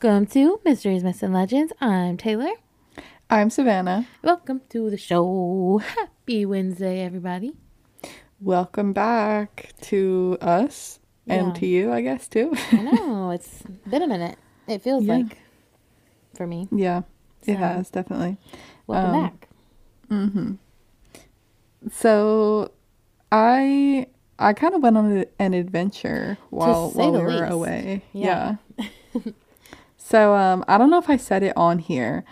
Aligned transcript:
Welcome 0.00 0.26
to 0.26 0.60
Mysteries, 0.64 1.02
Myths, 1.02 1.22
and 1.22 1.32
Legends. 1.32 1.72
I'm 1.80 2.16
Taylor. 2.16 2.50
I'm 3.30 3.48
Savannah. 3.50 4.06
Welcome 4.22 4.60
to 4.70 4.90
the 4.90 4.96
show. 4.98 5.78
Happy 5.78 6.44
Wednesday, 6.44 7.00
everybody. 7.00 7.54
Welcome 8.40 8.92
back 8.92 9.72
to 9.82 10.36
us 10.40 10.98
Yeah. 11.24 11.34
and 11.34 11.54
to 11.56 11.66
you, 11.66 11.92
I 11.92 12.02
guess, 12.02 12.28
too. 12.28 12.52
I 12.72 12.76
know 12.82 13.30
it's 13.34 13.62
been 13.88 14.02
a 14.02 14.06
minute. 14.06 14.38
It 14.68 14.82
feels 14.82 15.04
Yeah. 15.04 15.16
like 15.16 15.38
for 16.34 16.46
me. 16.46 16.68
yeah, 16.70 17.02
it 17.46 17.56
has, 17.56 17.88
definitely. 17.90 18.36
Welcome 18.86 19.14
Um, 19.14 19.22
back. 19.22 19.48
hmm 20.08 20.52
So, 21.90 22.70
I 23.32 24.06
I 24.38 24.52
kind 24.52 24.74
of 24.74 24.82
went 24.82 24.98
on 24.98 25.16
a- 25.18 25.26
an 25.38 25.54
adventure 25.54 26.36
while, 26.50 26.90
say 26.90 26.98
while 26.98 27.12
the 27.12 27.18
we 27.20 27.24
were 27.24 27.30
least. 27.40 27.52
away. 27.52 28.04
Yeah. 28.12 28.56
Yeah. 28.78 29.24
so, 30.08 30.34
um, 30.34 30.64
I 30.68 30.78
don't 30.78 30.90
know 30.90 30.98
if 30.98 31.10
I 31.10 31.16
said 31.16 31.42
it 31.42 31.56
on 31.56 31.78
here, 31.80 32.24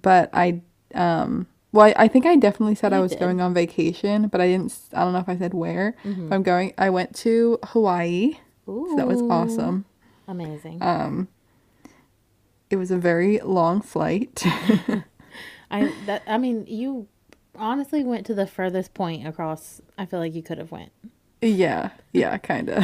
but 0.00 0.30
I, 0.32 0.62
um, 0.94 1.46
well, 1.72 1.86
I, 1.86 1.94
I 2.04 2.08
think 2.08 2.26
I 2.26 2.34
definitely 2.34 2.74
said 2.74 2.92
I 2.92 2.98
was 2.98 3.12
did. 3.12 3.20
going 3.20 3.40
on 3.40 3.54
vacation, 3.54 4.26
but 4.26 4.40
I 4.40 4.48
didn't, 4.48 4.76
I 4.92 5.04
don't 5.04 5.12
know 5.12 5.20
if 5.20 5.28
I 5.28 5.36
said 5.36 5.54
where. 5.54 5.94
Mhm. 6.04 6.32
I'm 6.32 6.42
going, 6.42 6.74
I 6.76 6.90
went 6.90 7.14
to 7.16 7.58
Hawaii. 7.66 8.38
So 8.66 8.94
that 8.96 9.06
was 9.06 9.20
awesome. 9.22 9.84
Amazing. 10.26 10.82
Um, 10.82 11.28
it 12.70 12.76
was 12.76 12.90
a 12.90 12.96
very 12.96 13.38
long 13.38 13.80
flight. 13.80 14.42
I 15.70 15.92
that 16.06 16.22
I 16.26 16.38
mean, 16.38 16.66
you 16.66 17.06
honestly 17.56 18.02
went 18.04 18.26
to 18.26 18.34
the 18.34 18.46
furthest 18.46 18.92
point 18.94 19.26
across. 19.26 19.80
I 19.96 20.06
feel 20.06 20.18
like 20.20 20.34
you 20.34 20.42
could 20.42 20.58
have 20.58 20.70
went. 20.72 20.90
yeah, 21.40 21.90
yeah, 22.12 22.36
kind 22.38 22.68
of. 22.68 22.82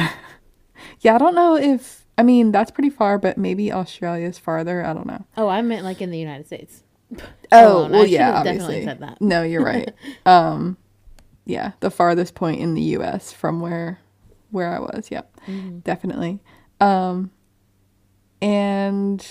yeah, 1.01 1.15
I 1.15 1.17
don't 1.17 1.35
know 1.35 1.55
if 1.57 2.05
I 2.17 2.23
mean 2.23 2.51
that's 2.51 2.71
pretty 2.71 2.89
far, 2.89 3.17
but 3.19 3.37
maybe 3.37 3.71
Australia's 3.71 4.37
farther. 4.39 4.83
I 4.83 4.93
don't 4.93 5.05
know. 5.07 5.25
Oh, 5.37 5.47
I 5.47 5.61
meant 5.61 5.83
like 5.83 6.01
in 6.01 6.09
the 6.11 6.17
United 6.19 6.45
States. 6.47 6.83
Oh. 7.51 7.85
I 7.85 7.89
well, 7.89 8.01
should 8.03 8.09
yeah, 8.11 8.33
obviously. 8.39 8.83
said 8.83 8.99
that. 8.99 9.21
No, 9.21 9.41
you're 9.43 9.63
right. 9.63 9.93
um, 10.25 10.75
yeah, 11.45 11.71
the 11.79 11.89
farthest 11.89 12.35
point 12.35 12.59
in 12.59 12.73
the 12.73 12.81
U.S. 12.81 13.31
from 13.31 13.61
where 13.61 13.99
where 14.51 14.69
I 14.73 14.79
was. 14.79 15.09
Yep, 15.11 15.33
Mhm. 15.47 15.83
definitely. 15.83 16.39
Um, 16.81 17.31
and 18.41 19.25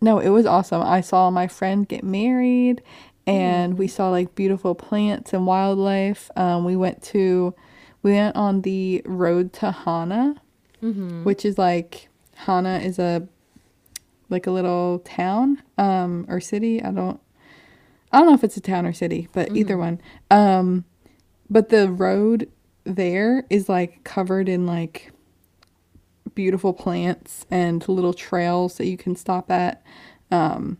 no, 0.00 0.18
it 0.18 0.30
was 0.30 0.46
awesome. 0.46 0.82
I 0.82 1.00
saw 1.00 1.30
my 1.30 1.46
friend 1.46 1.86
get 1.88 2.02
married, 2.04 2.82
and 3.26 3.78
we 3.78 3.86
saw 3.88 4.10
like 4.10 4.34
beautiful 4.34 4.74
plants 4.74 5.32
and 5.32 5.46
wildlife. 5.46 6.30
Um, 6.36 6.64
we 6.64 6.76
went 6.76 7.02
to 7.04 7.54
we 8.02 8.12
went 8.12 8.34
on 8.36 8.62
the 8.62 9.02
road 9.04 9.52
to 9.54 9.70
Hana, 9.70 10.36
Mhm. 10.82 11.24
which 11.24 11.44
is 11.44 11.56
like 11.58 12.08
Hana 12.46 12.78
is 12.78 12.98
a 12.98 13.26
like 14.28 14.46
a 14.46 14.50
little 14.50 15.00
town 15.00 15.62
um 15.78 16.26
or 16.28 16.40
city. 16.40 16.82
I 16.82 16.90
don't 16.90 17.20
I 18.10 18.18
don't 18.18 18.26
know 18.28 18.34
if 18.34 18.44
it's 18.44 18.56
a 18.56 18.60
town 18.60 18.86
or 18.86 18.92
city, 18.92 19.28
but 19.32 19.54
either 19.56 19.76
one. 19.76 20.00
Um 20.30 20.84
but 21.48 21.68
the 21.68 21.90
road 21.90 22.50
there 22.84 23.44
is 23.48 23.68
like 23.68 24.02
covered 24.04 24.48
in 24.48 24.66
like 24.66 25.12
beautiful 26.34 26.72
plants 26.72 27.46
and 27.50 27.86
little 27.88 28.14
trails 28.14 28.76
that 28.78 28.86
you 28.86 28.96
can 28.96 29.14
stop 29.14 29.50
at. 29.50 29.82
Um 30.30 30.78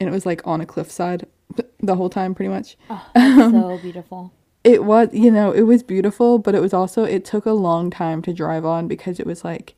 and 0.00 0.08
it 0.08 0.12
was 0.12 0.26
like 0.26 0.46
on 0.46 0.60
a 0.60 0.66
cliffside 0.66 1.26
the 1.80 1.96
whole 1.96 2.10
time 2.10 2.34
pretty 2.34 2.48
much. 2.48 2.76
Oh, 2.88 3.02
so 3.14 3.78
beautiful. 3.82 4.32
It 4.64 4.82
was, 4.82 5.10
you 5.12 5.30
know, 5.30 5.52
it 5.52 5.62
was 5.62 5.84
beautiful, 5.84 6.38
but 6.38 6.56
it 6.56 6.60
was 6.60 6.74
also, 6.74 7.04
it 7.04 7.24
took 7.24 7.46
a 7.46 7.52
long 7.52 7.88
time 7.88 8.20
to 8.22 8.32
drive 8.32 8.64
on 8.64 8.88
because 8.88 9.20
it 9.20 9.26
was 9.26 9.44
like 9.44 9.76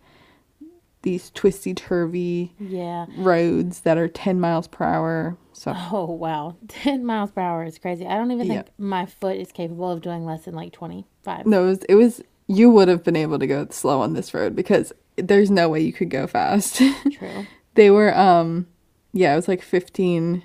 these 1.08 1.30
twisty 1.30 1.72
turvy 1.74 2.52
Yeah. 2.58 3.06
roads 3.16 3.80
that 3.80 3.96
are 3.98 4.08
10 4.08 4.38
miles 4.40 4.68
per 4.68 4.84
hour. 4.84 5.36
So, 5.52 5.74
Oh 5.90 6.04
wow, 6.04 6.56
ten 6.68 7.04
miles 7.04 7.30
per 7.32 7.40
hour 7.40 7.64
is 7.64 7.78
crazy. 7.78 8.06
I 8.06 8.16
don't 8.16 8.30
even 8.30 8.46
Yeah. 8.46 8.52
think 8.62 8.66
my 8.78 9.06
foot 9.06 9.36
is 9.36 9.50
capable 9.50 9.90
of 9.90 10.00
doing 10.02 10.24
less 10.24 10.44
than 10.44 10.54
like 10.54 10.72
twenty 10.72 11.06
five. 11.22 11.46
no, 11.46 11.64
it 11.64 11.66
was, 11.68 11.82
it 11.88 11.94
was, 11.96 12.22
you 12.46 12.70
would 12.70 12.88
have 12.88 13.02
been 13.02 13.16
able 13.16 13.38
to 13.38 13.46
go 13.46 13.66
slow 13.70 14.00
on 14.00 14.12
this 14.12 14.32
road 14.32 14.54
because 14.54 14.92
there's 15.16 15.50
no 15.50 15.68
way 15.68 15.80
you 15.80 15.92
could 15.92 16.10
go 16.10 16.26
fast. 16.28 16.80
True. 17.12 17.46
they 17.74 17.90
were, 17.90 18.16
um, 18.16 18.66
yeah, 19.12 19.32
it 19.32 19.36
was 19.36 19.48
like 19.48 19.62
15, 19.62 20.44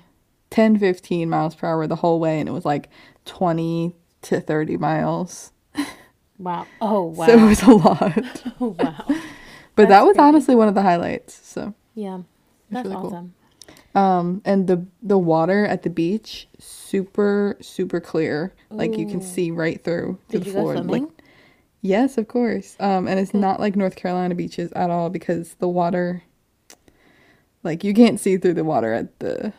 10, 0.50 0.78
15 0.78 1.30
miles 1.30 1.54
per 1.54 1.68
hour 1.68 1.86
the 1.86 1.96
whole 1.96 2.18
way, 2.18 2.40
and 2.40 2.48
it 2.48 2.52
was 2.52 2.64
like 2.64 2.88
20 3.26 3.94
to 4.22 4.40
30 4.40 4.76
miles. 4.78 5.52
Wow. 6.36 6.66
Oh 6.80 7.04
wow. 7.04 7.26
So 7.26 7.38
it 7.38 7.48
was 7.48 7.62
a 7.62 7.70
lot. 7.70 8.42
oh 8.60 8.74
wow. 8.76 9.06
But 9.76 9.88
that 9.88 10.04
was 10.04 10.14
crazy. 10.16 10.26
honestly 10.28 10.54
one 10.54 10.68
of 10.68 10.74
the 10.74 10.82
highlights. 10.82 11.34
So, 11.46 11.74
Yeah. 11.94 12.20
That's 12.70 12.84
really 12.88 12.96
cool. 13.00 13.06
awesome. 13.08 13.34
Um, 13.94 14.42
and 14.44 14.66
the 14.66 14.84
the 15.02 15.18
water 15.18 15.64
at 15.66 15.82
the 15.84 15.90
beach 15.90 16.48
super 16.58 17.56
super 17.60 18.00
clear, 18.00 18.52
like 18.70 18.96
you 18.98 19.06
can 19.06 19.20
see 19.20 19.50
right 19.52 19.82
through 19.82 20.18
to 20.30 20.38
Did 20.38 20.46
the 20.46 20.50
floor. 20.52 20.74
Like 20.78 21.04
yes, 21.80 22.18
of 22.18 22.26
course. 22.26 22.76
Um, 22.80 23.06
and 23.06 23.20
it's 23.20 23.30
Good. 23.30 23.40
not 23.40 23.60
like 23.60 23.76
North 23.76 23.94
Carolina 23.94 24.34
beaches 24.34 24.72
at 24.72 24.90
all 24.90 25.10
because 25.10 25.54
the 25.60 25.68
water, 25.68 26.24
like 27.62 27.84
you 27.84 27.94
can't 27.94 28.18
see 28.18 28.36
through 28.36 28.54
the 28.54 28.64
water 28.64 28.92
at 28.92 29.16
the 29.20 29.52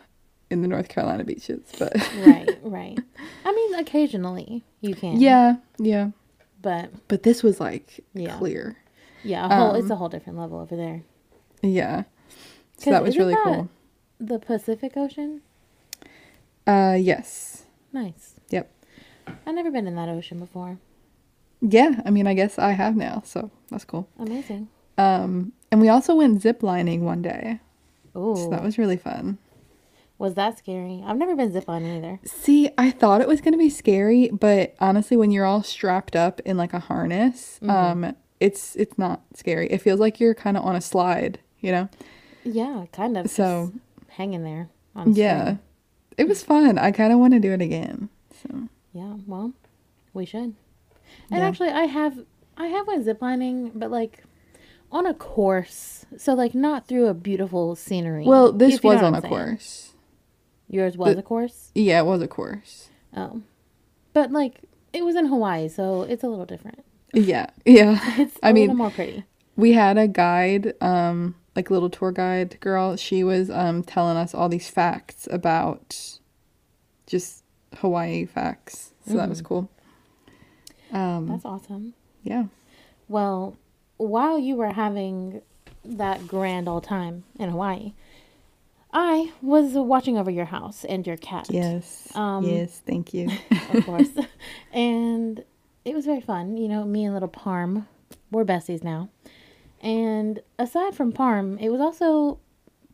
in 0.50 0.62
the 0.62 0.68
North 0.68 0.90
Carolina 0.90 1.24
beaches. 1.24 1.62
But 1.80 1.94
right. 2.26 2.50
Right. 2.64 3.00
I 3.46 3.52
mean, 3.54 3.76
occasionally 3.76 4.64
you 4.82 4.96
can. 4.96 5.20
yeah, 5.22 5.58
yeah. 5.78 6.10
But 6.62 6.90
But 7.08 7.24
this 7.24 7.42
was 7.44 7.60
like 7.62 8.04
Yeah. 8.14 8.38
clear. 8.38 8.76
Yeah, 9.26 9.46
a 9.46 9.56
whole 9.56 9.76
it's 9.76 9.86
Um, 9.86 9.92
a 9.92 9.96
whole 9.96 10.10
different 10.10 10.40
level 10.40 10.60
over 10.60 10.76
there. 10.76 11.04
Yeah. 11.62 12.04
So 12.78 12.92
that 12.92 13.04
was 13.04 13.18
really 13.18 13.36
cool. 13.44 13.70
The 14.20 14.40
Pacific 14.40 14.94
Ocean. 14.96 15.42
Uh, 16.68 16.98
yes. 17.00 17.66
Nice. 17.94 18.36
Yep. 18.50 18.72
I've 19.46 19.56
never 19.56 19.72
been 19.72 19.88
in 19.88 19.96
that 19.96 20.10
ocean 20.10 20.40
before. 20.40 20.78
Yeah. 21.62 22.02
I 22.06 22.10
mean, 22.12 22.28
I 22.28 22.34
guess 22.34 22.60
I 22.60 22.72
have 22.72 22.96
now, 22.96 23.22
so 23.26 23.52
that's 23.70 23.86
cool. 23.86 24.08
Amazing. 24.20 24.68
Um, 24.98 25.54
and 25.72 25.82
we 25.82 25.90
also 25.90 26.16
went 26.16 26.42
zip 26.42 26.64
lining 26.64 27.04
one 27.04 27.22
day. 27.22 27.60
Oh, 28.14 28.36
So 28.36 28.50
that 28.50 28.64
was 28.64 28.78
really 28.78 28.98
fun. 28.98 29.38
was 30.18 30.36
that 30.36 30.58
scary? 30.58 31.04
I've 31.06 31.18
never 31.18 31.36
been 31.36 31.52
ziplining 31.52 31.98
either. 31.98 32.20
See, 32.26 32.70
I 32.78 32.92
thought 32.92 33.20
it 33.22 33.28
was 33.28 33.42
going 33.42 33.52
to 33.54 33.58
be 33.58 33.70
scary, 33.70 34.30
but 34.30 34.74
honestly, 34.80 35.18
when 35.18 35.32
you're 35.32 35.46
all 35.46 35.64
strapped 35.64 36.16
up 36.16 36.40
in 36.46 36.56
like 36.58 36.74
a 36.74 36.80
harness, 36.80 37.60
Mm-hmm. 37.62 38.06
um, 38.06 38.16
it's 38.40 38.76
it's 38.76 38.98
not 38.98 39.22
scary. 39.34 39.68
It 39.72 39.82
feels 39.82 40.00
like 40.00 40.20
you're 40.20 40.34
kind 40.34 40.58
of 40.58 40.64
on 40.66 40.76
a 40.76 40.82
slide, 40.82 41.40
you 41.62 41.72
know? 41.72 41.90
Yeah, 42.44 42.86
kind 42.92 43.18
of. 43.18 43.30
So, 43.30 43.72
hanging 44.10 44.44
there. 44.44 44.70
Yeah. 45.08 45.58
It 46.18 46.28
was 46.28 46.44
fun. 46.44 46.78
I 46.78 46.92
kind 46.92 47.12
of 47.12 47.20
want 47.20 47.34
to 47.34 47.40
do 47.40 47.52
it 47.52 47.62
again. 47.62 48.10
So, 48.42 48.70
Yeah. 48.94 49.16
Well, 49.28 49.54
we 50.14 50.26
should. 50.26 50.54
And 51.32 51.40
Yeah. 51.42 51.48
actually, 51.48 51.70
I 51.70 51.86
have 51.86 52.20
I 52.58 52.68
have 52.68 52.88
went 52.88 53.06
ziplining, 53.06 53.72
but 53.76 53.92
like 53.92 54.24
on 54.92 55.06
a 55.06 55.14
course, 55.14 56.06
so 56.18 56.34
like 56.34 56.54
not 56.56 56.88
through 56.88 57.08
a 57.08 57.14
beautiful 57.14 57.76
scenery. 57.76 58.24
well, 58.26 58.52
this 58.54 58.76
if 58.76 58.84
you 58.84 58.90
know 58.92 58.96
was 58.96 59.04
on 59.04 59.16
a 59.16 59.22
saying. 59.22 59.34
course. 59.34 59.94
Yours 60.70 60.98
was 60.98 61.14
The- 61.16 61.20
a 61.20 61.24
course. 61.24 61.72
Yeah, 61.76 62.00
it 62.00 62.06
was 62.06 62.22
a 62.22 62.28
course. 62.28 62.90
Oh, 63.16 63.42
but 64.14 64.32
like 64.32 64.62
it 64.94 65.04
was 65.04 65.16
in 65.16 65.26
Hawaii, 65.26 65.68
so 65.68 66.04
it's 66.04 66.24
a 66.24 66.28
little 66.30 66.46
different. 66.46 66.84
Yeah. 67.16 67.48
Yeah. 67.66 68.00
It's 68.20 68.38
a 68.44 68.48
I 68.48 68.54
mean, 68.54 68.76
more 68.76 68.92
pretty. 68.92 69.24
we 69.56 69.74
had 69.74 69.98
a 69.98 70.08
guide 70.08 70.74
um 70.82 71.36
like 71.56 71.70
little 71.72 71.90
tour 71.90 72.12
guide 72.12 72.60
girl 72.60 72.96
she 72.98 73.24
was 73.24 73.50
um 73.50 73.82
telling 73.84 74.18
us 74.18 74.34
all 74.36 74.50
these 74.50 74.70
facts 74.70 75.28
about 75.32 76.20
just 77.08 77.44
hawaii 77.78 78.26
facts 78.26 78.92
so 79.08 79.14
that 79.16 79.30
was 79.30 79.42
cool 79.42 79.70
um 80.92 81.28
That's 81.28 81.46
awesome. 81.46 81.94
yeah 82.24 82.46
Well, 83.08 83.56
while 83.98 84.38
you 84.38 84.56
were 84.56 84.74
having 84.74 85.42
that 85.84 86.28
grand 86.28 86.68
old 86.68 86.84
time 86.84 87.24
in 87.40 87.50
Hawaii, 87.50 87.94
I 88.92 89.32
was 89.42 89.74
watching 89.74 90.18
over 90.18 90.32
your 90.32 90.46
house 90.46 90.84
and 90.86 91.06
your 91.08 91.18
cat. 91.18 91.48
yes 91.50 92.12
Um, 92.16 92.44
yes 92.46 92.82
thank 92.86 93.14
you 93.14 93.30
of 93.74 93.86
course. 93.86 94.10
and 94.74 95.44
it 95.86 95.96
was 95.96 96.06
very 96.06 96.22
fun. 96.22 96.58
You 96.58 96.68
know, 96.68 96.84
me 96.84 97.06
and 97.06 97.14
little 97.14 97.30
Parm, 97.30 97.86
we're 98.32 98.44
besties 98.44 98.84
now. 98.84 99.10
And 99.82 100.42
aside 100.58 100.96
from 100.96 101.14
Parm, 101.14 101.62
it 101.62 101.70
was 101.70 101.80
also 101.80 102.40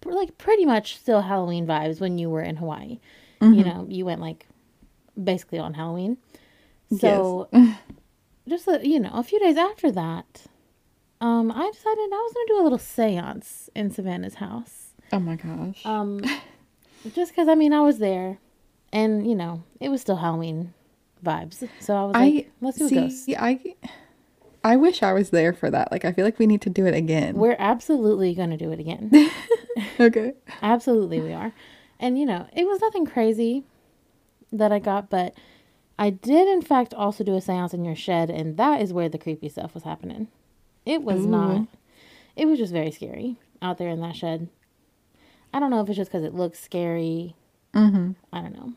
like 0.06 0.38
pretty 0.38 0.66
much 0.66 0.98
still 0.98 1.22
Halloween 1.22 1.66
vibes 1.66 2.02
when 2.02 2.18
you 2.18 2.30
were 2.30 2.42
in 2.42 2.58
Hawaii. 2.58 3.00
Mm-hmm. 3.40 3.54
You 3.54 3.64
know, 3.64 3.86
you 3.90 4.06
went 4.06 4.20
like 4.22 4.48
basically 5.22 5.60
on 5.60 5.74
Halloween. 5.74 6.18
So 7.00 7.50
just 8.48 8.68
a, 8.68 8.82
you 8.86 9.00
know, 9.00 9.12
a 9.14 9.24
few 9.24 9.40
days 9.40 9.58
after 9.58 9.92
that, 9.92 10.44
um, 11.22 11.52
I 11.52 11.70
decided 11.72 12.00
I 12.12 12.28
was 12.28 12.34
gonna 12.34 12.48
do 12.48 12.62
a 12.62 12.64
little 12.64 12.78
seance 12.80 13.70
in 13.76 13.92
Savannah's 13.92 14.36
house. 14.36 14.94
oh 15.14 15.20
my 15.20 15.36
gosh 15.36 15.86
Um, 15.86 16.22
just 17.14 17.32
because 17.32 17.48
I 17.48 17.56
mean 17.56 17.74
I 17.74 17.82
was 17.82 18.00
there, 18.00 18.40
and 18.92 19.26
you 19.28 19.36
know 19.36 19.64
it 19.80 19.90
was 19.90 20.02
still 20.02 20.18
Halloween 20.18 20.74
vibes, 21.24 21.68
so 21.80 21.96
I 21.96 22.04
was 22.06 22.16
i 22.16 22.26
like, 22.26 22.52
let's 22.62 22.78
do 22.78 22.86
a 22.86 22.90
see 22.90 22.96
ghost. 22.96 23.30
i 23.40 23.60
i 24.64 24.76
wish 24.76 25.02
i 25.04 25.14
was 25.14 25.30
there 25.32 25.54
for 25.54 25.70
that 25.72 25.92
like 25.92 26.06
i 26.06 26.12
feel 26.12 26.24
like 26.26 26.38
we 26.40 26.46
need 26.48 26.62
to 26.62 26.70
do 26.70 26.86
it 26.86 26.94
again 26.94 27.36
We're 27.36 27.56
absolutely 27.58 28.34
gonna 28.36 28.58
do 28.58 28.72
it 28.72 28.80
again. 28.80 29.12
Okay. 30.00 30.34
Absolutely, 30.62 31.22
we 31.22 31.34
are. 31.34 31.54
And 32.00 32.18
you 32.20 32.26
know, 32.26 32.48
it 32.54 32.66
was 32.66 32.82
nothing 32.82 33.06
crazy 33.06 33.64
that 34.52 34.72
I 34.72 34.80
got, 34.80 35.10
but 35.10 35.34
I 35.98 36.10
did, 36.10 36.48
in 36.48 36.62
fact, 36.62 36.94
also 36.94 37.24
do 37.24 37.36
a 37.36 37.42
seance 37.42 37.74
in 37.74 37.86
your 37.86 37.96
shed, 37.96 38.30
and 38.30 38.58
that 38.58 38.82
is 38.82 38.92
where 38.92 39.08
the 39.10 39.18
creepy 39.20 39.48
stuff 39.50 39.74
was 39.74 39.84
happening. 39.84 40.28
It 40.86 41.04
was 41.04 41.22
Ooh. 41.26 41.30
not. 41.30 41.68
It 42.36 42.46
was 42.48 42.58
just 42.58 42.74
very 42.74 42.92
scary 42.92 43.38
out 43.62 43.78
there 43.78 43.90
in 43.90 44.02
that 44.02 44.16
shed. 44.16 44.50
I 45.54 45.60
don't 45.60 45.70
know 45.70 45.82
if 45.82 45.88
it's 45.90 45.98
just 45.98 46.12
because 46.12 46.24
it 46.26 46.34
looks 46.34 46.60
scary. 46.60 47.36
Mm-hmm. 47.74 48.12
I 48.34 48.42
don't 48.42 48.54
know. 48.56 48.74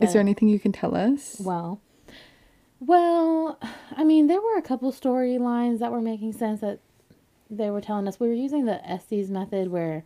Is 0.00 0.12
there 0.12 0.20
anything 0.20 0.48
you 0.48 0.60
can 0.60 0.72
tell 0.72 0.94
us? 0.94 1.36
Well, 1.40 1.80
well, 2.80 3.58
I 3.96 4.04
mean, 4.04 4.28
there 4.28 4.40
were 4.40 4.56
a 4.56 4.62
couple 4.62 4.92
storylines 4.92 5.80
that 5.80 5.90
were 5.90 6.00
making 6.00 6.32
sense 6.34 6.60
that 6.60 6.78
they 7.50 7.70
were 7.70 7.80
telling 7.80 8.06
us. 8.06 8.20
We 8.20 8.28
were 8.28 8.34
using 8.34 8.66
the 8.66 8.86
Estes 8.88 9.30
method 9.30 9.68
where 9.68 10.04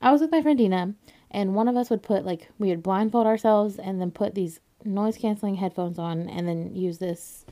I 0.00 0.10
was 0.10 0.20
with 0.20 0.32
my 0.32 0.42
friend 0.42 0.58
Dina, 0.58 0.94
and 1.30 1.54
one 1.54 1.68
of 1.68 1.76
us 1.76 1.90
would 1.90 2.02
put, 2.02 2.24
like, 2.24 2.48
we 2.58 2.68
would 2.68 2.82
blindfold 2.82 3.26
ourselves 3.26 3.78
and 3.78 4.00
then 4.00 4.10
put 4.10 4.34
these 4.34 4.60
noise 4.84 5.18
canceling 5.18 5.56
headphones 5.56 5.98
on 5.98 6.28
and 6.28 6.48
then 6.48 6.74
use 6.74 6.98
this. 6.98 7.44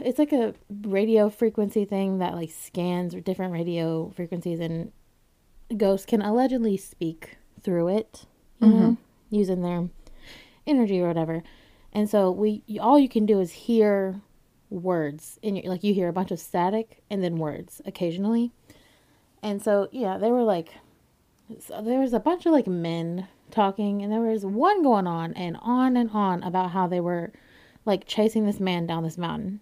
It's 0.00 0.18
like 0.18 0.32
a 0.32 0.54
radio 0.82 1.30
frequency 1.30 1.84
thing 1.84 2.18
that, 2.18 2.34
like, 2.34 2.50
scans 2.50 3.14
different 3.14 3.52
radio 3.52 4.10
frequencies, 4.10 4.60
and 4.60 4.92
ghosts 5.76 6.04
can 6.04 6.20
allegedly 6.20 6.76
speak 6.76 7.38
through 7.62 7.88
it, 7.88 8.26
you 8.60 8.68
know, 8.68 8.74
mm-hmm. 8.74 8.94
Using 9.30 9.62
their 9.62 9.88
energy 10.66 11.00
or 11.00 11.08
whatever. 11.08 11.42
And 11.92 12.08
so 12.08 12.30
we 12.30 12.62
all 12.80 12.98
you 12.98 13.08
can 13.08 13.26
do 13.26 13.40
is 13.40 13.52
hear 13.52 14.20
words 14.68 15.38
in 15.42 15.56
your 15.56 15.64
like 15.66 15.82
you 15.82 15.92
hear 15.92 16.08
a 16.08 16.12
bunch 16.12 16.30
of 16.30 16.38
static 16.38 17.02
and 17.10 17.22
then 17.22 17.36
words 17.36 17.80
occasionally. 17.86 18.52
And 19.42 19.62
so 19.62 19.88
yeah, 19.90 20.18
they 20.18 20.30
were 20.30 20.42
like 20.44 20.74
so 21.58 21.82
there 21.82 22.00
was 22.00 22.12
a 22.12 22.20
bunch 22.20 22.46
of 22.46 22.52
like 22.52 22.66
men 22.66 23.26
talking 23.50 24.02
and 24.02 24.12
there 24.12 24.20
was 24.20 24.46
one 24.46 24.82
going 24.82 25.06
on 25.06 25.32
and 25.34 25.56
on 25.60 25.96
and 25.96 26.10
on 26.12 26.42
about 26.44 26.70
how 26.70 26.86
they 26.86 27.00
were 27.00 27.32
like 27.84 28.06
chasing 28.06 28.46
this 28.46 28.60
man 28.60 28.86
down 28.86 29.02
this 29.02 29.18
mountain. 29.18 29.60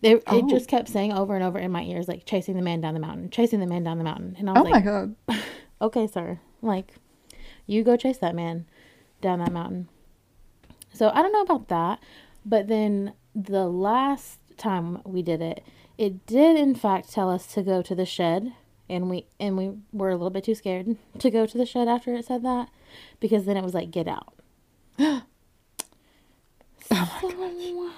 They, 0.00 0.20
Oh. 0.26 0.38
It 0.38 0.48
just 0.48 0.68
kept 0.68 0.88
saying 0.88 1.12
over 1.12 1.34
and 1.34 1.42
over 1.44 1.58
in 1.58 1.70
my 1.70 1.82
ears, 1.82 2.08
like 2.08 2.26
chasing 2.26 2.56
the 2.56 2.62
man 2.62 2.80
down 2.80 2.94
the 2.94 3.00
mountain, 3.00 3.30
chasing 3.30 3.60
the 3.60 3.66
man 3.66 3.82
down 3.82 3.98
the 3.98 4.04
mountain. 4.04 4.36
And 4.38 4.50
I 4.50 4.52
oh 4.52 4.62
was 4.62 4.68
Oh 4.68 4.70
like, 4.70 4.84
my 4.84 4.90
god. 4.90 5.16
okay, 5.82 6.06
sir. 6.06 6.38
Like, 6.60 6.94
you 7.66 7.82
go 7.82 7.96
chase 7.96 8.18
that 8.18 8.34
man 8.34 8.66
down 9.20 9.38
that 9.40 9.52
mountain. 9.52 9.88
So 10.92 11.10
I 11.12 11.22
don't 11.22 11.32
know 11.32 11.42
about 11.42 11.68
that, 11.68 12.00
but 12.44 12.68
then 12.68 13.12
the 13.34 13.66
last 13.68 14.38
time 14.56 15.00
we 15.04 15.22
did 15.22 15.42
it, 15.42 15.62
it 15.98 16.26
did 16.26 16.56
in 16.58 16.74
fact 16.74 17.12
tell 17.12 17.30
us 17.30 17.46
to 17.54 17.62
go 17.62 17.82
to 17.82 17.94
the 17.94 18.06
shed, 18.06 18.52
and 18.88 19.10
we 19.10 19.26
and 19.40 19.56
we 19.56 19.72
were 19.92 20.10
a 20.10 20.14
little 20.16 20.30
bit 20.30 20.44
too 20.44 20.54
scared 20.54 20.96
to 21.18 21.30
go 21.30 21.44
to 21.46 21.58
the 21.58 21.66
shed 21.66 21.88
after 21.88 22.14
it 22.14 22.24
said 22.24 22.42
that, 22.44 22.68
because 23.20 23.44
then 23.44 23.56
it 23.56 23.64
was 23.64 23.74
like 23.74 23.90
get 23.90 24.08
out. 24.08 24.34
oh 24.98 25.22
my 26.90 27.92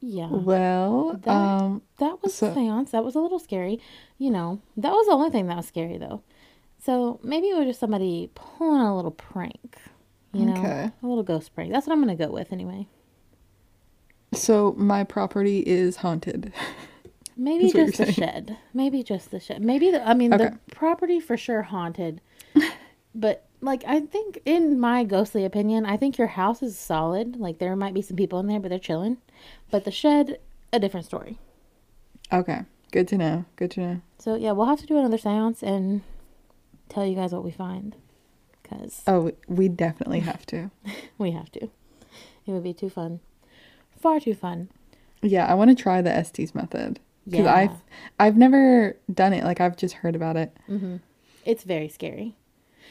Yeah. 0.00 0.28
Well, 0.30 1.14
That- 1.22 1.30
um, 1.30 1.82
That 1.98 2.22
was 2.22 2.34
So- 2.34 2.48
a 2.50 2.54
seance. 2.54 2.90
That 2.90 3.04
was 3.04 3.14
a 3.14 3.20
little 3.20 3.38
scary. 3.38 3.80
You 4.18 4.30
know, 4.30 4.60
that 4.76 4.92
was 4.92 5.06
the 5.06 5.12
only 5.12 5.30
thing 5.30 5.46
that 5.46 5.56
was 5.56 5.66
scary 5.66 5.98
though. 5.98 6.22
So 6.78 7.20
maybe 7.22 7.48
it 7.48 7.56
was 7.56 7.66
just 7.66 7.80
somebody 7.80 8.30
pulling 8.34 8.80
a 8.80 8.96
little 8.96 9.12
prank. 9.12 9.78
You 10.32 10.46
know, 10.46 10.52
Okay. 10.56 10.90
a 11.02 11.06
little 11.06 11.22
ghost 11.22 11.54
prank. 11.54 11.72
That's 11.72 11.86
what 11.86 11.92
I'm 11.92 12.00
gonna 12.00 12.16
go 12.16 12.30
with 12.30 12.52
anyway. 12.52 12.86
so 14.34 14.74
my 14.78 15.04
property 15.04 15.60
is 15.60 15.96
haunted. 15.96 16.52
Maybe 17.36 17.70
just 17.70 17.96
the 17.96 18.04
saying. 18.06 18.12
shed. 18.14 18.56
Maybe 18.74 19.02
just 19.02 19.30
the 19.30 19.40
shed. 19.40 19.62
Maybe 19.62 19.90
the. 19.90 20.06
I 20.06 20.14
mean, 20.14 20.32
Okay. 20.34 20.50
the 20.50 20.58
property 20.74 21.18
for 21.20 21.36
sure 21.36 21.62
haunted. 21.62 22.20
but 23.14 23.46
like, 23.60 23.84
I 23.86 24.00
think 24.00 24.40
in 24.44 24.78
my 24.78 25.04
ghostly 25.04 25.44
opinion, 25.44 25.86
I 25.86 25.96
think 25.96 26.18
your 26.18 26.26
house 26.28 26.62
is 26.62 26.78
solid. 26.78 27.36
Like 27.36 27.58
there 27.58 27.74
might 27.76 27.94
be 27.94 28.02
some 28.02 28.16
people 28.16 28.38
in 28.40 28.46
there, 28.48 28.60
but 28.60 28.68
they're 28.68 28.78
chilling. 28.78 29.16
But 29.70 29.84
the 29.84 29.90
shed, 29.90 30.40
a 30.72 30.78
different 30.78 31.06
story. 31.06 31.38
Okay. 32.32 32.62
Good 32.90 33.08
to 33.08 33.18
know. 33.18 33.44
Good 33.56 33.70
to 33.72 33.80
know. 33.80 34.00
So 34.18 34.34
yeah, 34.34 34.52
we'll 34.52 34.66
have 34.66 34.80
to 34.80 34.86
do 34.86 34.98
another 34.98 35.18
seance 35.18 35.62
and 35.62 36.02
tell 36.90 37.06
you 37.06 37.14
guys 37.16 37.32
what 37.32 37.44
we 37.44 37.50
find, 37.50 37.96
because 38.72 39.02
Oh, 39.06 39.32
we 39.48 39.68
definitely 39.68 40.20
have 40.20 40.44
to. 40.46 40.70
we 41.18 41.30
have 41.32 41.50
to. 41.52 41.64
It 41.64 42.50
would 42.52 42.62
be 42.64 42.74
too 42.74 42.90
fun, 42.90 43.20
far 44.00 44.18
too 44.20 44.34
fun. 44.34 44.68
Yeah, 45.22 45.46
I 45.46 45.54
want 45.54 45.70
to 45.76 45.80
try 45.80 46.02
the 46.02 46.10
Estes 46.12 46.54
method 46.54 46.98
because 47.24 47.44
Yeah. 47.46 47.54
I've 47.54 47.76
I've 48.18 48.36
never 48.36 48.96
done 49.12 49.32
it. 49.32 49.44
Like 49.44 49.60
I've 49.60 49.76
just 49.76 49.94
heard 49.94 50.16
about 50.16 50.36
it. 50.36 50.56
Mm-hmm. 50.68 50.96
It's 51.44 51.64
very 51.64 51.88
scary. 51.88 52.36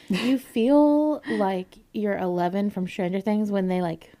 You 0.08 0.38
feel 0.38 1.22
like 1.28 1.78
you're 1.92 2.18
11 2.18 2.70
from 2.70 2.86
Stranger 2.86 3.20
Things 3.20 3.50
when 3.50 3.68
they 3.68 3.80
like 3.80 4.12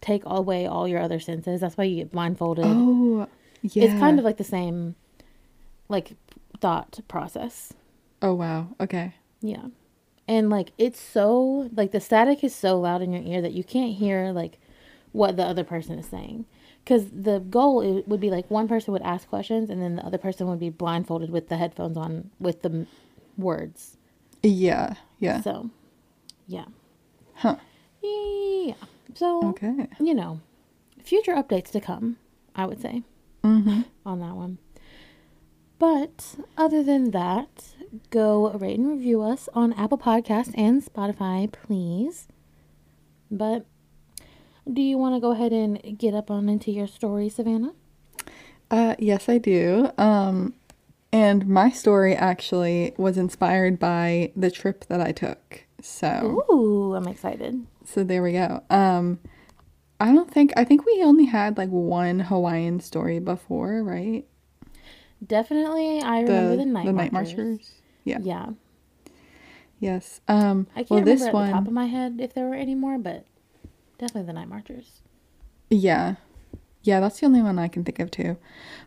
take 0.00 0.22
away 0.24 0.66
all 0.66 0.86
your 0.86 1.00
other 1.00 1.18
senses. 1.20 1.60
That's 1.60 1.76
why 1.76 1.84
you 1.84 1.96
get 1.96 2.12
blindfolded. 2.12 2.64
Oh, 2.66 3.26
yeah. 3.62 3.84
It's 3.84 3.98
kind 3.98 4.18
of 4.18 4.24
like 4.24 4.36
the 4.36 4.44
same, 4.44 4.94
like 5.88 6.12
thought 6.60 7.00
process. 7.08 7.72
Oh 8.22 8.34
wow. 8.34 8.68
Okay. 8.80 9.14
Yeah. 9.40 9.66
And 10.30 10.48
like 10.48 10.70
it's 10.78 11.00
so 11.00 11.68
like 11.74 11.90
the 11.90 12.00
static 12.00 12.44
is 12.44 12.54
so 12.54 12.78
loud 12.78 13.02
in 13.02 13.12
your 13.12 13.22
ear 13.22 13.42
that 13.42 13.52
you 13.52 13.64
can't 13.64 13.94
hear 13.96 14.30
like 14.32 14.58
what 15.12 15.36
the 15.36 15.42
other 15.44 15.64
person 15.64 15.98
is 15.98 16.06
saying. 16.06 16.44
Cuz 16.86 17.06
the 17.12 17.40
goal 17.40 17.80
it 17.80 18.06
would 18.06 18.20
be 18.20 18.30
like 18.30 18.48
one 18.50 18.68
person 18.68 18.92
would 18.92 19.02
ask 19.02 19.28
questions 19.28 19.68
and 19.70 19.82
then 19.82 19.96
the 19.96 20.06
other 20.06 20.18
person 20.18 20.46
would 20.48 20.60
be 20.60 20.70
blindfolded 20.70 21.30
with 21.30 21.48
the 21.48 21.56
headphones 21.56 21.96
on 21.96 22.30
with 22.38 22.62
the 22.62 22.70
m- 22.70 22.86
words. 23.36 23.96
Yeah. 24.42 24.94
Yeah. 25.18 25.40
So, 25.40 25.70
yeah. 26.46 26.66
Huh. 27.34 27.56
Yeah. 28.02 28.74
So, 29.14 29.48
Okay. 29.48 29.88
you 29.98 30.14
know, 30.14 30.40
future 31.02 31.34
updates 31.34 31.70
to 31.72 31.80
come, 31.80 32.16
I 32.54 32.66
would 32.66 32.80
say, 32.80 33.02
Mm-hmm. 33.42 33.80
on 34.06 34.20
that 34.20 34.34
one. 34.36 34.58
But 35.78 36.36
other 36.56 36.82
than 36.82 37.10
that, 37.10 37.74
go 38.10 38.50
rate 38.52 38.78
and 38.78 38.88
review 38.88 39.22
us 39.22 39.48
on 39.54 39.72
Apple 39.74 39.98
Podcasts 39.98 40.52
and 40.56 40.84
Spotify, 40.84 41.50
please. 41.50 42.28
But 43.30 43.66
do 44.70 44.82
you 44.82 44.98
want 44.98 45.14
to 45.14 45.20
go 45.20 45.32
ahead 45.32 45.52
and 45.52 45.98
get 45.98 46.14
up 46.14 46.30
on 46.30 46.48
into 46.48 46.70
your 46.70 46.86
story, 46.86 47.28
Savannah? 47.28 47.72
Uh, 48.70 48.94
yes, 48.98 49.28
I 49.28 49.38
do. 49.38 49.90
Um, 49.98 50.54
and 51.12 51.48
my 51.48 51.70
story 51.70 52.14
actually 52.14 52.94
was 52.96 53.18
inspired 53.18 53.78
by 53.78 54.32
the 54.36 54.50
trip 54.50 54.84
that 54.86 55.00
I 55.00 55.12
took. 55.12 55.64
So, 55.82 56.44
Ooh, 56.50 56.94
I'm 56.94 57.08
excited. 57.08 57.66
so 57.84 58.04
there 58.04 58.22
we 58.22 58.32
go. 58.32 58.62
Um, 58.70 59.18
I 59.98 60.12
don't 60.12 60.30
think 60.30 60.52
I 60.56 60.64
think 60.64 60.86
we 60.86 61.02
only 61.02 61.24
had 61.24 61.58
like 61.58 61.68
one 61.70 62.20
Hawaiian 62.20 62.80
story 62.80 63.18
before, 63.18 63.82
right? 63.82 64.24
Definitely, 65.26 66.00
I 66.00 66.20
remember 66.20 66.56
the, 66.56 66.64
night, 66.92 67.12
marchers. 67.12 67.79
Yeah. 68.04 68.18
Yeah. 68.22 68.46
Yes. 69.78 70.20
Um. 70.28 70.66
I 70.74 70.80
can't 70.80 70.90
well, 70.90 71.00
remember 71.00 71.18
this 71.18 71.28
at 71.28 71.34
one. 71.34 71.46
the 71.46 71.52
top 71.52 71.66
of 71.66 71.72
my 71.72 71.86
head 71.86 72.18
if 72.20 72.34
there 72.34 72.46
were 72.48 72.54
any 72.54 72.74
more, 72.74 72.98
but 72.98 73.24
definitely 73.98 74.26
the 74.26 74.32
night 74.34 74.48
marchers. 74.48 75.00
Yeah. 75.70 76.16
Yeah, 76.82 77.00
that's 77.00 77.20
the 77.20 77.26
only 77.26 77.42
one 77.42 77.58
I 77.58 77.68
can 77.68 77.84
think 77.84 77.98
of 77.98 78.10
too. 78.10 78.36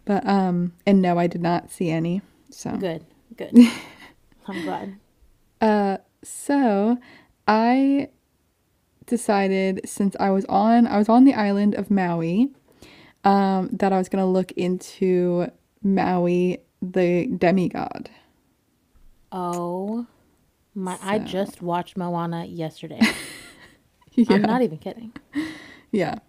But 0.05 0.25
um 0.27 0.74
and 0.86 1.01
no, 1.01 1.17
I 1.17 1.27
did 1.27 1.41
not 1.41 1.72
see 1.72 1.89
any. 1.89 2.22
So 2.50 2.72
Good, 2.77 3.05
good. 3.38 3.53
I'm 4.48 4.62
glad. 4.63 4.96
uh 5.62 5.98
so 6.24 6.98
I 7.48 8.10
decided 9.05 9.82
since 9.86 10.15
I 10.20 10.29
was 10.29 10.46
on 10.46 10.88
I 10.88 10.98
was 10.98 11.10
on 11.10 11.24
the 11.25 11.34
island 11.34 11.75
of 11.75 11.91
Maui 11.91 12.50
um 13.24 13.70
that 13.74 13.93
I 13.93 13.98
was 13.98 14.10
going 14.10 14.24
to 14.24 14.29
look 14.29 14.51
into 14.53 15.48
Maui 15.84 16.60
the 16.82 17.27
demigod. 17.27 18.10
Oh 19.33 20.05
my! 20.75 20.97
I 21.01 21.19
just 21.19 21.61
watched 21.61 21.97
Moana 21.97 22.45
yesterday. 22.45 23.01
Yeah. 24.15 24.35
I'm 24.35 24.41
not 24.43 24.61
even 24.61 24.77
kidding. 24.77 25.11
Yeah. 25.91 26.19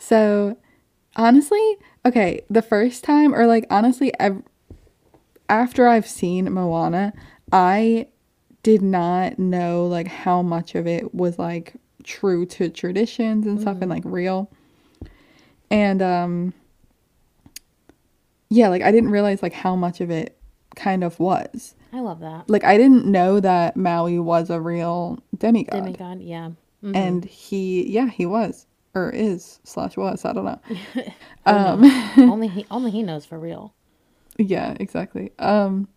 So, 0.00 0.56
honestly, 1.14 1.76
okay, 2.04 2.40
the 2.50 2.60
first 2.60 3.04
time, 3.04 3.32
or 3.32 3.46
like 3.46 3.66
honestly, 3.70 4.12
ev- 4.18 4.42
after 5.48 5.86
I've 5.86 6.08
seen 6.08 6.52
Moana, 6.52 7.12
I 7.52 8.08
did 8.64 8.82
not 8.82 9.38
know 9.38 9.86
like 9.86 10.08
how 10.08 10.42
much 10.42 10.74
of 10.74 10.88
it 10.88 11.14
was 11.14 11.38
like 11.38 11.74
true 12.02 12.46
to 12.46 12.68
traditions 12.68 13.46
and 13.46 13.60
stuff 13.60 13.78
and 13.80 13.90
like 13.90 14.02
real. 14.04 14.50
And, 15.70 16.02
um, 16.02 16.54
yeah, 18.50 18.68
like 18.68 18.82
I 18.82 18.90
didn't 18.90 19.10
realize 19.10 19.42
like 19.42 19.52
how 19.52 19.76
much 19.76 20.00
of 20.00 20.10
it 20.10 20.36
kind 20.74 21.04
of 21.04 21.20
was. 21.20 21.74
I 21.94 22.00
love 22.00 22.20
that 22.20 22.50
Like, 22.50 22.64
I 22.64 22.76
didn't 22.76 23.06
know 23.06 23.38
that 23.40 23.76
Maui 23.76 24.18
was 24.18 24.50
a 24.50 24.60
real 24.60 25.18
demigod. 25.38 25.84
demigod. 25.84 26.20
Yeah. 26.20 26.50
Mhm. 26.82 26.96
and 26.96 27.24
he 27.24 27.90
yeah 27.90 28.08
he 28.10 28.26
was 28.26 28.66
or 28.94 29.08
is 29.10 29.58
slash 29.64 29.96
was 29.96 30.24
i 30.26 30.32
don't 30.34 30.44
know 30.44 30.60
um 31.46 31.82
only 32.30 32.48
he 32.48 32.66
only 32.70 32.90
he 32.90 33.02
knows 33.02 33.24
for 33.24 33.38
real. 33.38 33.72
yeah 34.36 34.74
exactly 34.80 35.30
um 35.38 35.88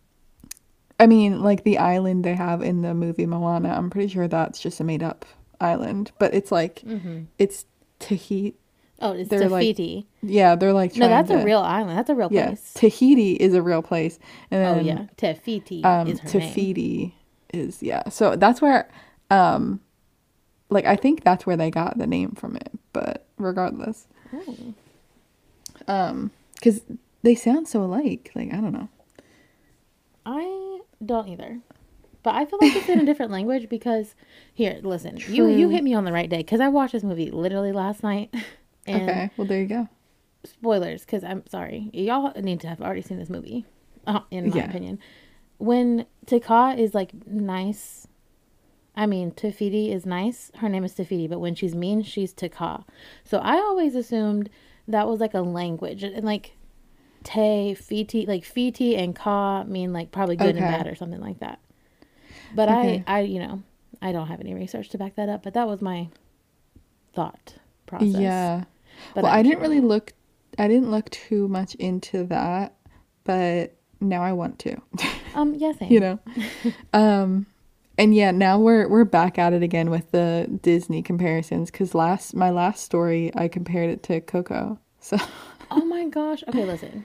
I 1.00 1.06
mean, 1.06 1.42
like 1.42 1.62
the 1.62 1.78
island 1.78 2.24
they 2.24 2.34
have 2.34 2.60
in 2.60 2.82
the 2.82 2.92
movie 2.92 3.24
Moana, 3.26 3.68
I'm 3.70 3.88
pretty 3.88 4.08
sure 4.08 4.26
that's 4.26 4.58
just 4.60 4.80
a 4.80 4.84
made 4.84 5.00
up 5.02 5.24
island, 5.60 6.10
but 6.18 6.34
it's 6.34 6.50
like 6.50 6.82
Mm-hmm. 6.84 7.24
it's 7.38 7.66
Tahiti. 8.00 8.56
Oh, 9.00 9.12
it's 9.12 9.30
They're 9.30 9.48
like 9.48 9.62
Tahiti. 9.62 10.08
Yeah, 10.22 10.56
they're 10.56 10.72
like 10.72 10.96
no, 10.96 11.08
that's 11.08 11.30
a 11.30 11.44
real 11.44 11.60
island. 11.60 11.96
That's 11.96 12.10
a 12.10 12.14
real 12.14 12.28
Yeah, 12.32 12.46
place. 12.48 12.72
Tahiti 12.74 13.32
is 13.34 13.54
a 13.54 13.62
real 13.62 13.82
place, 13.82 14.18
and 14.50 14.80
oh 14.80 14.82
yeah, 14.82 15.06
Tahiti 15.16 15.84
um, 15.84 16.08
is 16.08 16.18
her 16.20 16.38
name. 16.40 17.12
Is 17.54 17.80
yeah. 17.82 18.08
So 18.08 18.34
that's 18.34 18.60
where, 18.60 18.90
um, 19.30 19.80
like 20.68 20.84
I 20.84 20.96
think 20.96 21.22
that's 21.22 21.46
where 21.46 21.56
they 21.56 21.70
got 21.70 21.96
the 21.96 22.06
name 22.06 22.32
from 22.32 22.56
it. 22.56 22.72
But 22.92 23.26
regardless, 23.38 24.08
Oh. 24.34 24.74
um, 25.86 26.32
because 26.54 26.80
they 27.22 27.36
sound 27.36 27.68
so 27.68 27.82
alike. 27.84 28.32
Like 28.34 28.52
I 28.52 28.56
don't 28.56 28.72
know. 28.72 28.88
I 30.26 30.80
don't 31.04 31.28
either. 31.28 31.60
But 32.24 32.34
I 32.34 32.44
feel 32.44 32.58
like 32.60 32.74
it's 32.74 32.88
in 32.88 32.98
a 32.98 33.06
different 33.06 33.30
language 33.30 33.68
because 33.68 34.14
here, 34.52 34.80
listen, 34.82 35.18
you 35.28 35.46
you 35.46 35.68
hit 35.70 35.84
me 35.84 35.94
on 35.94 36.04
the 36.04 36.12
right 36.12 36.28
day 36.28 36.38
because 36.38 36.60
I 36.60 36.68
watched 36.68 36.92
this 36.92 37.04
movie 37.04 37.30
literally 37.30 37.70
last 37.72 38.02
night. 38.02 38.34
And 38.88 39.02
okay, 39.08 39.30
well 39.36 39.46
there 39.46 39.60
you 39.60 39.66
go. 39.66 39.88
spoilers, 40.44 41.02
because 41.04 41.24
I'm 41.24 41.46
sorry, 41.48 41.90
y'all 41.92 42.32
need 42.40 42.60
to 42.60 42.68
have 42.68 42.80
already 42.80 43.02
seen 43.02 43.18
this 43.18 43.30
movie, 43.30 43.66
uh, 44.06 44.20
in 44.30 44.48
my 44.48 44.56
Yeah. 44.56 44.64
opinion. 44.66 44.98
When 45.58 46.06
Taka 46.26 46.74
is 46.78 46.94
like 46.94 47.12
nice, 47.26 48.06
I 48.96 49.06
mean 49.06 49.30
Te 49.32 49.50
Fiti 49.50 49.92
is 49.92 50.06
nice. 50.06 50.50
Her 50.56 50.68
name 50.68 50.84
is 50.84 50.94
Te 50.94 51.04
Fiti, 51.04 51.26
but 51.26 51.40
when 51.40 51.54
she's 51.54 51.74
mean, 51.74 52.02
she's 52.02 52.32
Taka. 52.32 52.84
So 53.24 53.38
I 53.38 53.56
always 53.56 53.94
assumed 53.94 54.48
that 54.86 55.06
was 55.08 55.20
like 55.20 55.34
a 55.34 55.40
language, 55.40 56.02
and 56.02 56.24
like 56.24 56.52
Te, 57.24 57.74
Fiti, 57.74 58.24
like 58.26 58.44
Fiti 58.44 58.96
and 58.96 59.14
Ka 59.14 59.64
mean 59.64 59.92
like 59.92 60.12
probably 60.12 60.36
good 60.36 60.56
and 60.56 60.66
bad 60.66 60.86
or 60.86 60.94
something 60.94 61.20
like 61.20 61.40
that. 61.40 61.58
But 62.54 62.68
Okay. 62.68 63.02
I, 63.06 63.18
I, 63.18 63.20
you 63.22 63.40
know, 63.40 63.62
I 64.00 64.12
don't 64.12 64.28
have 64.28 64.40
any 64.40 64.54
research 64.54 64.88
to 64.90 64.98
back 64.98 65.16
that 65.16 65.28
up. 65.28 65.42
But 65.42 65.54
that 65.54 65.66
was 65.66 65.82
my 65.82 66.08
thought 67.12 67.54
process. 67.86 68.14
Yeah. 68.14 68.64
But 69.14 69.24
well, 69.24 69.32
I'm 69.32 69.44
didn't 69.44 69.60
really 69.60 69.80
look. 69.80 70.12
I 70.58 70.68
didn't 70.68 70.90
look 70.90 71.08
too 71.10 71.48
much 71.48 71.74
into 71.76 72.24
that, 72.24 72.74
but 73.24 73.76
now 74.00 74.22
I 74.22 74.32
want 74.32 74.58
to. 74.60 74.76
Um, 75.34 75.54
yeah, 75.54 75.72
same. 75.72 75.92
you 75.92 76.00
know. 76.00 76.18
um, 76.94 77.46
and 77.96 78.14
yeah, 78.14 78.30
now 78.30 78.58
we're 78.58 78.88
we're 78.88 79.04
back 79.04 79.38
at 79.38 79.52
it 79.52 79.62
again 79.62 79.90
with 79.90 80.10
the 80.10 80.48
Disney 80.62 81.02
comparisons. 81.02 81.70
Cause 81.70 81.94
last 81.94 82.34
my 82.34 82.50
last 82.50 82.82
story, 82.82 83.30
I 83.36 83.46
compared 83.46 83.90
it 83.90 84.02
to 84.04 84.20
Coco. 84.20 84.80
So 85.00 85.16
Oh 85.70 85.84
my 85.84 86.06
gosh. 86.08 86.42
Okay, 86.48 86.64
listen. 86.64 87.04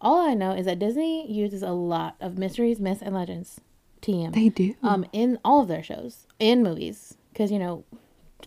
All 0.00 0.20
I 0.20 0.34
know 0.34 0.52
is 0.52 0.66
that 0.66 0.78
Disney 0.78 1.30
uses 1.32 1.62
a 1.62 1.70
lot 1.70 2.16
of 2.20 2.36
mysteries, 2.36 2.78
myths, 2.78 3.02
and 3.02 3.14
legends. 3.14 3.60
TM. 4.02 4.34
they 4.34 4.48
do. 4.48 4.74
Um, 4.82 5.06
in 5.12 5.38
all 5.44 5.62
of 5.62 5.68
their 5.68 5.82
shows 5.82 6.26
and 6.40 6.62
movies, 6.62 7.16
because 7.32 7.52
you 7.52 7.58
know, 7.58 7.84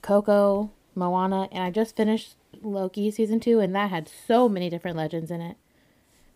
Coco, 0.01 0.71
Moana, 0.95 1.47
and 1.51 1.63
I 1.63 1.71
just 1.71 1.95
finished 1.95 2.35
Loki 2.61 3.11
season 3.11 3.39
two, 3.39 3.59
and 3.59 3.75
that 3.75 3.89
had 3.89 4.07
so 4.27 4.47
many 4.49 4.69
different 4.69 4.97
legends 4.97 5.29
in 5.31 5.41
it. 5.41 5.57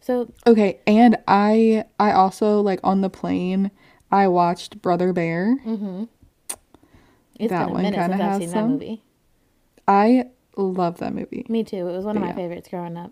So 0.01 0.31
Okay, 0.47 0.79
and 0.87 1.17
I 1.27 1.85
I 1.99 2.11
also 2.11 2.61
like 2.61 2.79
on 2.83 3.01
the 3.01 3.09
plane. 3.09 3.71
I 4.11 4.27
watched 4.27 4.81
Brother 4.81 5.13
Bear. 5.13 5.57
it's 7.39 7.49
That 7.51 7.59
been 7.65 7.69
a 7.69 7.73
one 7.73 7.81
minute 7.83 7.97
kinda 7.97 8.17
since 8.17 8.21
I've 8.21 8.31
has 8.31 8.37
seen 8.39 8.49
some. 8.49 8.67
that 8.67 8.73
movie. 8.73 9.03
I 9.87 10.25
love 10.57 10.97
that 10.99 11.13
movie. 11.13 11.45
Me 11.49 11.63
too. 11.63 11.87
It 11.87 11.91
was 11.91 12.05
one 12.05 12.15
of 12.17 12.21
my 12.21 12.29
Yeah. 12.29 12.35
favorites 12.35 12.69
growing 12.69 12.97
up. 12.97 13.11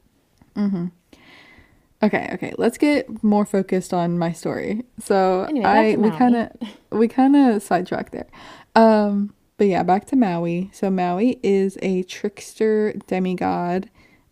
Okay, 2.04 2.30
okay. 2.34 2.54
Let's 2.60 2.77
get 2.77 3.24
more 3.24 3.44
focused 3.46 3.92
on 3.94 4.20
my 4.20 4.32
story. 4.32 4.84
So 5.00 5.44
Anyway, 5.50 5.66
I 5.66 5.96
we 5.96 6.12
kind 6.12 6.36
of 6.36 6.51
we 6.92 7.08
kind 7.08 7.36
of 7.36 7.63
sidetracked 7.63 8.12
there. 8.12 8.27
Um, 8.75 9.34
but 9.57 9.67
yeah, 9.67 9.83
back 9.83 10.05
to 10.07 10.15
Maui. 10.15 10.69
So 10.73 10.89
Maui 10.89 11.39
is 11.43 11.77
a 11.81 12.03
trickster 12.03 12.93
demigod, 13.07 13.89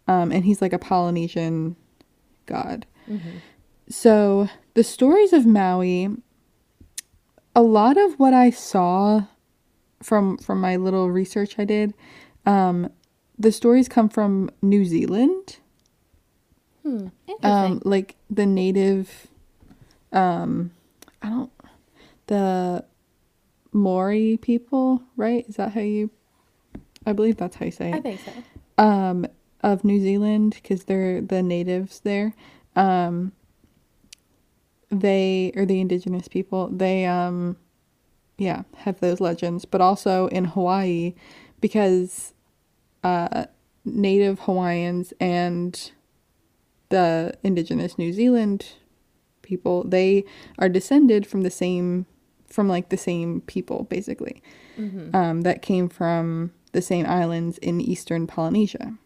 um, 0.08 0.32
and 0.32 0.46
he's 0.46 0.62
like 0.62 0.74
a 0.74 0.80
Polynesian 0.80 1.76
god. 2.46 2.86
So 3.90 4.48
the 4.74 4.84
stories 4.84 5.34
of 5.34 5.46
Maui, 5.46 6.10
a 7.56 7.62
lot 7.62 7.98
of 7.98 8.20
what 8.20 8.34
I 8.34 8.50
saw 8.50 9.26
from 10.02 10.38
from 10.38 10.62
my 10.62 10.76
little 10.76 11.10
research 11.10 11.58
I 11.58 11.66
did, 11.66 11.94
um, 12.46 12.90
the 13.38 13.52
stories 13.52 13.88
come 13.90 14.10
from 14.10 14.50
New 14.62 14.86
Zealand 14.86 15.58
Hmm. 16.86 17.08
Um 17.42 17.82
like 17.84 18.16
the 18.30 18.46
native 18.46 19.28
um 20.12 20.70
i 21.24 21.30
don't 21.30 21.52
the 22.28 22.86
Maori 23.76 24.38
people 24.42 25.04
right? 25.18 25.46
Is 25.48 25.58
that 25.58 25.74
how 25.74 25.82
you 25.82 26.10
i 27.06 27.14
believe 27.14 27.38
that's 27.38 27.58
how 27.58 27.66
you 27.66 27.72
say 27.72 27.92
I 27.94 28.00
think 28.00 28.20
so. 28.26 28.32
um 28.84 29.28
of 29.62 29.84
new 29.84 30.00
zealand 30.00 30.54
because 30.62 30.86
they're 30.86 31.22
the 31.22 31.44
natives 31.44 32.00
there. 32.00 32.34
Um 32.76 33.32
they 34.90 35.52
or 35.56 35.66
the 35.66 35.82
indigenous 35.82 36.28
people 36.28 36.70
they 36.70 37.06
um 37.06 37.58
yeah 38.38 38.64
have 38.78 39.00
those 39.02 39.20
legends. 39.20 39.66
But 39.66 39.82
also 39.82 40.28
in 40.28 40.46
hawaii 40.46 41.14
because 41.62 42.34
uh 43.04 43.46
native 43.84 44.40
hawaiians 44.42 45.14
and 45.20 45.92
the 46.90 47.34
indigenous 47.44 47.98
new 47.98 48.12
zealand 48.14 48.74
people 49.42 49.84
they 49.84 50.24
are 50.58 50.70
descended 50.70 51.28
from 51.28 51.42
the 51.42 51.52
same 51.52 52.06
from 52.48 52.68
like 52.68 52.90
the 52.90 52.98
same 52.98 53.42
people 53.42 53.84
basically 53.90 54.42
Mm-hmm. 54.80 55.16
um, 55.16 55.42
that 55.42 55.62
came 55.62 55.88
from 55.88 56.52
the 56.74 56.82
same 56.82 57.06
islands 57.06 57.58
in 57.60 57.80
eastern 57.80 58.28
polynesia 58.28 58.98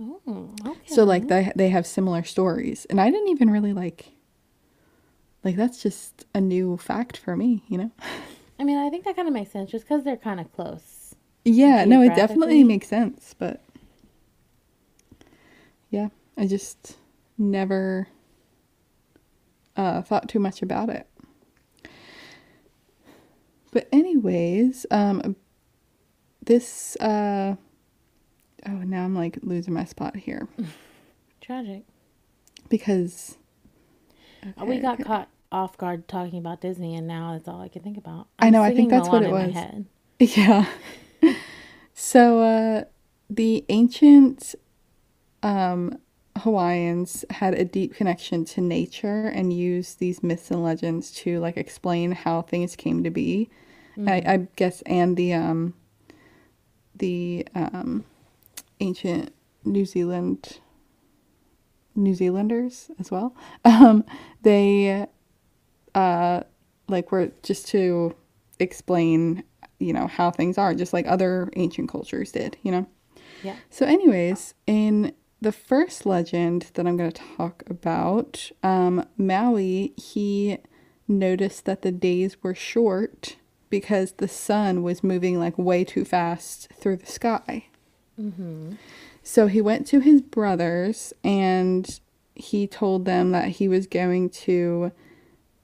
Oh, 0.00 0.50
okay. 0.66 0.78
so 0.86 1.04
like 1.04 1.28
they 1.28 1.52
they 1.54 1.68
have 1.68 1.86
similar 1.86 2.22
stories, 2.24 2.86
and 2.90 3.00
I 3.00 3.10
didn't 3.10 3.28
even 3.28 3.50
really 3.50 3.72
like. 3.72 4.12
Like 5.44 5.56
that's 5.56 5.82
just 5.82 6.24
a 6.34 6.40
new 6.40 6.76
fact 6.76 7.16
for 7.16 7.36
me, 7.36 7.62
you 7.68 7.78
know. 7.78 7.90
I 8.58 8.64
mean, 8.64 8.78
I 8.78 8.90
think 8.90 9.04
that 9.04 9.16
kind 9.16 9.28
of 9.28 9.34
makes 9.34 9.50
sense 9.50 9.70
just 9.70 9.84
because 9.84 10.02
they're 10.04 10.16
kind 10.16 10.40
of 10.40 10.50
close. 10.52 11.14
Yeah, 11.44 11.84
no, 11.84 12.02
it 12.02 12.14
definitely 12.14 12.62
makes 12.64 12.86
sense, 12.88 13.34
but 13.38 13.60
yeah, 15.90 16.08
I 16.36 16.46
just 16.46 16.96
never 17.38 18.08
uh, 19.76 20.02
thought 20.02 20.28
too 20.28 20.38
much 20.38 20.62
about 20.62 20.88
it. 20.90 21.06
But 23.72 23.88
anyways, 23.90 24.86
um, 24.90 25.34
this 26.44 26.94
uh, 26.96 27.56
oh 28.66 28.70
now 28.70 29.04
I'm 29.04 29.14
like 29.14 29.38
losing 29.42 29.74
my 29.74 29.84
spot 29.84 30.14
here 30.16 30.48
Tragic. 31.40 31.82
because 32.68 33.38
Uh, 34.44 34.64
we 34.64 34.78
got 34.78 34.94
okay. 34.94 35.04
caught 35.04 35.28
off 35.50 35.76
guard 35.76 36.06
talking 36.08 36.38
about 36.38 36.60
Disney, 36.60 36.94
and 36.94 37.06
now 37.06 37.32
that's 37.32 37.48
all 37.48 37.60
I 37.60 37.68
can 37.68 37.82
think 37.82 37.96
about. 37.98 38.28
I 38.38 38.50
know, 38.50 38.62
I 38.62 38.74
think 38.74 38.90
that's 38.90 39.08
what 39.08 39.22
it 39.22 39.30
was. 39.30 39.54
Yeah. 40.36 40.66
so 41.94 42.40
uh 42.40 42.84
the 43.28 43.64
ancient 43.68 44.54
um 45.42 45.98
Hawaiians 46.38 47.24
had 47.30 47.54
a 47.54 47.64
deep 47.64 47.94
connection 47.94 48.44
to 48.46 48.60
nature 48.60 49.28
and 49.28 49.52
used 49.52 49.98
these 49.98 50.22
myths 50.22 50.50
and 50.50 50.62
legends 50.62 51.10
to 51.12 51.38
like 51.40 51.56
explain 51.56 52.12
how 52.12 52.42
things 52.42 52.74
came 52.76 53.04
to 53.04 53.10
be. 53.10 53.50
I, 54.08 54.22
I 54.26 54.36
guess 54.56 54.82
and 54.82 55.16
the 55.16 55.34
um 55.34 55.74
the 56.96 57.46
um 57.54 58.04
ancient 58.80 59.32
New 59.64 59.84
Zealand 59.84 60.58
New 61.94 62.14
Zealanders 62.14 62.90
as 62.98 63.10
well. 63.10 63.34
Um 63.64 64.04
they 64.42 65.06
uh 65.94 66.40
like 66.88 67.12
were 67.12 67.30
just 67.42 67.68
to 67.68 68.14
explain 68.58 69.44
you 69.78 69.92
know 69.92 70.06
how 70.06 70.30
things 70.30 70.56
are 70.58 70.74
just 70.74 70.92
like 70.92 71.06
other 71.06 71.50
ancient 71.56 71.88
cultures 71.90 72.32
did 72.32 72.56
you 72.62 72.70
know 72.70 72.86
Yeah. 73.42 73.56
so 73.70 73.84
anyways 73.86 74.54
in 74.66 75.12
the 75.42 75.52
first 75.52 76.06
legend 76.06 76.70
that 76.74 76.86
i'm 76.86 76.96
going 76.96 77.10
to 77.10 77.22
talk 77.36 77.62
about 77.68 78.50
um, 78.62 79.04
maui 79.16 79.92
he 79.96 80.58
noticed 81.08 81.64
that 81.64 81.82
the 81.82 81.92
days 81.92 82.42
were 82.42 82.54
short 82.54 83.36
because 83.70 84.12
the 84.12 84.28
sun 84.28 84.82
was 84.82 85.02
moving 85.02 85.38
like 85.38 85.56
way 85.58 85.84
too 85.84 86.04
fast 86.04 86.68
through 86.74 86.96
the 86.96 87.06
sky 87.06 87.66
Mm-hmm. 88.20 88.72
so 89.22 89.46
he 89.46 89.62
went 89.62 89.86
to 89.86 90.00
his 90.00 90.20
brothers 90.20 91.14
and 91.24 91.98
he 92.34 92.66
told 92.66 93.04
them 93.06 93.30
that 93.32 93.48
he 93.48 93.66
was 93.66 93.86
going 93.86 94.28
to 94.30 94.92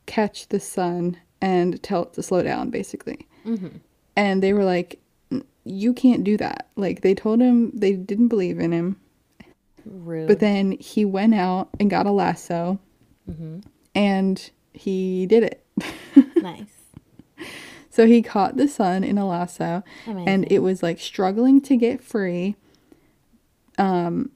catch 0.06 0.48
the 0.48 0.58
sun 0.58 1.18
and 1.40 1.80
tell 1.82 2.04
it 2.04 2.14
to 2.14 2.22
slow 2.22 2.42
down, 2.42 2.70
basically. 2.70 3.26
Mm-hmm. 3.46 3.76
And 4.16 4.42
they 4.42 4.52
were 4.52 4.64
like, 4.64 4.98
You 5.64 5.92
can't 5.92 6.24
do 6.24 6.36
that. 6.38 6.68
Like, 6.76 7.02
they 7.02 7.14
told 7.14 7.40
him 7.40 7.70
they 7.72 7.92
didn't 7.92 8.28
believe 8.28 8.58
in 8.58 8.72
him. 8.72 8.96
Rude. 9.84 10.28
But 10.28 10.40
then 10.40 10.72
he 10.72 11.04
went 11.04 11.34
out 11.34 11.68
and 11.78 11.90
got 11.90 12.06
a 12.06 12.10
lasso 12.10 12.78
mm-hmm. 13.30 13.60
and 13.94 14.50
he 14.72 15.26
did 15.26 15.42
it. 15.44 15.64
Nice. 16.42 16.66
So 17.90 18.06
he 18.06 18.22
caught 18.22 18.56
the 18.56 18.68
sun 18.68 19.02
in 19.02 19.18
a 19.18 19.26
lasso 19.26 19.82
Amazing. 20.06 20.28
and 20.28 20.52
it 20.52 20.60
was 20.60 20.84
like 20.84 21.00
struggling 21.00 21.60
to 21.62 21.76
get 21.76 22.00
free. 22.00 22.54
Um, 23.76 24.30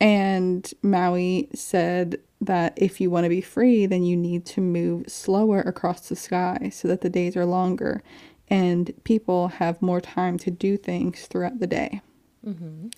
and 0.00 0.70
Maui 0.82 1.50
said 1.54 2.16
that 2.40 2.72
if 2.76 3.02
you 3.02 3.10
want 3.10 3.24
to 3.24 3.28
be 3.28 3.42
free, 3.42 3.84
then 3.84 4.02
you 4.02 4.16
need 4.16 4.46
to 4.46 4.62
move 4.62 5.04
slower 5.08 5.60
across 5.60 6.08
the 6.08 6.16
sky 6.16 6.70
so 6.72 6.88
that 6.88 7.02
the 7.02 7.10
days 7.10 7.36
are 7.36 7.44
longer 7.44 8.02
and 8.48 8.92
people 9.04 9.48
have 9.48 9.82
more 9.82 10.00
time 10.00 10.38
to 10.38 10.50
do 10.50 10.78
things 10.78 11.26
throughout 11.26 11.58
the 11.58 11.66
day. 11.66 12.00
hmm 12.42 12.88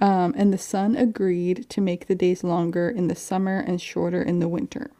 Um, 0.00 0.32
and 0.36 0.52
the 0.52 0.58
sun 0.58 0.96
agreed 0.96 1.68
to 1.70 1.80
make 1.80 2.06
the 2.06 2.14
days 2.14 2.42
longer 2.42 2.88
in 2.88 3.08
the 3.08 3.14
summer 3.14 3.58
and 3.58 3.80
shorter 3.80 4.22
in 4.22 4.38
the 4.40 4.48
winter. 4.48 4.90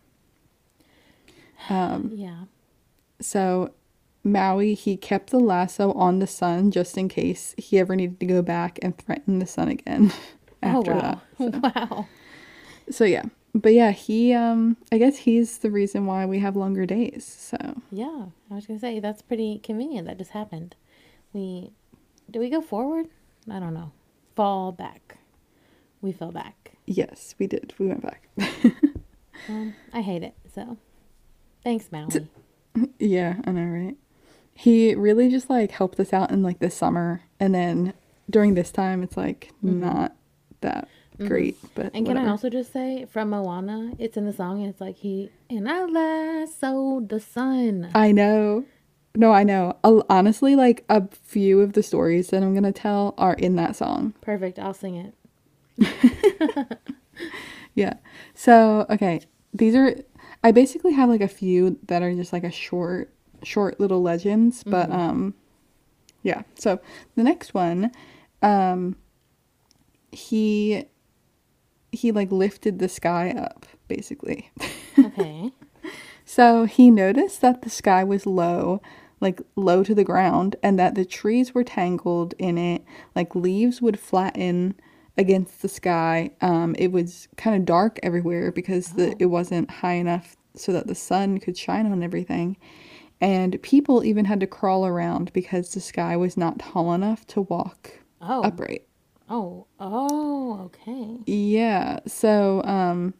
Um, 1.68 2.10
Yeah. 2.14 2.44
So 3.20 3.72
Maui, 4.24 4.74
he 4.74 4.96
kept 4.96 5.30
the 5.30 5.38
lasso 5.40 5.92
on 5.92 6.18
the 6.18 6.26
sun 6.26 6.70
just 6.70 6.98
in 6.98 7.08
case 7.08 7.54
he 7.56 7.78
ever 7.78 7.96
needed 7.96 8.20
to 8.20 8.26
go 8.26 8.42
back 8.42 8.78
and 8.82 8.96
threaten 8.96 9.38
the 9.38 9.46
sun 9.46 9.68
again 9.68 10.12
after 10.62 10.92
oh 10.92 11.00
that. 11.00 11.20
wow. 11.38 11.72
Wow. 11.74 12.06
So 12.90 13.04
yeah. 13.04 13.24
But 13.54 13.72
yeah, 13.72 13.90
he 13.92 14.32
um 14.34 14.76
I 14.92 14.98
guess 14.98 15.16
he's 15.18 15.58
the 15.58 15.70
reason 15.70 16.06
why 16.06 16.26
we 16.26 16.38
have 16.40 16.56
longer 16.56 16.84
days. 16.86 17.24
So 17.24 17.56
Yeah. 17.90 18.26
I 18.50 18.54
was 18.54 18.66
gonna 18.66 18.78
say 18.80 19.00
that's 19.00 19.22
pretty 19.22 19.58
convenient. 19.62 20.06
That 20.06 20.18
just 20.18 20.32
happened. 20.32 20.76
We 21.32 21.72
do 22.30 22.38
we 22.40 22.50
go 22.50 22.60
forward? 22.60 23.06
I 23.50 23.58
don't 23.58 23.74
know. 23.74 23.92
Fall 24.40 24.72
back. 24.72 25.18
We 26.00 26.12
fell 26.12 26.32
back. 26.32 26.72
yes, 26.86 27.34
we 27.38 27.46
did. 27.46 27.74
We 27.78 27.88
went 27.88 28.00
back. 28.00 28.26
Um, 29.48 29.74
I 29.92 30.00
hate 30.02 30.22
it. 30.22 30.34
So, 30.54 30.76
thanks, 31.64 31.90
Maui. 31.92 32.28
yeah, 32.98 33.36
I 33.44 33.50
know, 33.52 33.64
right? 33.64 33.96
He 34.54 34.94
really 34.94 35.30
just 35.30 35.48
like 35.50 35.70
helped 35.72 35.98
us 36.00 36.12
out 36.14 36.30
in 36.30 36.42
like 36.42 36.58
the 36.58 36.70
summer 36.70 37.22
and 37.38 37.54
then 37.54 37.94
during 38.28 38.52
this 38.54 38.70
time 38.70 39.02
it's 39.02 39.16
like 39.16 39.50
not 39.62 40.14
that 40.60 40.88
great. 41.18 41.56
But 41.74 41.86
Mm-hmm. 41.86 41.96
And 41.96 42.06
can 42.06 42.16
I 42.18 42.28
also 42.28 42.48
just 42.50 42.70
say 42.72 43.06
from 43.10 43.30
Moana, 43.30 43.92
it's 43.98 44.16
in 44.18 44.26
the 44.26 44.32
song, 44.32 44.60
and 44.60 44.68
it's 44.70 44.80
like 44.80 44.96
he 44.96 45.30
and 45.48 45.68
I 45.68 45.84
lassoed 45.84 47.08
the 47.08 47.20
sun. 47.20 47.90
I 47.94 48.12
know. 48.12 48.64
No, 49.16 49.32
I 49.32 49.42
know. 49.44 49.76
I'll- 49.82 50.04
Honestly, 50.08 50.54
like 50.56 50.84
a 50.88 51.08
few 51.22 51.60
of 51.60 51.72
the 51.72 51.82
stories 51.82 52.28
that 52.28 52.42
I'm 52.42 52.54
gonna 52.54 52.72
tell 52.72 53.14
are 53.18 53.34
in 53.34 53.56
that 53.56 53.74
song. 53.76 54.14
Perfect. 54.20 54.58
I'll 54.58 54.74
sing 54.74 54.96
it. 54.96 55.14
Yeah. 57.76 57.94
So 58.34 58.86
okay, 58.90 59.20
these 59.54 59.74
are. 59.76 59.94
I 60.42 60.50
basically 60.52 60.92
have 60.92 61.08
like 61.08 61.20
a 61.20 61.28
few 61.28 61.78
that 61.86 62.02
are 62.02 62.12
just 62.14 62.32
like 62.32 62.42
a 62.44 62.50
short, 62.50 63.12
short 63.44 63.78
little 63.78 64.02
legends. 64.02 64.64
But 64.64 64.90
um, 64.90 65.34
yeah. 66.24 66.42
So 66.56 66.80
the 67.14 67.22
next 67.22 67.54
one, 67.54 67.92
um, 68.42 68.96
he 70.10 70.84
he 71.92 72.10
like 72.10 72.32
lifted 72.32 72.78
the 72.80 72.88
sky 72.88 73.30
up 73.30 73.66
basically. 73.88 74.50
Okay. 74.98 75.52
So 76.26 76.64
he 76.64 76.90
noticed 76.90 77.40
that 77.40 77.62
the 77.62 77.70
sky 77.70 78.02
was 78.04 78.26
low, 78.26 78.82
like 79.20 79.40
low 79.56 79.82
to 79.84 79.94
the 79.94 80.04
ground, 80.04 80.56
and 80.62 80.78
that 80.78 80.94
the 80.94 81.04
trees 81.04 81.54
were 81.54 81.64
tangled 81.64 82.34
in 82.38 82.56
it, 82.58 82.84
like 83.14 83.34
leaves 83.34 83.80
would 83.82 83.98
flatten 83.98 84.74
against 85.18 85.60
the 85.62 85.68
sky. 85.68 86.30
Um, 86.40 86.74
it 86.78 86.92
was 86.92 87.28
kind 87.36 87.56
of 87.56 87.64
dark 87.66 87.98
everywhere 88.02 88.50
because 88.52 88.92
the 88.92 89.14
it 89.18 89.26
wasn't 89.26 89.70
high 89.70 89.94
enough 89.94 90.36
so 90.56 90.72
that 90.72 90.86
the 90.86 90.94
sun 90.94 91.38
could 91.38 91.56
shine 91.56 91.86
on 91.90 92.02
everything. 92.02 92.56
And 93.20 93.60
people 93.62 94.02
even 94.02 94.24
had 94.24 94.40
to 94.40 94.46
crawl 94.46 94.86
around 94.86 95.32
because 95.34 95.72
the 95.74 95.80
sky 95.80 96.16
was 96.16 96.36
not 96.38 96.58
tall 96.58 96.94
enough 96.94 97.26
to 97.28 97.42
walk 97.42 97.92
Oh. 98.22 98.42
upright. 98.42 98.86
Oh. 99.28 99.66
Oh. 99.78 100.60
Okay. 100.66 101.18
Yeah. 101.26 102.00
So, 102.06 102.62
um, 102.64 103.12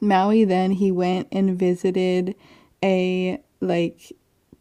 Maui 0.00 0.44
then 0.44 0.70
he 0.70 0.92
went 0.92 1.28
and 1.32 1.58
visited 1.58 2.36
a 2.84 3.40
like 3.60 4.12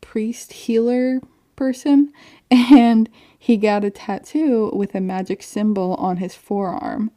priest 0.06 0.54
healer 0.54 1.20
person 1.56 2.14
and 2.52 3.10
he 3.38 3.58
got 3.58 3.84
a 3.84 3.90
tattoo 3.90 4.72
with 4.74 4.96
a 4.96 5.02
magic 5.02 5.44
symbol 5.44 5.96
on 5.96 6.18
his 6.18 6.36
forearm. 6.36 7.12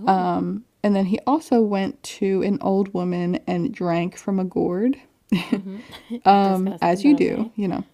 Oh. 0.00 0.08
Um, 0.08 0.64
and 0.82 0.94
then 0.94 1.06
he 1.06 1.18
also 1.26 1.60
went 1.60 2.02
to 2.04 2.42
an 2.42 2.58
old 2.60 2.94
woman 2.94 3.40
and 3.46 3.74
drank 3.74 4.16
from 4.16 4.38
a 4.38 4.44
gourd. 4.44 4.96
um, 6.24 6.76
as 6.80 7.04
you 7.04 7.16
do, 7.16 7.52
you 7.56 7.68
know, 7.68 7.84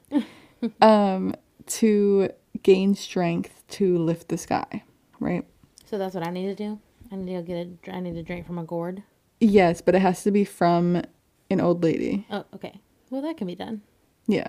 um, 0.80 1.34
to 1.66 2.28
gain 2.62 2.94
strength 2.94 3.64
to 3.68 3.98
lift 3.98 4.28
the 4.28 4.38
sky, 4.38 4.84
right? 5.18 5.44
So 5.86 5.98
that's 5.98 6.14
what 6.14 6.26
I 6.26 6.30
need 6.30 6.46
to 6.46 6.54
do. 6.54 6.78
I 7.10 7.16
need 7.16 7.36
to 7.36 7.42
get 7.42 7.66
a. 7.66 7.96
I 7.96 8.00
need 8.00 8.14
to 8.14 8.22
drink 8.22 8.46
from 8.46 8.58
a 8.58 8.64
gourd. 8.64 9.02
Yes, 9.40 9.80
but 9.80 9.94
it 9.94 10.00
has 10.00 10.22
to 10.22 10.30
be 10.30 10.44
from 10.44 11.02
an 11.50 11.60
old 11.60 11.82
lady. 11.82 12.26
Oh. 12.30 12.44
Okay. 12.54 12.80
Well, 13.10 13.22
that 13.22 13.36
can 13.36 13.46
be 13.46 13.54
done. 13.54 13.82
Yeah. 14.26 14.48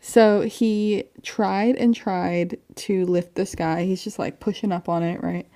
So 0.00 0.42
he 0.42 1.04
tried 1.22 1.76
and 1.76 1.94
tried 1.94 2.58
to 2.76 3.04
lift 3.06 3.34
the 3.34 3.46
sky. 3.46 3.84
He's 3.84 4.04
just 4.04 4.18
like 4.18 4.38
pushing 4.38 4.72
up 4.72 4.88
on 4.88 5.02
it, 5.02 5.22
right? 5.22 5.48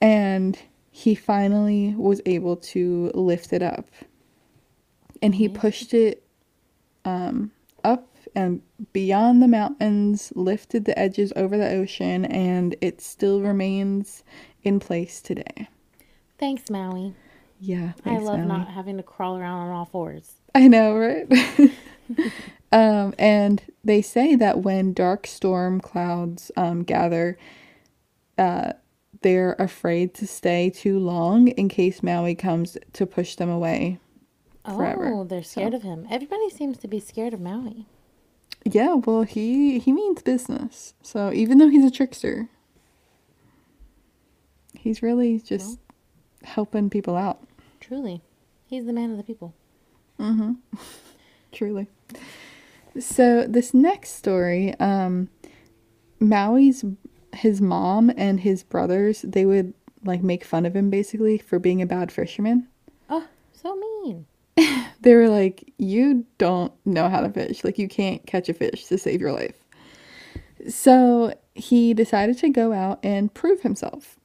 And 0.00 0.58
he 0.90 1.14
finally 1.14 1.94
was 1.96 2.20
able 2.26 2.56
to 2.56 3.10
lift 3.14 3.52
it 3.52 3.62
up. 3.62 3.88
And 5.22 5.34
he 5.34 5.48
pushed 5.48 5.94
it 5.94 6.24
um, 7.04 7.52
up 7.84 8.08
and 8.34 8.62
beyond 8.92 9.42
the 9.42 9.48
mountains, 9.48 10.32
lifted 10.34 10.84
the 10.84 10.98
edges 10.98 11.32
over 11.36 11.56
the 11.56 11.70
ocean, 11.70 12.24
and 12.24 12.74
it 12.80 13.00
still 13.00 13.40
remains 13.40 14.24
in 14.62 14.80
place 14.80 15.20
today. 15.20 15.68
Thanks, 16.38 16.68
Maui. 16.68 17.14
Yeah. 17.60 17.92
I 18.04 18.18
love 18.18 18.38
Maui. 18.40 18.48
not 18.48 18.68
having 18.68 18.96
to 18.96 19.02
crawl 19.02 19.36
around 19.36 19.68
on 19.68 19.70
all 19.70 19.84
fours. 19.84 20.32
I 20.54 20.68
know, 20.68 20.96
right? 20.96 21.26
um, 22.72 23.14
and 23.18 23.62
they 23.82 24.02
say 24.02 24.34
that 24.36 24.60
when 24.60 24.92
dark 24.92 25.26
storm 25.26 25.80
clouds 25.80 26.50
um, 26.56 26.82
gather, 26.82 27.38
uh, 28.38 28.72
they're 29.22 29.54
afraid 29.58 30.14
to 30.14 30.26
stay 30.26 30.70
too 30.70 30.98
long 30.98 31.48
in 31.48 31.68
case 31.68 32.02
Maui 32.02 32.34
comes 32.34 32.76
to 32.92 33.06
push 33.06 33.36
them 33.36 33.48
away. 33.48 33.98
Forever, 34.64 35.12
Oh, 35.12 35.24
they're 35.24 35.42
scared 35.42 35.74
of 35.74 35.82
him. 35.82 36.06
Everybody 36.10 36.48
seems 36.50 36.78
to 36.78 36.88
be 36.88 36.98
scared 36.98 37.34
of 37.34 37.40
Maui. 37.40 37.86
Yeah, 38.64 38.94
well, 38.94 39.22
he 39.22 39.78
he 39.78 39.92
means 39.92 40.22
business. 40.22 40.94
So 41.02 41.30
even 41.34 41.58
though 41.58 41.68
he's 41.68 41.84
a 41.84 41.90
trickster, 41.90 42.48
he's 44.74 45.02
really 45.02 45.38
just 45.38 45.78
helping 46.42 46.88
people 46.88 47.14
out. 47.14 47.42
Truly, 47.80 48.22
he's 48.66 48.86
the 48.86 48.92
man 48.94 49.10
of 49.10 49.18
the 49.18 49.22
people. 49.22 49.54
Truly. 51.54 51.86
So 52.98 53.46
this 53.48 53.72
next 53.72 54.10
story, 54.10 54.78
um, 54.78 55.28
Maui's 56.20 56.84
his 57.34 57.60
mom 57.60 58.12
and 58.16 58.40
his 58.40 58.62
brothers, 58.62 59.22
they 59.22 59.44
would 59.44 59.74
like 60.04 60.22
make 60.22 60.44
fun 60.44 60.66
of 60.66 60.76
him 60.76 60.90
basically 60.90 61.38
for 61.38 61.58
being 61.58 61.82
a 61.82 61.86
bad 61.86 62.12
fisherman. 62.12 62.68
Oh, 63.08 63.26
so 63.52 63.74
mean. 63.76 64.26
They 65.00 65.14
were 65.14 65.28
like, 65.28 65.70
"You 65.76 66.24
don't 66.38 66.72
know 66.86 67.10
how 67.10 67.20
to 67.20 67.28
fish. 67.28 67.62
Like 67.62 67.78
you 67.78 67.88
can't 67.88 68.26
catch 68.26 68.48
a 68.48 68.54
fish 68.54 68.86
to 68.86 68.96
save 68.96 69.20
your 69.20 69.32
life." 69.32 69.62
So 70.68 71.34
he 71.54 71.92
decided 71.92 72.38
to 72.38 72.48
go 72.48 72.72
out 72.72 73.00
and 73.02 73.32
prove 73.34 73.60
himself. 73.60 74.18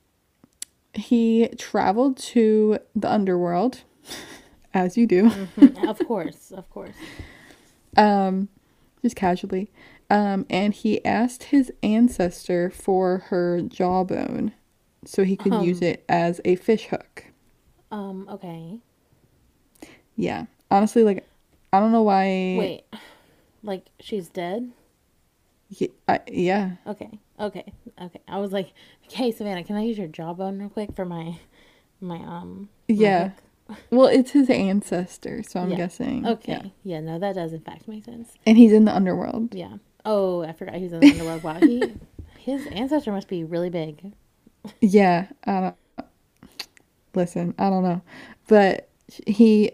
He 0.93 1.49
traveled 1.57 2.15
to 2.17 2.79
the 2.95 3.11
underworld, 3.11 3.81
as 4.73 4.97
you 4.97 5.07
do. 5.07 5.23
Mhm, 5.29 5.87
of 5.87 5.99
course, 6.07 6.51
of 6.51 6.69
course. 6.69 6.95
um, 7.97 8.49
just 9.01 9.15
casually. 9.15 9.69
Um, 10.09 10.45
and 10.49 10.73
he 10.73 11.03
asked 11.05 11.43
his 11.43 11.71
ancestor 11.83 12.69
for 12.69 13.19
her 13.29 13.61
jawbone 13.61 14.53
so 15.05 15.23
he 15.23 15.35
could 15.37 15.53
Um. 15.53 15.63
use 15.63 15.81
it 15.81 16.03
as 16.09 16.41
a 16.45 16.55
fish 16.55 16.87
hook. 16.87 17.25
Um. 17.91 18.27
Okay. 18.29 18.79
Yeah. 20.15 20.45
Honestly, 20.71 21.03
like, 21.03 21.25
I 21.71 21.79
don't 21.79 21.91
know 21.91 22.03
why. 22.03 22.25
Wait. 22.57 22.83
Like 23.63 23.85
she's 23.99 24.29
dead. 24.29 24.71
Ye- 25.69 25.91
I, 26.07 26.19
yeah. 26.27 26.71
Okay. 26.87 27.19
Okay. 27.39 27.71
Okay. 28.01 28.21
I 28.27 28.37
was 28.39 28.51
like, 28.51 28.73
hey 29.11 29.31
Savannah, 29.31 29.63
can 29.63 29.75
I 29.75 29.81
use 29.81 29.97
your 29.97 30.07
jawbone 30.07 30.57
real 30.59 30.69
quick 30.69 30.95
for 30.95 31.05
my, 31.05 31.37
my 32.01 32.17
um. 32.17 32.69
my 32.87 32.95
Yeah. 32.95 33.23
hook?" 33.29 33.43
Well, 33.91 34.07
it's 34.07 34.31
his 34.31 34.49
ancestor, 34.49 35.43
so 35.43 35.59
I'm 35.59 35.69
Yeah. 35.71 35.77
guessing. 35.77 36.25
Okay. 36.27 36.51
Yeah. 36.51 36.69
Yeah. 36.83 36.99
No, 37.01 37.19
that 37.19 37.35
does 37.35 37.53
in 37.53 37.61
fact 37.61 37.87
make 37.87 38.05
sense. 38.05 38.31
And 38.45 38.57
he's 38.57 38.73
in 38.73 38.85
the 38.85 38.95
underworld. 38.95 39.53
Yeah. 39.53 39.77
Oh, 40.05 40.41
I 40.43 40.53
forgot 40.53 40.75
he's 40.75 40.93
in 40.93 40.99
the 41.01 41.07
underworld. 41.11 41.43
Wow. 41.43 41.59
He, 41.59 41.83
his 42.39 42.65
ancestor 42.67 43.11
must 43.11 43.27
be 43.27 43.43
really 43.43 43.69
big. 43.69 44.13
Yeah. 44.81 45.27
I 45.45 45.59
don't. 45.61 45.75
Listen, 47.15 47.53
I 47.57 47.69
don't 47.69 47.83
know. 47.83 48.01
But 48.47 48.89
he 49.27 49.71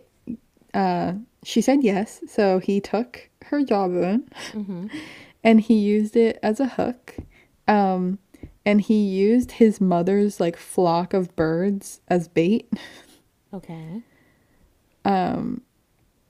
uh, 0.73 1.13
she 1.43 1.61
said 1.61 1.83
yes. 1.83 2.21
So 2.27 2.59
he 2.59 2.79
took 2.81 3.29
her 3.45 3.63
jawbone 3.63 4.27
Mm-hmm. 4.51 4.87
and 5.43 5.61
he 5.61 5.75
used 5.75 6.15
it 6.15 6.39
as 6.41 6.59
a 6.59 6.67
hook. 6.67 7.15
Um, 7.67 8.19
and 8.65 8.81
he 8.81 9.05
used 9.05 9.51
his 9.53 9.79
mother's 9.79 10.39
like 10.39 10.57
flock 10.57 11.13
of 11.13 11.35
birds 11.35 12.01
as 12.07 12.27
bait. 12.27 12.71
Okay. 13.55 14.01
Um, 15.03 15.61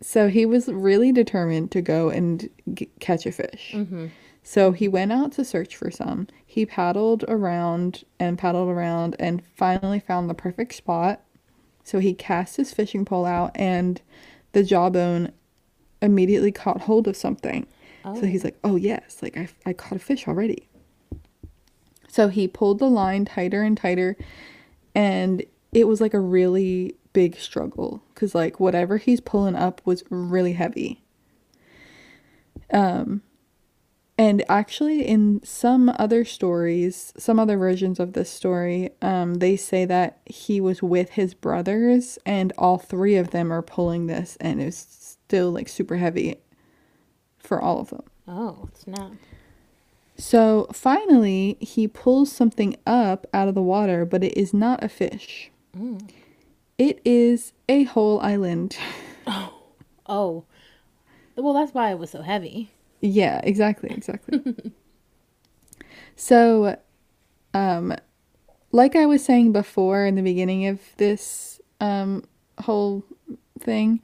so 0.02 0.28
he 0.28 0.46
was 0.46 0.68
really 0.68 1.12
determined 1.12 1.72
to 1.72 1.82
go 1.82 2.10
and 2.10 2.50
g- 2.74 2.90
catch 3.00 3.26
a 3.26 3.32
fish. 3.32 3.72
Mm-hmm. 3.74 4.08
So 4.44 4.72
he 4.72 4.88
went 4.88 5.12
out 5.12 5.32
to 5.34 5.46
search 5.46 5.76
for 5.76 5.90
some. 5.90 6.28
He 6.46 6.66
paddled 6.66 7.26
around 7.28 8.04
and 8.20 8.38
paddled 8.38 8.70
around 8.70 9.16
and 9.18 9.44
finally 9.58 10.00
found 10.00 10.30
the 10.30 10.36
perfect 10.36 10.76
spot. 10.76 11.22
So 11.84 12.00
he 12.00 12.14
cast 12.14 12.58
his 12.58 12.72
fishing 12.72 13.06
pole 13.06 13.26
out 13.26 13.52
and 13.56 14.02
the 14.52 14.64
jawbone 14.64 15.32
immediately 16.02 16.52
caught 16.52 16.82
hold 16.82 17.08
of 17.08 17.16
something. 17.16 17.66
Oh. 18.04 18.20
So 18.20 18.28
he's 18.28 18.44
like, 18.44 18.58
oh, 18.64 18.76
yes, 18.76 19.18
like 19.22 19.36
I, 19.36 19.48
I 19.66 19.74
caught 19.74 19.96
a 19.96 20.00
fish 20.00 20.28
already. 20.28 20.68
So 22.08 22.28
he 22.28 22.48
pulled 22.48 22.80
the 22.80 22.90
line 22.90 23.26
tighter 23.26 23.62
and 23.64 23.76
tighter, 23.76 24.16
and 24.94 25.44
it 25.74 25.86
was 25.86 26.00
like 26.00 26.14
a 26.14 26.20
really 26.20 26.96
big 27.16 27.38
struggle 27.38 28.04
because, 28.14 28.36
like, 28.36 28.60
whatever 28.60 28.98
he's 28.98 29.22
pulling 29.22 29.56
up 29.56 29.82
was 29.86 30.04
really 30.10 30.52
heavy. 30.52 31.02
Um, 32.74 33.22
and 34.18 34.44
actually, 34.50 35.08
in 35.08 35.42
some 35.44 35.90
other 35.98 36.26
stories, 36.26 37.14
some 37.18 37.40
other 37.40 37.58
versions 37.58 38.02
of 38.02 38.12
this 38.12 38.30
story, 38.30 38.90
um, 39.02 39.36
they 39.36 39.56
say 39.56 39.86
that 39.86 40.20
he 40.26 40.60
was 40.60 40.84
with 40.84 41.12
his 41.12 41.34
brothers, 41.34 42.20
and 42.26 42.52
all 42.58 42.78
three 42.78 43.16
of 43.16 43.32
them 43.32 43.52
are 43.52 43.62
pulling 43.62 44.08
this, 44.08 44.38
and 44.42 44.62
it 44.62 44.66
was 44.66 44.76
still 44.78 45.52
like 45.52 45.70
super 45.70 45.96
heavy 45.96 46.36
for 47.38 47.62
all 47.62 47.80
of 47.80 47.92
them. 47.92 48.04
Oh, 48.28 48.68
snap. 48.74 49.12
So 50.18 50.68
finally, 50.74 51.58
he 51.62 51.88
pulls 51.88 52.30
something 52.32 52.76
up 52.86 53.26
out 53.34 53.48
of 53.48 53.56
the 53.56 53.62
water, 53.62 54.06
but 54.06 54.24
it 54.24 54.38
is 54.38 54.54
not 54.54 54.84
a 54.84 54.90
fish. 54.90 55.52
Mm. 55.78 56.10
It 56.78 57.02
is 57.06 57.54
a 57.70 57.84
whole 57.84 58.20
island. 58.22 58.78
Oh. 59.28 59.54
Oh. 60.08 60.44
Well, 61.36 61.54
that's 61.56 61.74
why 61.74 61.90
it 61.90 61.98
was 61.98 62.12
so 62.12 62.22
heavy. 62.22 62.70
yeah, 63.02 63.42
exactly, 63.44 63.90
exactly. 63.90 64.40
so, 66.16 66.78
um, 67.56 67.96
like 68.72 68.96
I 68.96 69.08
was 69.08 69.26
saying 69.26 69.52
before 69.52 70.06
in 70.06 70.14
the 70.14 70.22
beginning 70.22 70.68
of 70.68 70.80
this 70.98 71.60
um, 71.82 72.24
whole 72.60 73.04
thing, 73.60 74.00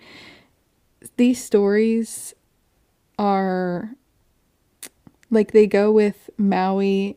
these 1.18 1.44
stories 1.44 2.34
are 3.20 3.92
like 5.30 5.52
they 5.52 5.68
go 5.68 5.92
with 5.92 6.32
Maui, 6.40 7.16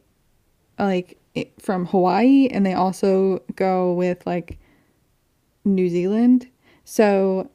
like 0.78 1.18
it, 1.34 1.52
from 1.58 1.86
Hawaii, 1.86 2.48
and 2.48 2.66
they 2.66 2.74
also 2.74 3.42
go 3.56 3.94
with 3.94 4.26
like 4.26 4.58
New 5.64 5.88
Zealand. 5.88 6.48
So 6.84 7.50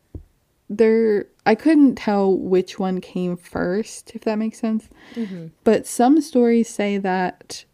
there, 0.70 1.28
I 1.46 1.56
couldn't 1.56 1.96
tell 1.96 2.36
which 2.38 2.78
one 2.80 3.02
came 3.02 3.38
first, 3.38 4.12
if 4.16 4.22
that 4.24 4.38
makes 4.38 4.60
sense. 4.60 4.90
Mm-hmm. 5.16 5.48
But 5.64 5.88
some 5.88 6.22
stories 6.22 6.70
say 6.70 6.98
that 6.98 7.66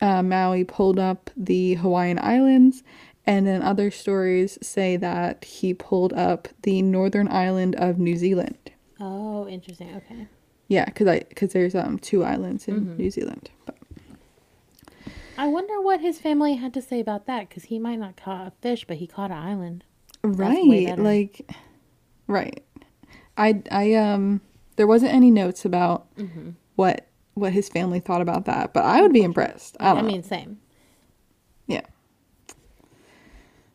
uh, 0.00 0.22
Maui 0.22 0.64
pulled 0.64 0.98
up 0.98 1.30
the 1.36 1.74
Hawaiian 1.74 2.18
Islands, 2.18 2.82
and 3.26 3.46
then 3.46 3.62
other 3.62 3.90
stories 3.90 4.58
say 4.62 4.96
that 4.96 5.44
he 5.44 5.74
pulled 5.74 6.12
up 6.14 6.48
the 6.62 6.82
northern 6.82 7.28
island 7.28 7.74
of 7.76 7.98
New 7.98 8.16
Zealand. 8.16 8.56
Oh, 8.98 9.46
interesting. 9.46 9.94
Okay. 9.96 10.26
Yeah, 10.68 10.84
because 10.86 11.06
I 11.08 11.18
because 11.28 11.52
there's 11.52 11.74
um 11.74 11.98
two 11.98 12.22
islands 12.24 12.68
in 12.68 12.86
Mhm. 12.86 12.98
New 12.98 13.10
Zealand. 13.10 13.50
I 15.40 15.46
wonder 15.46 15.80
what 15.80 16.00
his 16.02 16.18
family 16.18 16.56
had 16.56 16.74
to 16.74 16.82
say 16.82 17.00
about 17.00 17.24
that 17.26 17.48
because 17.48 17.64
he 17.64 17.78
might 17.78 17.98
not 17.98 18.14
caught 18.16 18.46
a 18.48 18.52
fish, 18.60 18.84
but 18.86 18.98
he 18.98 19.06
caught 19.06 19.30
an 19.30 19.38
island. 19.38 19.84
right, 20.22 20.98
like 20.98 21.50
right. 22.26 22.62
I 23.38 23.62
I 23.70 23.94
um 23.94 24.42
there 24.76 24.86
wasn't 24.86 25.14
any 25.14 25.30
notes 25.30 25.64
about 25.64 26.14
Mm-hmm. 26.16 26.50
what 26.76 27.06
what 27.34 27.52
his 27.54 27.70
family 27.70 28.00
thought 28.00 28.20
about 28.20 28.44
that, 28.44 28.74
but 28.74 28.84
I 28.84 29.00
would 29.00 29.14
be 29.14 29.22
impressed. 29.22 29.76
I 29.80 29.90
I, 29.90 29.94
don't 29.94 30.04
know. 30.04 30.12
mean, 30.12 30.22
same. 30.22 30.58
Yeah. 31.66 31.86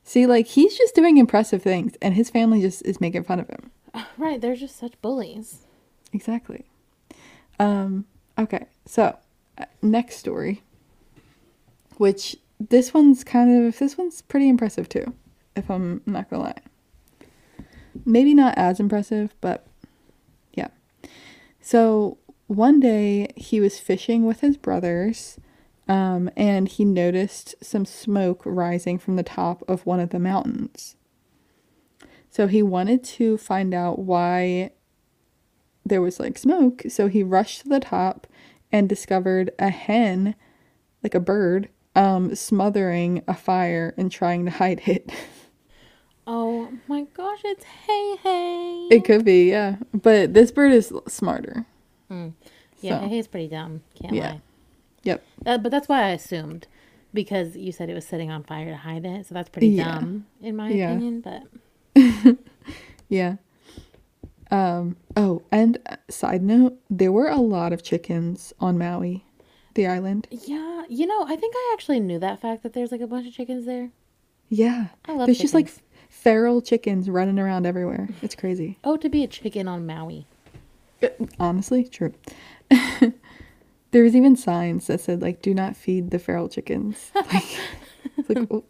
See, 0.03 0.27
like 0.27 0.45
he's 0.45 0.77
just 0.77 0.93
doing 0.93 1.17
impressive 1.17 1.63
things, 1.63 1.95
and 1.99 2.13
his 2.13 2.29
family 2.29 2.61
just 2.61 2.85
is 2.85 3.01
making 3.01 3.23
fun 3.23 3.39
of 3.39 3.49
him. 3.49 3.71
Right. 4.17 4.39
They're 4.39 4.55
just 4.55 4.77
such 4.77 5.01
bullies. 5.01 5.63
Exactly. 6.13 6.65
Um. 7.59 8.05
Okay. 8.37 8.65
So, 8.85 9.17
uh, 9.57 9.65
next 9.81 10.17
story. 10.17 10.61
Which 11.97 12.35
this 12.59 12.93
one's 12.93 13.23
kind 13.23 13.67
of 13.67 13.77
this 13.77 13.97
one's 13.97 14.21
pretty 14.21 14.49
impressive 14.49 14.89
too, 14.89 15.13
if 15.55 15.69
I'm 15.69 16.01
not 16.05 16.29
gonna 16.29 16.43
lie. 16.43 16.61
Maybe 18.05 18.33
not 18.33 18.57
as 18.57 18.79
impressive, 18.79 19.33
but 19.41 19.65
yeah. 20.53 20.67
So 21.61 22.17
one 22.47 22.79
day 22.79 23.33
he 23.35 23.59
was 23.59 23.79
fishing 23.79 24.25
with 24.25 24.41
his 24.41 24.57
brothers, 24.57 25.39
um, 25.87 26.29
and 26.35 26.67
he 26.67 26.85
noticed 26.85 27.55
some 27.61 27.85
smoke 27.85 28.41
rising 28.45 28.97
from 28.99 29.15
the 29.15 29.23
top 29.23 29.63
of 29.67 29.85
one 29.85 29.99
of 29.99 30.09
the 30.09 30.19
mountains. 30.19 30.95
So 32.29 32.47
he 32.47 32.61
wanted 32.61 33.03
to 33.03 33.37
find 33.37 33.73
out 33.73 33.99
why 33.99 34.71
there 35.85 36.01
was 36.01 36.19
like 36.19 36.37
smoke. 36.37 36.83
So 36.89 37.07
he 37.07 37.23
rushed 37.23 37.61
to 37.61 37.69
the 37.69 37.79
top 37.79 38.27
and 38.71 38.89
discovered 38.89 39.51
a 39.57 39.69
hen, 39.69 40.35
like 41.01 41.15
a 41.15 41.19
bird, 41.19 41.69
um, 41.95 42.35
smothering 42.35 43.23
a 43.27 43.33
fire 43.33 43.93
and 43.97 44.11
trying 44.11 44.45
to 44.45 44.51
hide 44.51 44.81
it. 44.87 45.11
Oh 46.27 46.69
my 46.87 47.03
gosh, 47.13 47.39
it's 47.43 47.63
Heihei. 47.87 48.91
it 48.91 49.05
could 49.05 49.23
be, 49.23 49.49
yeah. 49.49 49.75
But 49.93 50.33
this 50.33 50.51
bird 50.51 50.71
is 50.71 50.91
smarter. 51.07 51.65
Mm. 52.09 52.33
Yeah, 52.81 52.99
So, 52.99 53.07
Hey 53.07 53.15
Hey's 53.15 53.27
pretty 53.27 53.47
dumb. 53.47 53.81
Can't 54.01 54.13
Yeah. 54.15 54.29
lie. 54.31 54.41
Yep. 55.03 55.23
Uh, 55.45 55.57
but 55.59 55.71
that's 55.71 55.87
why 55.87 56.01
I 56.03 56.09
assumed 56.09 56.67
because 57.13 57.55
you 57.55 57.71
said 57.71 57.89
it 57.89 57.93
was 57.93 58.05
sitting 58.07 58.31
on 58.31 58.43
fire 58.43 58.71
to 58.71 58.75
hide 58.77 59.05
it. 59.05 59.27
So 59.27 59.35
that's 59.35 59.49
pretty 59.49 59.67
Yeah. 59.69 59.99
dumb 59.99 60.25
in 60.41 60.55
my 60.55 60.69
Yeah. 60.69 60.91
opinion. 60.93 61.21
But 61.21 61.43
Yeah. 63.07 63.35
Um, 64.51 64.97
oh, 65.15 65.43
and 65.51 65.77
uh, 65.87 65.97
side 66.09 66.41
note, 66.43 66.77
there 66.89 67.11
were 67.11 67.27
a 67.29 67.37
lot 67.39 67.71
of 67.73 67.83
chickens 67.83 68.51
on 68.59 68.77
Maui, 68.77 69.25
the 69.75 69.87
island. 69.87 70.27
yeah, 70.31 70.83
you 70.89 71.05
know, 71.05 71.23
I 71.25 71.35
think 71.35 71.53
I 71.55 71.71
actually 71.73 71.99
knew 71.99 72.19
that 72.19 72.39
fact 72.41 72.63
that 72.63 72.73
there's 72.73 72.91
like 72.91 73.01
a 73.01 73.07
bunch 73.07 73.27
of 73.27 73.33
chickens 73.33 73.65
there. 73.65 73.91
Yeah. 74.49 74.87
I 75.05 75.13
love 75.13 75.27
There's 75.27 75.39
just 75.39 75.53
like 75.53 75.69
feral 76.09 76.61
chickens 76.61 77.09
running 77.09 77.39
around 77.39 77.65
everywhere. 77.65 78.09
It's 78.21 78.35
crazy. 78.35 78.79
Oh, 78.83 78.97
to 78.97 79.09
be 79.09 79.23
a 79.23 79.27
chicken 79.27 79.67
on 79.67 79.85
Maui. 79.85 80.27
Honestly, 81.39 81.83
true. 81.83 82.13
there 83.91 84.03
was 84.03 84.15
even 84.15 84.35
signs 84.35 84.87
that 84.87 85.01
said 85.01 85.21
like, 85.21 85.41
"Do 85.41 85.53
not 85.53 85.75
feed 85.75 86.11
the 86.11 86.19
feral 86.19 86.49
chickens." 86.49 87.11
Like, 87.33 88.29
like 88.29 88.51
oh. 88.51 88.63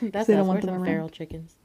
That's 0.00 0.26
they 0.26 0.34
don't 0.34 0.48
want 0.48 0.62
them 0.62 0.74
around. 0.74 0.86
feral 0.86 1.08
chickens. 1.08 1.56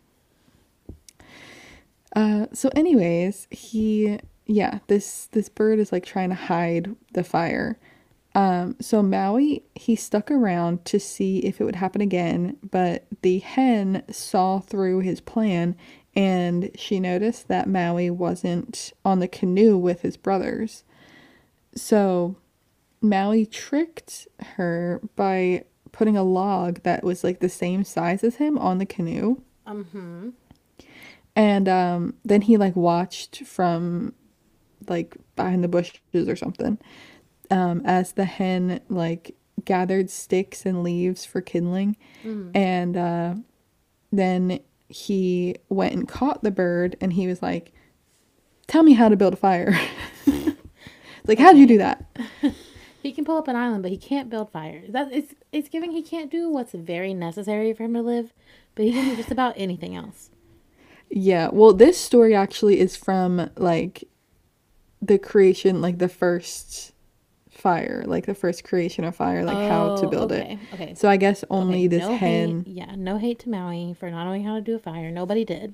Uh, 2.16 2.48
so 2.54 2.70
anyways, 2.76 3.48
he 3.50 4.20
yeah, 4.46 4.80
this 4.88 5.28
this 5.32 5.50
bird 5.50 5.80
is 5.80 5.92
like 5.92 6.06
trying 6.06 6.30
to 6.30 6.36
hide 6.36 6.96
the 7.14 7.24
fire. 7.24 7.80
Um, 8.38 8.76
so 8.80 9.02
Maui 9.02 9.64
he 9.74 9.96
stuck 9.96 10.30
around 10.30 10.86
to 10.86 11.00
see 11.00 11.40
if 11.40 11.60
it 11.60 11.64
would 11.64 11.76
happen 11.76 12.02
again, 12.02 12.56
but 12.62 13.08
the 13.24 13.40
hen 13.40 14.04
saw 14.12 14.60
through 14.60 15.00
his 15.00 15.20
plan 15.20 15.76
and 16.16 16.70
she 16.76 17.00
noticed 17.00 17.48
that 17.48 17.68
Maui 17.68 18.12
wasn't 18.12 18.94
on 19.04 19.18
the 19.20 19.28
canoe 19.28 19.76
with 19.76 20.02
his 20.02 20.18
brothers. 20.18 20.84
So 21.76 22.36
Maui 23.02 23.48
tricked 23.48 24.28
her 24.56 25.02
by 25.16 25.64
putting 25.92 26.16
a 26.16 26.24
log 26.24 26.84
that 26.84 27.04
was 27.04 27.24
like 27.24 27.40
the 27.40 27.50
same 27.50 27.84
size 27.84 28.24
as 28.24 28.36
him 28.36 28.60
on 28.60 28.78
the 28.78 28.86
canoe. 28.86 29.42
Mm-hmm. 29.66 30.30
And 31.36 31.68
um, 31.68 32.14
then 32.24 32.42
he 32.42 32.58
like 32.58 32.76
watched 32.76 33.48
from 33.48 34.14
like 34.88 35.18
behind 35.36 35.64
the 35.64 35.68
bushes 35.68 36.28
or 36.28 36.36
something 36.36 36.78
um, 37.52 37.82
as 37.86 38.14
the 38.14 38.26
hen 38.26 38.82
like 38.90 39.36
gathered 39.66 40.10
sticks 40.10 40.66
and 40.66 40.84
leaves 40.84 41.26
for 41.26 41.42
kindling. 41.42 41.98
And 42.56 42.98
uh, 42.98 43.36
then 44.12 44.60
he 44.90 45.56
went 45.70 45.94
and 45.94 46.08
caught 46.08 46.44
the 46.44 46.52
bird 46.52 46.96
and 47.02 47.14
he 47.14 47.28
was 47.28 47.42
like, 47.42 47.74
Tell 48.68 48.84
me 48.84 48.94
how 48.94 49.08
to 49.08 49.16
build 49.16 49.34
a 49.34 49.38
fire. 49.38 49.80
like, 51.26 51.40
how'd 51.40 51.58
you 51.58 51.66
do 51.66 51.78
that? 51.78 52.06
He 53.04 53.14
can 53.14 53.24
pull 53.24 53.38
up 53.38 53.48
an 53.48 53.56
island, 53.56 53.84
but 53.84 53.92
he 53.92 53.98
can't 53.98 54.30
build 54.30 54.52
fires. 54.52 54.92
That 54.92 55.14
it's 55.14 55.34
it's 55.54 55.70
giving 55.70 55.92
he 55.92 56.02
can't 56.02 56.30
do 56.30 56.50
what's 56.50 56.74
very 56.74 57.14
necessary 57.14 57.72
for 57.72 57.84
him 57.84 57.94
to 57.94 58.02
live, 58.02 58.34
but 58.76 58.84
he 58.84 58.92
can 58.92 59.06
do 59.06 59.16
just 59.16 59.32
about 59.32 59.54
anything 59.56 59.96
else. 59.96 60.30
Yeah. 61.10 61.50
Well, 61.54 61.72
this 61.72 61.98
story 61.98 62.36
actually 62.36 62.82
is 62.82 62.98
from 62.98 63.50
like 63.56 64.04
the 65.02 65.18
creation, 65.18 65.82
like 65.82 66.00
the 66.00 66.10
first 66.10 66.92
fire, 67.58 68.04
like 68.08 68.26
the 68.26 68.34
first 68.36 68.64
creation 68.64 69.04
of 69.04 69.16
fire, 69.16 69.44
like 69.44 69.70
how 69.70 69.96
to 69.98 70.06
Oh, 70.06 70.10
build 70.10 70.32
it. 70.32 70.44
okay, 70.46 70.60
Okay. 70.74 70.94
So 70.96 71.10
I 71.10 71.18
guess 71.18 71.44
only 71.50 71.80
okay, 71.80 71.88
this 71.88 72.02
no 72.04 72.16
hen. 72.16 72.64
Hate, 72.66 72.74
yeah, 72.74 72.96
no 72.96 73.18
hate 73.18 73.40
to 73.40 73.50
Maui 73.50 73.94
for 74.00 74.10
not 74.10 74.26
knowing 74.26 74.44
how 74.44 74.56
to 74.56 74.62
do 74.62 74.76
a 74.76 74.80
fire. 74.80 75.12
Nobody 75.12 75.44
did. 75.44 75.74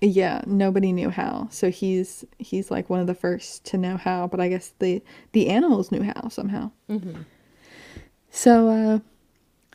Yeah, 0.00 0.42
nobody 0.46 0.92
knew 0.92 1.10
how. 1.10 1.48
So 1.50 1.70
he's 1.70 2.24
he's 2.38 2.70
like 2.70 2.90
one 2.90 3.00
of 3.00 3.06
the 3.06 3.14
first 3.14 3.64
to 3.66 3.78
know 3.78 3.96
how, 3.96 4.26
but 4.26 4.40
I 4.40 4.48
guess 4.48 4.72
the 4.78 5.02
the 5.32 5.48
animals 5.48 5.90
knew 5.92 6.02
how 6.02 6.28
somehow. 6.28 6.70
Mm-hmm. 6.90 7.22
So 8.30 8.68
uh 8.68 8.98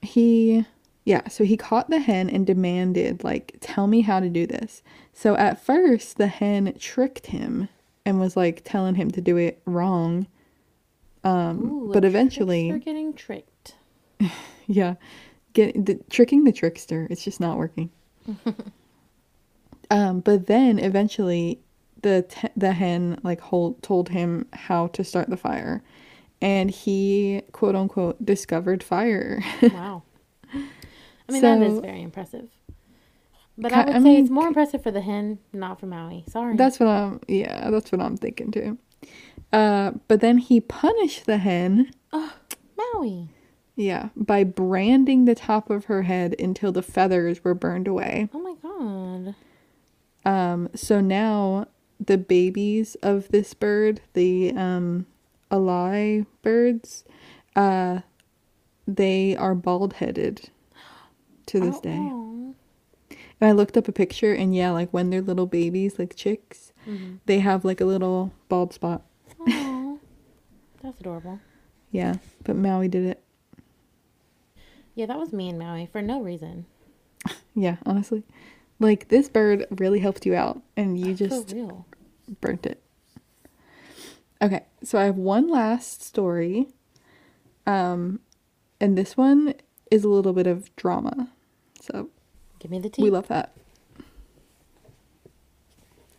he 0.02 0.66
yeah, 1.06 1.28
so 1.30 1.44
he 1.44 1.58
caught 1.58 1.90
the 1.90 2.00
hen 2.00 2.30
and 2.30 2.46
demanded 2.46 3.24
like 3.24 3.58
tell 3.62 3.88
me 3.88 4.02
how 4.02 4.20
to 4.20 4.30
do 4.30 4.46
this. 4.46 4.84
So 5.14 5.36
at 5.36 5.64
first 5.64 6.18
the 6.18 6.28
hen 6.28 6.74
tricked 6.78 7.28
him 7.28 7.70
and 8.06 8.20
was 8.20 8.38
like 8.38 8.62
telling 8.64 8.96
him 8.96 9.10
to 9.12 9.22
do 9.22 9.38
it 9.38 9.62
wrong. 9.66 10.28
Um 11.24 11.60
Ooh, 11.66 11.92
but 11.94 12.06
eventually 12.06 12.70
trickster 12.70 12.86
getting 12.86 13.14
tricked. 13.14 13.76
yeah, 14.68 14.96
get 15.54 15.86
the, 15.86 16.00
tricking 16.10 16.44
the 16.44 16.52
trickster. 16.52 17.08
It's 17.10 17.24
just 17.24 17.40
not 17.40 17.58
working. 17.58 17.90
um, 19.92 20.20
but 20.22 20.48
then 20.48 20.80
eventually, 20.80 21.60
the 22.02 22.26
te- 22.28 22.50
the 22.56 22.74
hen 22.74 23.20
like 23.24 23.42
hold, 23.42 23.82
told 23.82 24.10
him 24.10 24.46
how 24.54 24.88
to 24.88 25.04
start 25.04 25.30
the 25.30 25.38
fire, 25.38 25.84
and 26.42 26.70
he 26.70 27.42
quote 27.52 27.76
unquote 27.76 28.24
discovered 28.24 28.84
fire. 28.84 29.44
Wow. 29.62 30.04
I 30.54 31.32
mean, 31.32 31.42
that 31.44 31.62
is 31.62 31.80
very 31.80 32.02
impressive. 32.02 32.50
But 33.56 33.72
I 33.72 33.86
would 33.86 33.90
I 33.90 33.98
say 34.00 34.04
mean, 34.04 34.22
it's 34.24 34.32
more 34.32 34.48
impressive 34.48 34.82
for 34.82 34.90
the 34.90 35.02
hen, 35.02 35.38
not 35.54 35.80
for 35.80 35.86
Maui. 35.86 36.24
Sorry. 36.28 36.56
that's 36.56 36.80
what 36.80 36.88
I'm. 36.88 37.20
Yeah, 37.28 37.70
that's 37.70 37.92
what 37.92 38.02
I'm 38.02 38.18
thinking 38.18 38.52
too. 38.52 38.80
Uh, 39.52 39.92
but 40.08 40.22
then 40.22 40.38
he 40.38 40.60
punished 40.62 41.26
the 41.26 41.38
hen. 41.38 41.92
Oh, 42.14 42.34
Maui. 42.78 43.30
Yeah, 43.76 44.10
by 44.16 44.44
branding 44.44 45.26
the 45.26 45.36
top 45.36 45.70
of 45.70 45.86
her 45.86 46.04
head 46.04 46.36
until 46.40 46.72
the 46.72 46.82
feathers 46.82 47.44
were 47.44 47.54
burned 47.54 47.88
away. 47.88 48.30
Oh 48.34 48.40
my 48.40 48.56
god. 48.62 49.36
Um, 50.26 50.70
so 50.76 51.00
now 51.00 51.68
the 52.00 52.18
babies 52.18 52.96
of 53.02 53.30
this 53.30 53.54
bird, 53.54 54.02
the 54.14 54.52
um, 54.52 55.06
alae 55.50 56.26
birds, 56.42 57.06
uh, 57.56 58.02
they 58.86 59.36
are 59.36 59.56
bald 59.56 59.94
headed 59.94 60.50
to 61.46 61.60
this 61.60 61.78
Oh, 61.78 61.82
day. 61.82 61.98
aw. 61.98 62.54
And 63.42 63.48
I 63.50 63.52
looked 63.54 63.78
up 63.78 63.88
a 63.88 63.94
picture, 63.94 64.34
and 64.34 64.54
yeah, 64.54 64.72
like 64.72 64.90
when 64.92 65.10
they're 65.10 65.22
little 65.22 65.46
babies, 65.48 65.98
like 65.98 66.16
chicks, 66.16 66.74
Mhm. 66.86 67.20
they 67.26 67.40
have 67.40 67.64
like 67.64 67.80
a 67.80 67.86
little 67.86 68.34
bald 68.50 68.74
spot. 68.74 69.04
That's 70.82 71.00
adorable. 71.00 71.40
Yeah, 71.92 72.16
but 72.44 72.56
Maui 72.56 72.88
did 72.88 73.06
it. 73.06 73.24
Yeah, 74.96 75.06
that 75.08 75.18
was 75.20 75.32
me 75.34 75.50
and 75.50 75.58
Maui 75.60 75.88
for 75.92 76.02
no 76.02 76.22
reason. 76.22 76.66
Yeah, 77.56 77.78
honestly. 77.86 78.24
Like 78.80 79.10
this 79.10 79.28
bird 79.28 79.66
really 79.72 80.00
helped 80.00 80.26
you 80.26 80.34
out, 80.36 80.62
and 80.78 80.98
you 80.98 81.14
just 81.14 81.50
for 81.50 81.56
real. 81.56 81.86
burnt 82.40 82.66
it. 82.66 82.82
Okay, 84.42 84.64
so 84.84 84.98
I 84.98 85.04
have 85.04 85.18
one 85.18 85.50
last 85.50 86.02
story. 86.02 86.68
Um 87.68 88.22
and 88.80 88.98
this 88.98 89.18
one 89.18 89.56
is 89.92 90.06
a 90.06 90.10
little 90.10 90.32
bit 90.32 90.48
of 90.48 90.74
drama. 90.78 91.30
So 91.82 92.10
Give 92.60 92.72
me 92.72 92.80
the 92.80 92.90
tea. 92.90 93.04
we 93.04 93.10
love 93.10 93.28
that. 93.28 93.52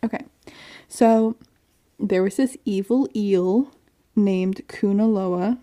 Okay. 0.03 0.23
So 0.87 1.35
there 2.01 2.23
was 2.23 2.37
this 2.37 2.57
evil 2.65 3.07
eel 3.15 3.71
named 4.15 4.61
Kunaloa 4.67 5.59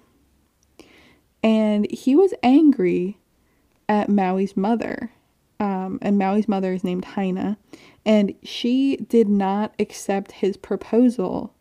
and 1.43 1.91
he 1.91 2.17
was 2.17 2.35
angry 2.43 3.19
at 3.89 4.09
Maui's 4.09 4.57
mother. 4.57 5.13
Um, 5.61 5.99
and 6.03 6.19
Maui's 6.19 6.47
mother 6.47 6.73
is 6.73 6.85
named 6.85 7.05
Haina, 7.05 7.57
and 8.07 8.33
she 8.45 8.97
did 8.97 9.29
not 9.29 9.75
accept 9.81 10.31
his 10.31 10.57
proposal 10.57 11.53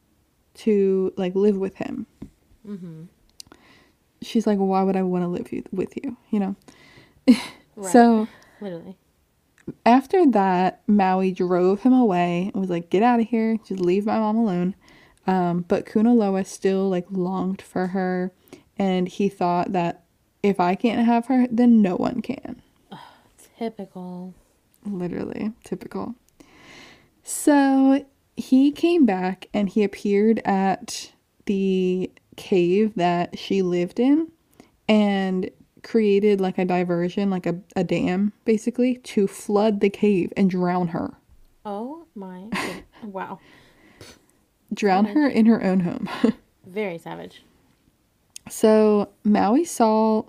to 0.56 1.14
like 1.18 1.34
live 1.34 1.58
with 1.58 1.76
him. 1.76 2.06
mm-hmm. 2.68 3.04
She's 4.22 4.46
like, 4.46 4.60
"Why 4.60 4.84
would 4.84 4.96
I 4.96 5.02
want 5.02 5.24
to 5.24 5.28
live 5.28 5.48
with 5.72 5.96
you?" 6.04 6.18
You 6.30 6.40
know. 6.40 6.56
Right. 7.80 7.94
So 7.94 8.28
Literally. 8.60 8.98
After 9.86 10.26
that, 10.32 10.82
Maui 10.88 11.32
drove 11.32 11.82
him 11.82 11.94
away 11.94 12.52
and 12.54 12.62
was 12.62 12.70
like, 12.70 12.90
"Get 12.90 13.04
out 13.04 13.20
of 13.20 13.28
here! 13.28 13.58
Just 13.58 13.82
leave 13.82 14.06
my 14.06 14.20
mom 14.20 14.38
alone." 14.38 14.76
Um, 15.26 15.66
but 15.68 15.86
Kunaloa 15.86 16.46
still 16.46 16.90
like 16.90 17.06
longed 17.12 17.62
for 17.62 17.88
her, 17.88 18.32
and 18.78 19.08
he 19.08 19.30
thought 19.30 19.74
that 19.74 20.04
if 20.44 20.60
I 20.60 20.76
can't 20.76 21.06
have 21.06 21.28
her, 21.28 21.48
then 21.50 21.82
no 21.82 21.96
one 21.96 22.22
can. 22.22 22.62
Typical. 23.58 24.34
Literally, 24.86 25.52
typical. 25.64 26.16
So 27.24 28.06
he 28.38 28.72
came 28.72 29.06
back 29.06 29.50
and 29.54 29.68
he 29.68 29.84
appeared 29.84 30.40
at 30.46 31.12
the 31.46 32.12
cave 32.36 32.94
that 32.96 33.38
she 33.38 33.62
lived 33.62 34.00
in 34.00 34.32
and 34.88 35.50
created 35.88 36.42
like 36.42 36.58
a 36.58 36.66
diversion, 36.66 37.30
like 37.30 37.46
a, 37.46 37.58
a 37.76 37.84
dam, 37.84 38.34
basically, 38.44 38.96
to 38.98 39.26
flood 39.26 39.80
the 39.80 39.90
cave 39.90 40.34
and 40.36 40.50
drown 40.50 40.90
her. 40.90 41.14
Oh 41.66 42.06
my. 42.14 42.50
wow. 43.04 43.40
Drown 44.74 45.06
Savage. 45.06 45.16
her 45.16 45.28
in 45.30 45.46
her 45.46 45.64
own 45.64 45.80
home. 45.80 46.10
Very 46.66 46.98
savage. 46.98 47.42
So 48.50 49.10
Maui 49.24 49.64
saw, 49.64 50.24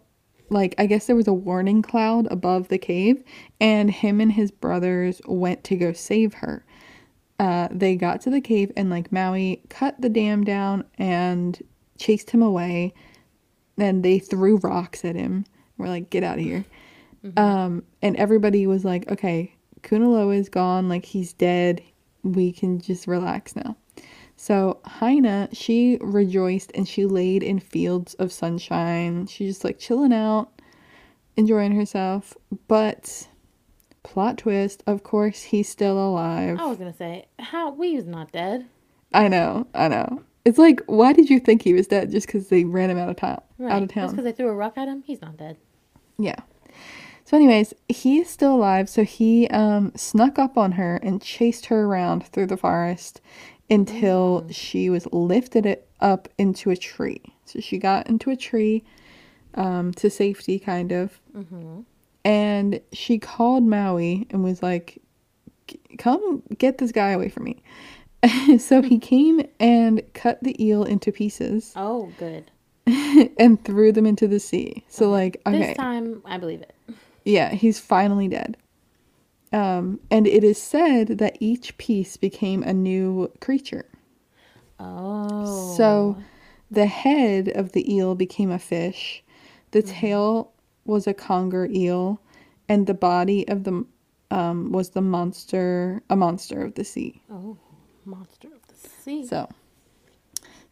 like, 0.48 0.76
I 0.78 0.86
guess 0.86 1.06
there 1.06 1.16
was 1.16 1.26
a 1.26 1.32
warning 1.32 1.82
cloud 1.82 2.28
above 2.30 2.68
the 2.68 2.78
cave, 2.78 3.24
and 3.60 3.90
him 3.90 4.20
and 4.20 4.32
his 4.32 4.52
brothers 4.52 5.20
went 5.26 5.64
to 5.64 5.76
go 5.76 5.92
save 5.92 6.34
her. 6.34 6.64
Uh, 7.40 7.66
they 7.72 7.96
got 7.96 8.20
to 8.22 8.30
the 8.30 8.40
cave, 8.40 8.70
and 8.76 8.90
like 8.90 9.10
Maui 9.10 9.62
cut 9.68 10.00
the 10.00 10.08
dam 10.08 10.44
down 10.44 10.84
and 10.98 11.60
chased 11.98 12.30
him 12.30 12.42
away. 12.42 12.94
Then 13.78 14.02
they 14.02 14.18
threw 14.18 14.58
rocks 14.58 15.04
at 15.04 15.16
him. 15.16 15.46
We're 15.78 15.88
like, 15.88 16.10
get 16.10 16.22
out 16.22 16.38
of 16.38 16.44
here. 16.44 16.66
Um, 17.36 17.84
and 18.02 18.16
everybody 18.16 18.66
was 18.66 18.84
like, 18.84 19.10
okay, 19.10 19.54
Kunaloa 19.82 20.36
is 20.36 20.48
gone. 20.48 20.88
Like, 20.88 21.04
he's 21.04 21.32
dead. 21.32 21.80
We 22.22 22.52
can 22.52 22.80
just 22.80 23.06
relax 23.06 23.54
now. 23.56 23.76
So 24.36 24.78
Haina, 24.86 25.48
she 25.52 25.98
rejoiced 26.00 26.70
and 26.74 26.86
she 26.88 27.06
laid 27.06 27.42
in 27.42 27.58
fields 27.58 28.14
of 28.14 28.32
sunshine. 28.32 29.26
She's 29.26 29.54
just 29.54 29.64
like 29.64 29.78
chilling 29.78 30.12
out, 30.12 30.50
enjoying 31.36 31.72
herself. 31.72 32.36
But 32.68 33.28
plot 34.04 34.38
twist, 34.38 34.84
of 34.86 35.02
course, 35.02 35.42
he's 35.42 35.68
still 35.68 35.98
alive. 35.98 36.58
I 36.60 36.66
was 36.66 36.78
gonna 36.78 36.92
say, 36.92 37.26
how 37.40 37.72
we 37.72 37.96
was 37.96 38.06
not 38.06 38.30
dead. 38.30 38.66
I 39.12 39.26
know, 39.26 39.66
I 39.74 39.88
know. 39.88 40.22
It's 40.44 40.58
like, 40.58 40.82
why 40.86 41.12
did 41.12 41.28
you 41.28 41.40
think 41.40 41.62
he 41.62 41.74
was 41.74 41.88
dead? 41.88 42.12
Just 42.12 42.26
because 42.26 42.48
they 42.48 42.64
ran 42.64 42.90
him 42.90 42.98
out 42.98 43.08
of 43.08 43.16
town? 43.16 43.42
Right. 43.58 43.72
Out 43.72 43.82
of 43.82 43.88
Just 43.88 43.94
town. 43.94 44.10
because 44.10 44.24
they 44.24 44.32
threw 44.32 44.48
a 44.48 44.54
rock 44.54 44.78
at 44.78 44.88
him, 44.88 45.02
he's 45.06 45.20
not 45.20 45.36
dead. 45.36 45.56
Yeah. 46.18 46.36
So, 47.24 47.36
anyways, 47.36 47.74
he 47.88 48.18
is 48.18 48.30
still 48.30 48.54
alive. 48.54 48.88
So 48.88 49.04
he 49.04 49.48
um 49.48 49.92
snuck 49.96 50.38
up 50.38 50.56
on 50.56 50.72
her 50.72 50.96
and 51.02 51.20
chased 51.20 51.66
her 51.66 51.84
around 51.84 52.26
through 52.26 52.46
the 52.46 52.56
forest 52.56 53.20
until 53.70 54.46
she 54.50 54.88
was 54.88 55.06
lifted 55.12 55.66
it 55.66 55.88
up 56.00 56.28
into 56.38 56.70
a 56.70 56.76
tree. 56.76 57.20
So 57.44 57.60
she 57.60 57.78
got 57.78 58.06
into 58.08 58.30
a 58.30 58.36
tree 58.36 58.84
um 59.54 59.92
to 59.94 60.08
safety, 60.08 60.58
kind 60.58 60.92
of. 60.92 61.20
Mm-hmm. 61.36 61.80
And 62.24 62.80
she 62.92 63.18
called 63.18 63.64
Maui 63.64 64.26
and 64.30 64.42
was 64.44 64.62
like, 64.62 65.00
"Come 65.98 66.42
get 66.56 66.78
this 66.78 66.92
guy 66.92 67.10
away 67.10 67.28
from 67.28 67.44
me." 67.44 67.62
so 68.58 68.82
he 68.82 68.98
came 69.12 69.42
and 69.60 70.02
cut 70.14 70.42
the 70.42 70.62
eel 70.64 70.82
into 70.82 71.12
pieces 71.12 71.72
Oh, 71.76 72.10
good. 72.18 72.50
and 73.38 73.62
threw 73.64 73.92
them 73.92 74.06
into 74.06 74.26
the 74.26 74.40
sea. 74.40 74.84
So 74.88 75.10
like, 75.10 75.40
okay. 75.46 75.58
This 75.58 75.76
time, 75.76 76.22
I 76.24 76.38
believe 76.38 76.62
it. 76.62 76.74
Yeah, 77.24 77.50
he's 77.50 77.78
finally 77.78 78.28
dead. 78.28 78.56
Um, 79.52 80.00
and 80.10 80.26
it 80.26 80.44
is 80.44 80.60
said 80.60 81.18
that 81.18 81.36
each 81.40 81.76
piece 81.78 82.16
became 82.16 82.62
a 82.62 82.72
new 82.72 83.32
creature. 83.40 83.86
Oh. 84.78 85.74
So 85.76 86.16
the 86.70 86.86
head 86.86 87.48
of 87.48 87.72
the 87.72 87.92
eel 87.92 88.14
became 88.14 88.50
a 88.50 88.58
fish, 88.58 89.22
the 89.70 89.82
Mm-hmm. 89.82 90.00
tail 90.00 90.52
was 90.84 91.06
a 91.06 91.14
conger 91.14 91.66
eel, 91.70 92.20
and 92.68 92.86
the 92.86 92.94
body 92.94 93.46
of 93.48 93.64
the 93.64 93.84
um, 94.30 94.72
was 94.72 94.90
the 94.90 95.00
monster, 95.00 96.02
a 96.10 96.16
monster 96.16 96.62
of 96.62 96.74
the 96.74 96.84
sea. 96.84 97.22
Oh, 97.30 97.56
monster 98.04 98.48
of 98.48 98.66
the 98.68 98.74
sea. 98.88 99.26
So, 99.26 99.48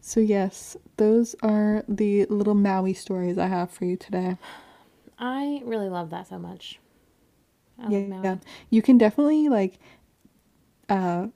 so 0.07 0.21
yes, 0.21 0.77
those 0.99 1.35
are 1.43 1.83
the 1.89 2.27
little 2.27 2.55
Maui 2.55 2.95
stories 2.95 3.39
I 3.39 3.49
have 3.49 3.73
for 3.73 3.85
you 3.85 3.97
today. 3.97 4.37
I 5.19 5.63
really 5.65 5.89
love 5.89 6.11
that 6.11 6.29
so 6.29 6.39
much. 6.39 6.79
I 7.83 7.89
yeah, 7.91 8.21
yeah. 8.23 8.37
You 8.71 8.83
can 8.83 8.99
definitely 8.99 9.49
like 9.49 9.81
uh 10.89 11.27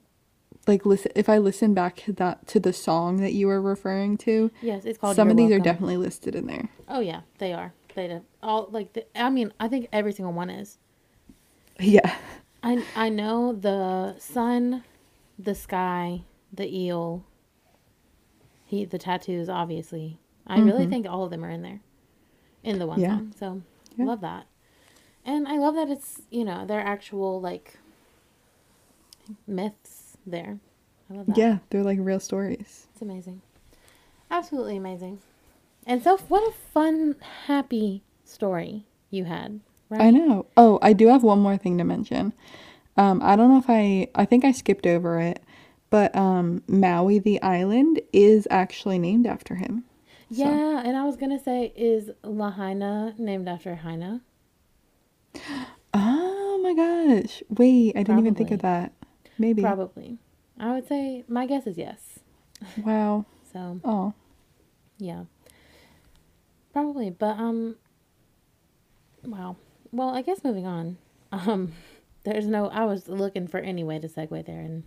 like 0.68 0.86
listen 0.86 1.10
if 1.16 1.28
I 1.28 1.38
listen 1.38 1.74
back 1.74 1.96
to 2.04 2.12
that 2.12 2.46
to 2.46 2.60
the 2.60 2.72
song 2.72 3.16
that 3.16 3.32
you 3.32 3.48
were 3.48 3.60
referring 3.60 4.16
to, 4.18 4.52
Yes, 4.62 4.84
it's 4.84 4.98
called. 4.98 5.16
some 5.16 5.26
You're 5.26 5.32
of 5.32 5.36
these 5.36 5.50
are 5.50 5.58
definitely 5.58 5.96
listed 5.96 6.36
in 6.36 6.46
there. 6.46 6.68
Oh 6.88 7.00
yeah, 7.00 7.22
they 7.38 7.52
are. 7.52 7.72
They 7.96 8.06
do. 8.06 8.22
all 8.40 8.68
like. 8.70 8.92
The, 8.92 9.04
I 9.20 9.30
mean, 9.30 9.52
I 9.58 9.66
think 9.66 9.88
every 9.92 10.12
single 10.12 10.32
one 10.32 10.48
is. 10.48 10.78
Yeah. 11.80 12.14
I 12.62 12.84
I 12.94 13.08
know 13.08 13.52
the 13.52 14.16
sun, 14.18 14.84
the 15.38 15.56
sky, 15.56 16.22
the 16.52 16.68
eel. 16.72 17.24
He 18.70 18.84
the 18.84 18.98
tattoos 18.98 19.48
obviously. 19.48 20.18
I 20.46 20.60
really 20.60 20.86
think 20.86 21.06
all 21.08 21.24
of 21.24 21.30
them 21.30 21.44
are 21.44 21.50
in 21.50 21.62
there, 21.62 21.80
in 22.62 22.78
the 22.78 22.86
one 22.86 23.00
Mm-hmm. 23.00 23.10
Yeah. 23.10 23.18
song. 23.18 23.34
So 23.38 23.62
Yeah. 23.96 24.04
love 24.06 24.20
that, 24.20 24.46
and 25.24 25.48
I 25.48 25.56
love 25.58 25.74
that 25.74 25.88
it's 25.90 26.22
you 26.30 26.44
know 26.44 26.64
they're 26.64 26.80
actual 26.80 27.40
like 27.40 27.78
myths 29.46 30.16
there. 30.24 30.58
I 31.10 31.14
love 31.14 31.26
that. 31.26 31.36
Yeah, 31.36 31.58
they're 31.70 31.82
like 31.82 31.98
real 32.00 32.20
stories. 32.20 32.86
It's 32.92 33.02
amazing. 33.02 33.42
Absolutely 34.30 34.76
amazing. 34.76 35.18
And 35.86 36.02
so, 36.02 36.16
what 36.28 36.48
a 36.48 36.52
fun, 36.52 37.16
happy 37.46 38.04
story 38.24 38.84
you 39.10 39.24
had, 39.24 39.58
right? 39.88 40.00
I 40.00 40.10
know. 40.10 40.46
Oh, 40.56 40.78
I 40.80 40.92
do 40.92 41.08
have 41.08 41.24
one 41.24 41.40
more 41.40 41.56
thing 41.56 41.78
to 41.78 41.84
mention. 41.84 42.32
Um, 42.96 43.20
I 43.22 43.34
don't 43.34 43.50
know 43.50 43.58
if 43.58 43.68
I 43.68 44.08
I 44.14 44.24
think 44.24 44.44
I 44.44 44.52
skipped 44.52 44.86
over 44.86 45.18
it, 45.20 45.42
but 45.90 46.14
um, 46.16 46.62
Maui 46.68 47.18
the 47.18 47.40
island 47.42 48.00
is 48.12 48.46
actually 48.50 48.98
named 48.98 49.26
after 49.26 49.56
him. 49.56 49.84
So- 50.32 50.36
Yeah, 50.44 50.82
and 50.84 50.96
I 50.96 51.04
was 51.04 51.16
gonna 51.16 51.38
say, 51.42 51.72
is 51.76 52.10
Lahaina 52.22 53.14
named 53.18 53.48
after 53.48 53.80
Haina? 53.84 54.20
Oh 55.92 56.60
my 56.62 56.74
gosh. 56.74 57.42
Wait, 57.48 57.96
I 57.96 58.02
didn't 58.02 58.20
even 58.20 58.34
think 58.34 58.50
of 58.52 58.62
that. 58.62 58.92
Maybe. 59.38 59.62
Probably. 59.62 60.18
I 60.58 60.72
would 60.74 60.86
say 60.86 61.24
my 61.28 61.46
guess 61.46 61.66
is 61.66 61.76
yes. 61.78 62.20
Wow. 62.84 63.24
So 63.52 63.80
Oh. 63.84 64.12
yeah, 64.98 65.24
probably. 66.72 67.10
But 67.10 67.38
um, 67.38 67.76
wow. 69.24 69.56
Well, 69.92 70.10
I 70.10 70.22
guess 70.22 70.44
moving 70.44 70.66
on. 70.66 70.98
Um, 71.32 71.72
there's 72.24 72.46
no. 72.46 72.68
I 72.70 72.84
was 72.86 73.06
looking 73.08 73.46
for 73.46 73.58
any 73.60 73.84
way 73.84 73.98
to 74.00 74.08
segue 74.08 74.44
there, 74.46 74.58
and 74.60 74.82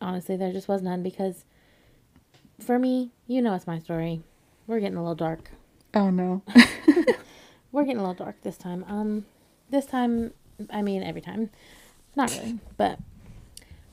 honestly, 0.00 0.36
there 0.36 0.52
just 0.52 0.68
was 0.68 0.82
none 0.82 1.02
because 1.02 1.44
for 2.58 2.78
me, 2.78 3.10
you 3.26 3.40
know, 3.42 3.54
it's 3.54 3.66
my 3.66 3.78
story. 3.78 4.22
We're 4.66 4.80
getting 4.80 4.96
a 4.98 5.02
little 5.02 5.14
dark. 5.14 5.50
Oh 5.94 6.10
no. 6.10 6.42
We're 7.72 7.84
getting 7.84 7.98
a 7.98 8.00
little 8.08 8.14
dark 8.24 8.42
this 8.42 8.56
time. 8.56 8.84
Um, 8.88 9.26
this 9.70 9.86
time, 9.86 10.32
I 10.70 10.82
mean 10.82 11.02
every 11.02 11.20
time, 11.20 11.50
not 12.16 12.30
really, 12.32 12.58
but 12.76 12.98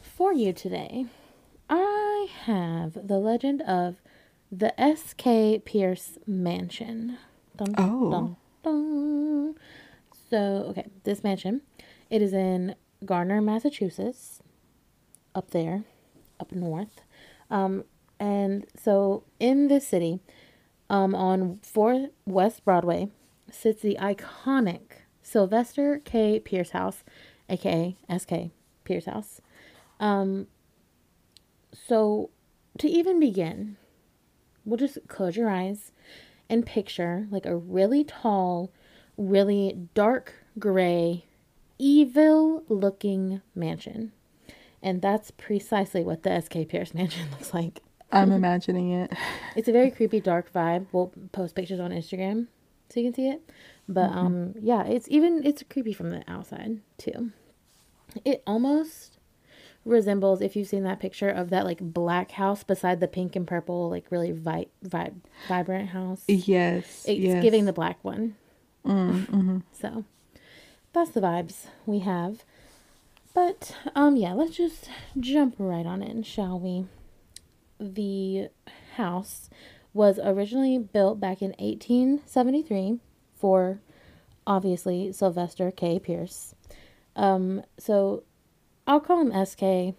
for 0.01 0.33
you 0.33 0.51
today, 0.53 1.05
I 1.69 2.27
have 2.45 3.07
the 3.07 3.19
legend 3.19 3.61
of 3.61 3.97
the 4.51 4.79
S.K. 4.79 5.61
Pierce 5.65 6.17
Mansion. 6.25 7.17
Dun, 7.57 7.75
Oh. 7.77 8.09
dun, 8.11 8.35
dun. 8.63 9.55
So, 10.29 10.37
okay, 10.69 10.87
this 11.03 11.23
mansion, 11.23 11.61
it 12.09 12.21
is 12.21 12.33
in 12.33 12.75
Gardner, 13.05 13.41
Massachusetts, 13.41 14.41
up 15.35 15.51
there, 15.51 15.83
up 16.39 16.51
north. 16.51 17.01
Um, 17.49 17.83
and 18.19 18.65
so 18.81 19.23
in 19.39 19.67
this 19.67 19.87
city, 19.87 20.19
um, 20.89 21.13
on 21.13 21.59
4 21.63 22.07
West 22.25 22.63
Broadway, 22.65 23.09
sits 23.51 23.81
the 23.81 23.97
iconic 23.99 24.81
Sylvester 25.21 26.01
K. 26.03 26.39
Pierce 26.39 26.71
House, 26.71 27.03
aka 27.49 27.95
SK 28.15 28.51
Pierce 28.83 29.05
House. 29.05 29.41
Um, 29.99 30.47
so 31.73 32.29
to 32.77 32.87
even 32.87 33.19
begin, 33.19 33.77
we'll 34.65 34.77
just 34.77 34.99
close 35.07 35.35
your 35.35 35.49
eyes 35.49 35.91
and 36.49 36.65
picture 36.65 37.27
like 37.29 37.45
a 37.45 37.55
really 37.55 38.03
tall, 38.03 38.71
really 39.17 39.89
dark 39.93 40.33
gray, 40.59 41.25
evil 41.77 42.63
looking 42.69 43.41
mansion. 43.53 44.11
And 44.81 45.01
that's 45.01 45.31
precisely 45.31 46.03
what 46.03 46.23
the 46.23 46.41
SK 46.41 46.67
Pierce 46.69 46.93
mansion 46.95 47.29
looks 47.31 47.53
like. 47.53 47.81
I'm 48.11 48.31
imagining 48.41 48.91
it. 48.91 49.11
It's 49.55 49.67
a 49.67 49.71
very 49.71 49.91
creepy, 49.91 50.19
dark 50.19 50.51
vibe. 50.53 50.87
We'll 50.91 51.11
post 51.31 51.55
pictures 51.55 51.79
on 51.79 51.91
Instagram 51.91 52.47
so 52.89 52.99
you 52.99 53.07
can 53.07 53.13
see 53.13 53.29
it. 53.29 53.49
But 53.89 54.09
mm-hmm. 54.09 54.17
um, 54.17 54.55
yeah, 54.61 54.85
it's 54.85 55.07
even 55.09 55.45
it's 55.45 55.63
creepy 55.69 55.93
from 55.93 56.09
the 56.09 56.23
outside 56.27 56.79
too. 56.97 57.31
It 58.25 58.43
almost 58.47 59.17
resembles 59.85 60.41
if 60.41 60.55
you've 60.55 60.67
seen 60.67 60.83
that 60.83 60.99
picture 60.99 61.29
of 61.29 61.49
that 61.49 61.65
like 61.65 61.79
black 61.79 62.31
house 62.31 62.63
beside 62.63 62.99
the 62.99 63.07
pink 63.07 63.35
and 63.35 63.47
purple 63.47 63.89
like 63.89 64.05
really 64.09 64.31
vi- 64.31 64.67
vi- 64.83 65.11
vibrant 65.47 65.89
house. 65.89 66.23
Yes. 66.27 67.05
It's 67.07 67.19
yes. 67.19 67.41
giving 67.41 67.65
the 67.65 67.73
black 67.73 68.03
one. 68.03 68.35
Mm, 68.85 69.25
mm-hmm. 69.27 69.57
So 69.71 70.05
that's 70.93 71.11
the 71.11 71.21
vibes 71.21 71.67
we 71.85 71.99
have. 71.99 72.43
But 73.37 73.75
um 73.93 74.15
yeah, 74.15 74.33
let's 74.33 74.57
just 74.57 74.89
jump 75.19 75.57
right 75.59 75.85
on 75.85 76.01
in, 76.01 76.23
shall 76.23 76.59
we? 76.59 76.85
The 77.79 78.49
house 78.95 79.51
was 79.93 80.19
originally 80.23 80.79
built 80.79 81.19
back 81.19 81.43
in 81.43 81.49
1873 81.59 82.97
for 83.35 83.79
obviously 84.47 85.11
Sylvester 85.11 85.69
K. 85.69 85.99
Pierce. 85.99 86.55
Um 87.15 87.61
so 87.77 88.23
I'll 88.87 88.99
call 88.99 89.21
him 89.21 89.45
SK 89.45 89.95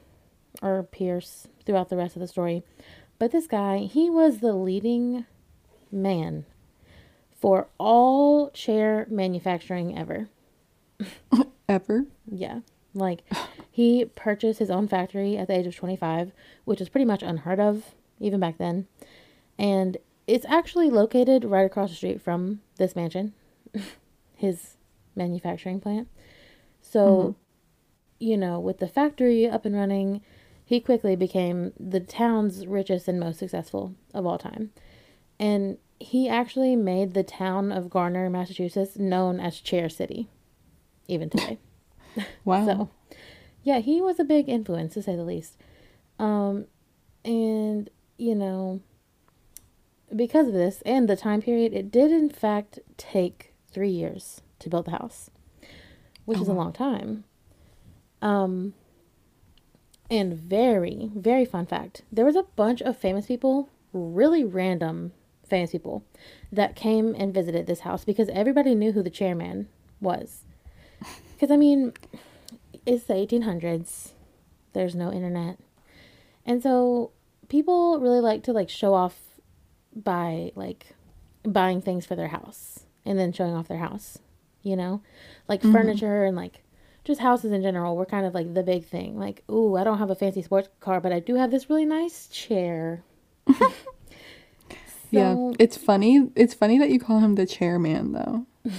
or 0.61 0.83
Pierce 0.83 1.47
throughout 1.65 1.91
the 1.91 1.97
rest 1.97 2.17
of 2.17 2.21
the 2.21 2.27
story. 2.27 2.65
But 3.21 3.31
this 3.31 3.47
guy, 3.47 3.83
he 3.85 4.11
was 4.11 4.41
the 4.41 4.53
leading 4.53 5.27
man 5.93 6.45
for 7.41 7.69
all 7.79 8.51
chair 8.51 9.07
manufacturing 9.09 9.97
ever. 9.97 10.29
Ever? 11.69 12.07
Yeah. 12.29 12.61
Like 12.99 13.23
he 13.71 14.05
purchased 14.05 14.59
his 14.59 14.71
own 14.71 14.89
factory 14.89 15.37
at 15.37 15.49
the 15.49 15.57
age 15.57 15.67
of 15.67 15.77
25, 15.77 16.33
which 16.65 16.81
is 16.81 16.89
pretty 16.89 17.05
much 17.05 17.23
unheard 17.23 17.61
of 17.61 17.95
even 18.21 18.41
back 18.41 18.59
then. 18.59 18.87
And 19.59 19.97
it's 20.27 20.45
actually 20.47 20.91
located 20.91 21.45
right 21.45 21.67
across 21.67 21.91
the 21.91 21.97
street 21.97 22.21
from 22.21 22.61
this 22.77 22.95
mansion, 22.95 23.33
his 24.37 24.77
manufacturing 25.17 25.81
plant. 25.81 26.09
So, 26.81 27.01
mm-hmm. 27.01 27.33
you 28.21 28.37
know, 28.37 28.61
with 28.61 28.79
the 28.79 28.89
factory 28.89 29.49
up 29.49 29.65
and 29.65 29.75
running, 29.75 30.21
he 30.65 30.81
quickly 30.81 31.17
became 31.17 31.73
the 31.79 32.01
town's 32.01 32.67
richest 32.67 33.09
and 33.09 33.19
most 33.19 33.39
successful 33.39 33.95
of 34.13 34.27
all 34.27 34.39
time. 34.39 34.71
And 35.41 35.79
he 35.99 36.29
actually 36.29 36.77
made 36.77 37.15
the 37.15 37.25
town 37.25 37.73
of 37.73 37.91
Gardner, 37.91 38.29
Massachusetts, 38.31 38.97
known 38.97 39.41
as 39.41 39.61
Chair 39.61 39.89
City, 39.89 40.29
even 41.09 41.31
today. 41.31 41.59
Wow. 42.45 42.67
So, 42.67 42.91
yeah, 43.63 43.81
he 43.81 44.01
was 44.01 44.19
a 44.19 44.25
big 44.25 44.49
influence 44.49 44.95
to 44.95 45.03
say 45.03 45.17
the 45.17 45.25
least. 45.25 45.57
Um, 46.19 46.67
and 47.25 47.91
you 48.17 48.35
know, 48.35 48.81
because 50.15 50.49
of 50.49 50.55
this 50.55 50.83
and 50.83 51.09
the 51.09 51.17
time 51.17 51.43
period, 51.43 51.73
it 51.73 51.91
did 51.91 52.11
in 52.11 52.31
fact 52.31 52.79
take 52.97 53.53
three 53.71 53.91
years 53.91 54.41
to 54.61 54.69
build 54.69 54.87
the 54.87 54.93
house, 54.93 55.31
which 56.25 56.39
Oh, 56.39 56.43
is 56.43 56.49
a 56.49 56.53
long 56.53 56.73
time. 56.73 57.25
Um, 58.23 58.75
and 60.11 60.35
very, 60.35 61.11
very 61.15 61.45
fun 61.45 61.67
fact: 61.67 62.03
there 62.11 62.25
was 62.25 62.37
a 62.37 62.45
bunch 62.57 62.81
of 62.83 62.97
famous 62.97 63.27
people, 63.27 63.69
really 63.93 64.45
random 64.45 65.13
famous 65.47 65.71
people, 65.73 66.05
that 66.53 66.77
came 66.77 67.15
and 67.19 67.33
visited 67.33 67.67
this 67.67 67.81
house 67.81 68.05
because 68.05 68.29
everybody 68.31 68.75
knew 68.75 68.93
who 68.93 69.03
the 69.03 69.11
chairman 69.11 69.69
was. 70.01 70.45
Because 71.39 71.53
I 71.53 71.57
mean, 71.57 71.93
it's 72.85 73.05
the 73.05 73.15
1800s. 73.15 74.11
There's 74.73 74.97
no 74.97 75.13
internet. 75.13 75.59
And 76.45 76.61
so 76.61 77.13
people 77.49 78.01
really 78.01 78.19
like 78.19 78.43
to 78.45 78.53
like 78.53 78.69
show 78.69 78.93
off 78.93 79.17
by 79.95 80.51
like 80.57 80.97
buying 81.45 81.81
things 81.81 82.05
for 82.05 82.17
their 82.17 82.29
house 82.29 82.87
and 83.07 83.17
then 83.17 83.33
showing 83.33 83.55
off 83.55 83.69
their 83.69 83.79
house, 83.79 84.19
you 84.65 84.75
know? 84.75 85.01
Like 85.47 85.61
mm-hmm. 85.61 85.73
furniture 85.73 86.25
and 86.25 86.35
like 86.35 86.65
just 87.05 87.21
houses 87.21 87.53
in 87.53 87.63
general 87.63 87.97
were 87.97 88.05
kind 88.05 88.27
of 88.27 88.35
like 88.35 88.53
the 88.53 88.65
big 88.65 88.85
thing. 88.85 89.17
Like, 89.17 89.45
ooh, 89.49 89.77
I 89.77 89.85
don't 89.85 89.99
have 89.99 90.11
a 90.11 90.17
fancy 90.17 90.43
sports 90.43 90.69
car, 90.81 91.01
but 91.01 91.13
I 91.13 91.21
do 91.21 91.37
have 91.37 91.53
this 91.53 91.71
really 91.71 91.85
nice 91.85 92.27
chair. 92.27 93.05
yeah. 95.13 95.53
It's 95.61 95.77
funny. 95.77 96.31
It's 96.35 96.55
funny 96.55 96.79
that 96.79 96.91
you 96.91 96.99
call 96.99 97.21
him 97.21 97.37
the 97.37 97.47
chairman 97.47 98.11
though. 98.11 98.45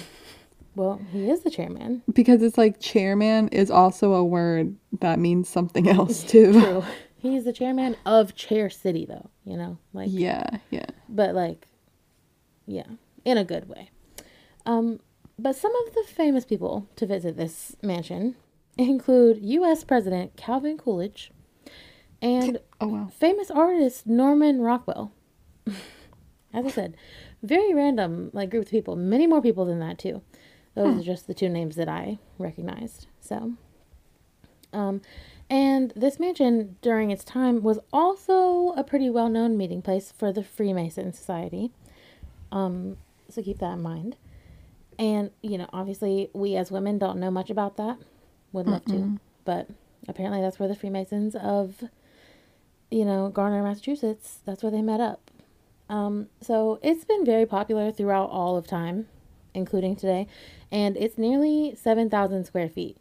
Well, 0.76 1.02
he 1.12 1.30
is 1.30 1.42
the 1.42 1.50
chairman. 1.50 2.04
Because 2.14 2.42
it's 2.42 2.58
like 2.58 2.80
chairman 2.80 3.50
is 3.50 3.70
also 3.72 4.14
a 4.14 4.24
word 4.24 4.76
that 5.00 5.20
means 5.20 5.50
something 5.50 5.88
else 5.98 6.24
too. 6.24 6.54
True. 6.54 6.84
He's 7.18 7.44
the 7.44 7.52
chairman 7.54 7.98
of 8.06 8.34
Chair 8.36 8.70
City 8.70 9.06
though, 9.06 9.30
you 9.44 9.58
know? 9.58 9.78
Like 9.94 10.08
yeah, 10.12 10.60
yeah. 10.70 10.86
but 11.10 11.36
like 11.36 11.68
yeah 12.66 12.86
in 13.26 13.38
a 13.38 13.44
good 13.44 13.68
way 13.68 13.90
um 14.68 15.00
but 15.40 15.56
some 15.56 15.74
of 15.88 15.94
the 15.96 16.04
famous 16.08 16.46
people 16.46 16.88
to 16.96 17.06
visit 17.08 17.36
this 17.36 17.76
mansion 17.82 18.36
include 18.78 19.40
U.S. 19.42 19.84
President 19.84 20.38
Calvin 20.38 20.78
Coolidge 20.78 21.32
and 22.22 22.60
Oh 22.80 22.88
wow. 22.88 23.10
famous 23.18 23.50
artist 23.50 24.06
Norman 24.08 24.62
Rockwell. 24.62 25.12
As 26.54 26.66
I 26.66 26.70
said, 26.70 26.98
very 27.44 27.74
random 27.74 28.30
like 28.34 28.50
group 28.50 28.66
of 28.66 28.72
people. 28.72 28.96
Many 28.96 29.28
more 29.28 29.42
people 29.42 29.66
than 29.66 29.80
that 29.80 29.98
too. 29.98 30.22
Those 30.76 31.00
are 31.00 31.04
just 31.04 31.28
the 31.28 31.34
two 31.34 31.50
names 31.50 31.76
that 31.76 31.90
I 31.90 32.20
recognized. 32.38 33.08
So, 33.20 33.54
um, 34.72 35.02
and 35.50 35.92
this 35.96 36.20
mansion 36.20 36.78
during 36.82 37.12
its 37.12 37.24
time 37.24 37.62
was 37.62 37.80
also 37.92 38.72
a 38.78 38.84
pretty 38.84 39.10
well-known 39.10 39.58
meeting 39.58 39.82
place 39.82 40.14
for 40.16 40.32
the 40.32 40.44
Freemason 40.44 41.12
Society. 41.12 41.72
Um, 42.52 42.98
so 43.30 43.42
keep 43.42 43.60
that 43.60 43.74
in 43.74 43.82
mind. 43.82 44.16
And 44.98 45.32
you 45.42 45.58
know, 45.58 45.70
obviously, 45.74 46.30
we 46.34 46.56
as 46.56 46.72
women 46.72 46.98
don't 46.98 47.20
know 47.20 47.32
much 47.32 47.50
about 47.50 47.78
that. 47.78 47.98
Would 48.52 48.68
love 48.68 48.86
to, 48.86 49.20
but 49.46 49.68
apparently, 50.08 50.42
that's 50.42 50.60
where 50.60 50.70
the 50.70 50.76
Freemasons 50.76 51.36
of 51.36 51.84
you 52.92 53.06
know, 53.06 53.30
Gardner, 53.30 53.64
Massachusetts, 53.64 54.40
that's 54.46 54.64
where 54.64 54.72
they 54.72 54.82
met 54.82 55.00
up. 55.00 55.32
Um, 55.90 56.28
so 56.42 56.80
it's 56.82 57.04
been 57.06 57.26
very 57.26 57.46
popular 57.46 57.92
throughout 57.92 58.30
all 58.30 58.58
of 58.58 58.68
time, 58.68 59.08
including 59.54 59.96
today, 59.96 60.28
and 60.72 60.96
it's 60.98 61.18
nearly 61.18 61.76
7,000 61.76 62.46
square 62.46 62.70
feet. 62.70 62.98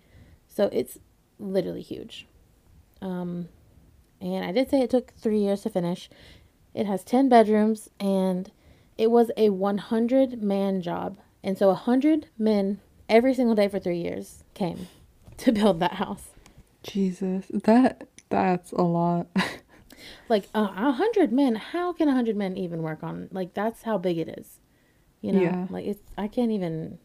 So 0.47 0.69
it's 0.73 0.99
literally 1.39 1.83
huge. 1.83 2.27
Um, 3.01 3.49
and 4.21 4.45
I 4.45 4.53
did 4.53 4.71
say 4.71 4.81
it 4.81 4.91
took 4.91 5.13
three 5.15 5.39
years 5.39 5.63
to 5.63 5.71
finish. 5.71 6.11
It 6.75 6.87
has 6.87 7.05
10 7.05 7.29
bedrooms, 7.29 7.89
and 8.01 8.51
it 8.97 9.11
was 9.11 9.31
a 9.37 9.51
100 9.51 10.43
man 10.43 10.83
job. 10.83 11.19
And 11.43 11.57
so 11.57 11.69
100 11.69 12.27
men 12.39 12.81
every 13.09 13.33
single 13.35 13.55
day 13.55 13.69
for 13.69 13.79
three 13.79 14.01
years 14.01 14.45
came 14.55 14.89
to 15.39 15.53
build 15.53 15.81
that 15.81 15.95
house. 15.95 16.31
Jesus, 16.83 17.47
that 17.53 18.09
that's 18.31 18.73
a 18.73 18.83
lot. 18.83 19.27
like 20.29 20.45
uh, 20.55 20.69
a 20.77 20.93
hundred 20.93 21.33
men 21.33 21.57
how 21.57 21.93
can 21.93 22.09
a 22.09 22.13
hundred 22.13 22.37
men 22.37 22.57
even 22.57 22.83
work 22.83 23.03
on 23.03 23.29
like 23.33 23.53
that's 23.55 23.83
how 23.83 23.99
big 23.99 24.17
it 24.17 24.29
is 24.39 24.61
you 25.21 25.33
know 25.33 25.41
Yeah. 25.43 25.67
like 25.71 25.87
it's 25.87 26.01
i 26.17 26.29
can't 26.29 26.53
even 26.53 26.99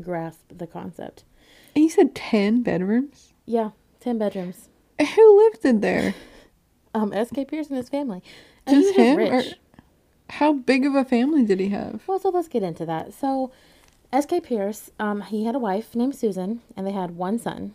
grasp 0.00 0.40
the 0.48 0.66
concept 0.66 1.24
and 1.74 1.84
you 1.84 1.90
said 1.90 2.14
ten 2.14 2.62
bedrooms. 2.62 3.32
yeah 3.46 3.70
10 4.00 4.18
bedrooms 4.18 4.68
Who 5.14 5.44
lived 5.44 5.64
in 5.64 5.80
there? 5.80 6.14
um 6.94 7.12
sk 7.24 7.46
pierce 7.48 7.68
and 7.68 7.76
his 7.76 7.88
family 7.88 8.22
and 8.66 8.82
Just 8.82 8.94
him, 8.96 9.42
How 10.30 10.52
big 10.52 10.84
of 10.86 10.94
a 10.94 11.04
family 11.04 11.44
did 11.44 11.60
he 11.60 11.68
have? 11.70 12.02
well 12.06 12.18
so 12.18 12.30
let's 12.30 12.48
get 12.48 12.62
into 12.62 12.84
that 12.86 13.12
so 13.14 13.50
sk 14.18 14.42
pierce 14.42 14.90
um 14.98 15.22
he 15.22 15.44
had 15.44 15.54
a 15.54 15.58
wife 15.58 15.94
named 15.94 16.14
susan 16.14 16.60
and 16.76 16.86
they 16.86 16.92
had 16.92 17.12
one 17.16 17.38
son 17.38 17.74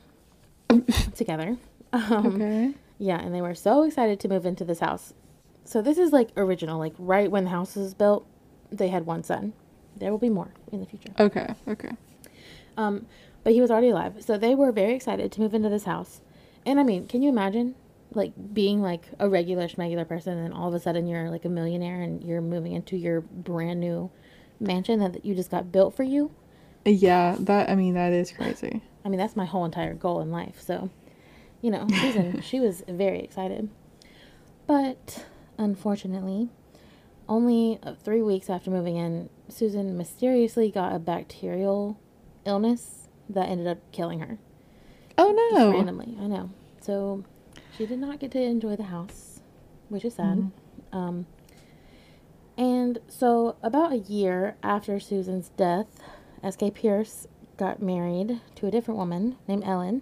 together 1.15 1.57
um 1.93 2.35
okay. 2.35 2.73
Yeah, 2.99 3.19
and 3.19 3.33
they 3.33 3.41
were 3.41 3.53
so 3.53 3.83
excited 3.83 4.19
to 4.21 4.27
move 4.27 4.43
into 4.43 4.65
this 4.65 4.79
house. 4.79 5.13
So 5.65 5.83
this 5.83 5.99
is 5.99 6.11
like 6.11 6.29
original, 6.35 6.79
like 6.79 6.95
right 6.97 7.29
when 7.29 7.43
the 7.43 7.51
house 7.51 7.75
was 7.75 7.93
built, 7.93 8.25
they 8.71 8.87
had 8.87 9.05
one 9.05 9.23
son. 9.23 9.53
There 9.95 10.09
will 10.09 10.17
be 10.17 10.29
more 10.31 10.49
in 10.71 10.79
the 10.79 10.87
future. 10.87 11.11
Okay. 11.19 11.53
Okay. 11.67 11.91
Um, 12.77 13.07
but 13.43 13.53
he 13.53 13.61
was 13.61 13.71
already 13.71 13.89
alive, 13.89 14.23
so 14.23 14.37
they 14.37 14.55
were 14.55 14.71
very 14.71 14.93
excited 14.93 15.31
to 15.31 15.41
move 15.41 15.53
into 15.53 15.69
this 15.69 15.85
house. 15.85 16.21
And 16.65 16.79
I 16.79 16.83
mean, 16.83 17.07
can 17.07 17.21
you 17.21 17.29
imagine, 17.29 17.75
like 18.13 18.33
being 18.53 18.81
like 18.81 19.05
a 19.19 19.27
regular 19.27 19.67
schmegular 19.67 20.07
person, 20.07 20.37
and 20.37 20.45
then 20.45 20.53
all 20.53 20.67
of 20.67 20.73
a 20.73 20.79
sudden 20.79 21.07
you're 21.07 21.29
like 21.29 21.45
a 21.45 21.49
millionaire 21.49 22.01
and 22.01 22.23
you're 22.23 22.41
moving 22.41 22.73
into 22.73 22.97
your 22.97 23.21
brand 23.21 23.79
new 23.79 24.11
mansion 24.59 24.99
that 24.99 25.25
you 25.25 25.35
just 25.35 25.51
got 25.51 25.71
built 25.71 25.95
for 25.95 26.03
you? 26.03 26.31
Yeah. 26.85 27.35
That. 27.39 27.69
I 27.69 27.75
mean, 27.75 27.93
that 27.95 28.13
is 28.13 28.31
crazy. 28.31 28.81
I 29.05 29.09
mean, 29.09 29.19
that's 29.19 29.35
my 29.35 29.45
whole 29.45 29.65
entire 29.65 29.93
goal 29.93 30.21
in 30.21 30.31
life. 30.31 30.61
So, 30.61 30.89
you 31.61 31.71
know, 31.71 31.87
Susan, 32.01 32.41
she 32.45 32.59
was 32.59 32.83
very 32.87 33.19
excited. 33.19 33.69
But 34.65 35.25
unfortunately, 35.57 36.49
only 37.29 37.79
uh, 37.83 37.93
three 37.93 38.21
weeks 38.21 38.49
after 38.49 38.69
moving 38.69 38.97
in, 38.97 39.29
Susan 39.47 39.97
mysteriously 39.97 40.69
got 40.69 40.93
a 40.93 40.99
bacterial 40.99 41.97
illness 42.47 43.07
that 43.29 43.49
ended 43.49 43.67
up 43.67 43.77
killing 43.91 44.19
her. 44.19 44.37
Oh 45.17 45.33
Just 45.51 45.55
no. 45.59 45.71
randomly, 45.71 46.17
I 46.19 46.27
know. 46.27 46.49
So 46.81 47.23
she 47.77 47.85
did 47.85 47.99
not 47.99 48.19
get 48.19 48.31
to 48.31 48.41
enjoy 48.41 48.75
the 48.75 48.83
house, 48.83 49.41
which 49.89 50.05
is 50.05 50.15
sad. 50.15 50.51
Um, 50.91 51.25
and 52.57 52.99
so, 53.07 53.55
about 53.61 53.91
a 53.91 53.97
year 53.97 54.55
after 54.63 54.99
Susan's 54.99 55.49
death, 55.49 55.85
S.K. 56.43 56.71
Pierce 56.71 57.27
got 57.55 57.81
married 57.81 58.41
to 58.55 58.65
a 58.67 58.71
different 58.71 58.97
woman 58.97 59.35
named 59.47 59.63
Ellen. 59.63 60.01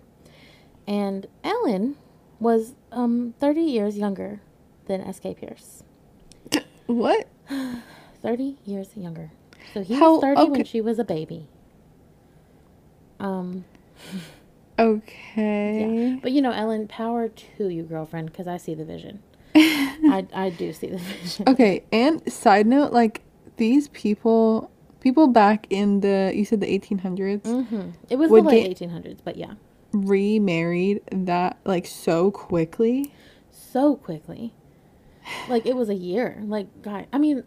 And 0.88 1.28
Ellen 1.44 1.98
was 2.40 2.76
um, 2.94 3.34
30 3.40 3.60
years 3.62 3.98
younger 3.98 4.42
than 4.86 5.02
S.K. 5.02 5.34
Pierce. 5.36 5.84
What? 6.86 7.28
30 8.22 8.58
years 8.64 8.90
younger. 8.96 9.32
So 9.74 9.82
he 9.82 9.96
How- 9.96 10.14
was 10.14 10.22
30 10.22 10.50
when 10.52 10.64
she 10.64 10.80
was 10.80 10.98
a 11.00 11.04
baby. 11.04 11.50
Um, 13.26 13.66
Okay. 14.78 16.10
yeah. 16.12 16.20
But 16.22 16.32
you 16.32 16.42
know, 16.42 16.52
Ellen, 16.52 16.88
power 16.88 17.30
to 17.30 17.70
you, 17.70 17.84
girlfriend, 17.84 18.32
because 18.32 18.48
I 18.48 18.58
see 18.58 18.74
the 18.74 18.86
vision. 18.86 19.24
I, 19.56 20.28
I 20.34 20.50
do 20.50 20.74
see 20.74 20.88
the 20.88 20.98
vision. 20.98 21.48
Okay, 21.48 21.84
and 21.92 22.32
side 22.32 22.68
note, 22.68 22.92
like 22.92 23.22
these 23.58 23.88
people, 23.90 24.70
people 25.00 25.28
back 25.28 25.66
in 25.70 26.02
the 26.02 26.32
you 26.36 26.44
said 26.46 26.60
the 26.60 26.68
1800s 26.68 27.44
hmm 27.70 27.90
It 28.10 28.18
was 28.18 28.30
the 28.30 28.42
late 28.42 28.78
1800s, 28.78 29.20
but 29.24 29.38
yeah. 29.38 29.54
remarried 29.94 31.02
that 31.12 31.58
like 31.64 31.86
so 31.86 32.32
quickly. 32.32 33.14
so 33.50 33.96
quickly. 33.96 34.54
Like 35.50 35.66
it 35.66 35.76
was 35.76 35.90
a 35.90 35.96
year. 35.96 36.44
Like 36.46 36.68
guy, 36.82 37.08
I 37.14 37.18
mean, 37.18 37.44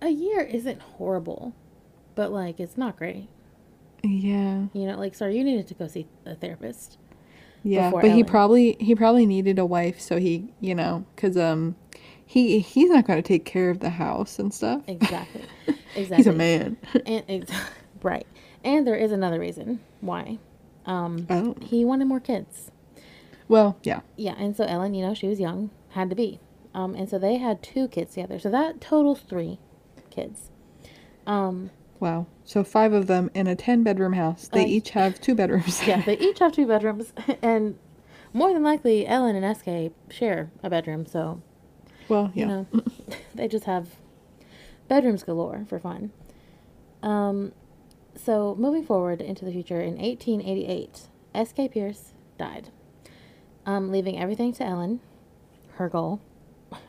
a 0.00 0.08
year 0.08 0.40
isn't 0.40 0.80
horrible, 0.80 1.54
but 2.14 2.32
like 2.32 2.58
it's 2.58 2.78
not 2.78 2.96
great. 2.96 3.28
Yeah, 4.02 4.66
You 4.72 4.86
know, 4.86 4.96
like 4.98 5.14
sorry, 5.14 5.36
you 5.36 5.44
needed 5.44 5.66
to 5.68 5.74
go 5.74 5.86
see 5.86 6.06
a 6.24 6.34
therapist. 6.34 6.98
yeah, 7.62 7.90
but 7.90 8.10
he 8.12 8.24
probably 8.24 8.76
he 8.80 8.94
probably 8.94 9.26
needed 9.26 9.58
a 9.58 9.66
wife, 9.66 10.00
so 10.00 10.18
he 10.18 10.52
you 10.60 10.74
know 10.74 11.04
because 11.14 11.36
um 11.36 11.76
he 12.24 12.60
he's 12.60 12.90
not 12.90 13.06
gonna 13.06 13.22
take 13.22 13.44
care 13.44 13.70
of 13.70 13.80
the 13.80 13.90
house 13.90 14.38
and 14.38 14.52
stuff. 14.54 14.82
Exactly. 14.86 15.42
Exactly. 15.96 16.16
He's 16.16 16.26
a 16.28 16.32
man. 16.32 16.76
And 17.04 17.24
ex- 17.28 17.50
right. 18.02 18.26
And 18.64 18.86
there 18.86 18.94
is 18.94 19.10
another 19.12 19.40
reason 19.40 19.80
why. 20.00 20.38
Um, 20.86 21.26
oh 21.28 21.56
he 21.60 21.84
wanted 21.84 22.06
more 22.06 22.20
kids. 22.20 22.70
well, 23.48 23.76
yeah. 23.82 24.00
Yeah, 24.16 24.34
and 24.38 24.56
so 24.56 24.64
Ellen, 24.64 24.94
you 24.94 25.04
know, 25.04 25.12
she 25.14 25.26
was 25.28 25.40
young, 25.40 25.70
had 25.90 26.08
to 26.10 26.16
be. 26.16 26.38
Um, 26.72 26.94
and 26.94 27.08
so 27.10 27.18
they 27.18 27.36
had 27.38 27.62
two 27.62 27.88
kids 27.88 28.14
together. 28.14 28.38
So 28.38 28.48
that 28.50 28.80
totals 28.80 29.20
three 29.20 29.58
kids. 30.10 30.50
Um, 31.26 31.70
Wow. 31.98 32.26
So 32.50 32.64
five 32.64 32.92
of 32.92 33.06
them 33.06 33.30
in 33.32 33.46
a 33.46 33.54
ten 33.54 33.84
bedroom 33.84 34.14
house. 34.14 34.48
They 34.48 34.64
Uh, 34.64 34.66
each 34.66 34.90
have 34.90 35.20
two 35.20 35.36
bedrooms. 35.36 35.80
Yeah, 35.86 36.02
they 36.02 36.18
each 36.18 36.40
have 36.40 36.50
two 36.50 36.66
bedrooms, 36.66 37.12
and 37.42 37.78
more 38.32 38.52
than 38.52 38.64
likely, 38.64 39.06
Ellen 39.06 39.36
and 39.36 39.56
SK 39.56 39.94
share 40.12 40.50
a 40.60 40.68
bedroom. 40.68 41.06
So 41.06 41.42
well, 42.08 42.32
yeah. 42.34 42.40
you 42.42 42.46
know, 42.48 42.66
they 43.36 43.46
just 43.46 43.66
have 43.66 43.90
bedrooms 44.88 45.22
galore 45.22 45.64
for 45.68 45.78
fun. 45.78 46.10
Um, 47.04 47.52
so 48.16 48.56
moving 48.58 48.84
forward 48.84 49.20
into 49.20 49.44
the 49.44 49.52
future, 49.52 49.80
in 49.80 49.96
1888, 49.96 51.02
SK 51.46 51.70
Pierce 51.70 52.14
died, 52.36 52.70
um, 53.64 53.92
leaving 53.92 54.18
everything 54.18 54.52
to 54.54 54.64
Ellen. 54.64 54.98
Her 55.74 55.88
goal. 55.88 56.20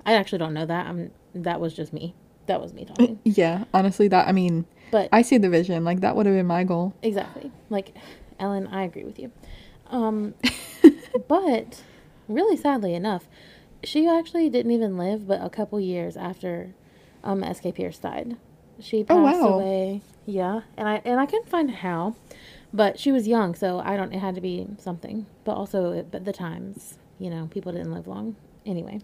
I 0.07 0.14
actually 0.16 0.39
don't 0.39 0.55
know 0.55 0.66
that. 0.66 0.88
I'm. 0.88 1.12
That 1.36 1.62
was 1.62 1.76
just 1.76 1.93
me. 1.93 2.16
That 2.47 2.59
was 2.59 2.74
me 2.74 2.86
talking. 2.86 3.20
Yeah, 3.24 3.66
honestly, 3.76 4.07
that 4.07 4.28
I 4.28 4.32
mean, 4.32 4.66
But 4.89 5.09
I 5.11 5.21
see 5.21 5.38
the 5.38 5.49
vision. 5.49 5.84
Like 5.86 6.01
that 6.01 6.15
would 6.15 6.25
have 6.25 6.36
been 6.36 6.47
my 6.47 6.63
goal. 6.63 6.93
Exactly. 7.01 7.51
Like, 7.69 7.95
Ellen, 8.39 8.67
I 8.67 8.84
agree 8.84 9.03
with 9.03 9.19
you. 9.19 9.32
Um, 9.89 10.34
but 11.27 11.84
really 12.27 12.57
sadly 12.57 12.93
enough, 12.93 13.27
she 13.84 14.07
actually 14.07 14.49
didn't 14.49 14.71
even 14.71 14.97
live 14.97 15.27
but 15.27 15.41
a 15.43 15.49
couple 15.49 15.79
years 15.79 16.15
after 16.17 16.73
um, 17.23 17.43
S.K. 17.43 17.71
Pierce 17.73 17.97
died. 17.99 18.38
She 18.79 19.03
passed 19.03 19.17
Oh, 19.17 19.23
wow. 19.23 19.59
away. 19.59 20.01
Yeah, 20.25 20.61
and 20.77 20.88
I 20.88 21.01
and 21.03 21.19
I 21.19 21.25
couldn't 21.25 21.49
find 21.49 21.69
how, 21.71 22.15
but 22.73 22.99
she 22.99 23.11
was 23.11 23.27
young, 23.27 23.55
so 23.55 23.79
I 23.79 23.97
don't. 23.97 24.13
It 24.13 24.19
had 24.19 24.36
to 24.36 24.41
be 24.41 24.67
something. 24.77 25.25
But 25.43 25.53
also, 25.53 25.91
it, 25.91 26.11
but 26.11 26.25
the 26.25 26.32
times, 26.34 26.97
you 27.19 27.29
know, 27.29 27.47
people 27.51 27.71
didn't 27.71 27.91
live 27.91 28.07
long 28.07 28.36
anyway. 28.65 28.99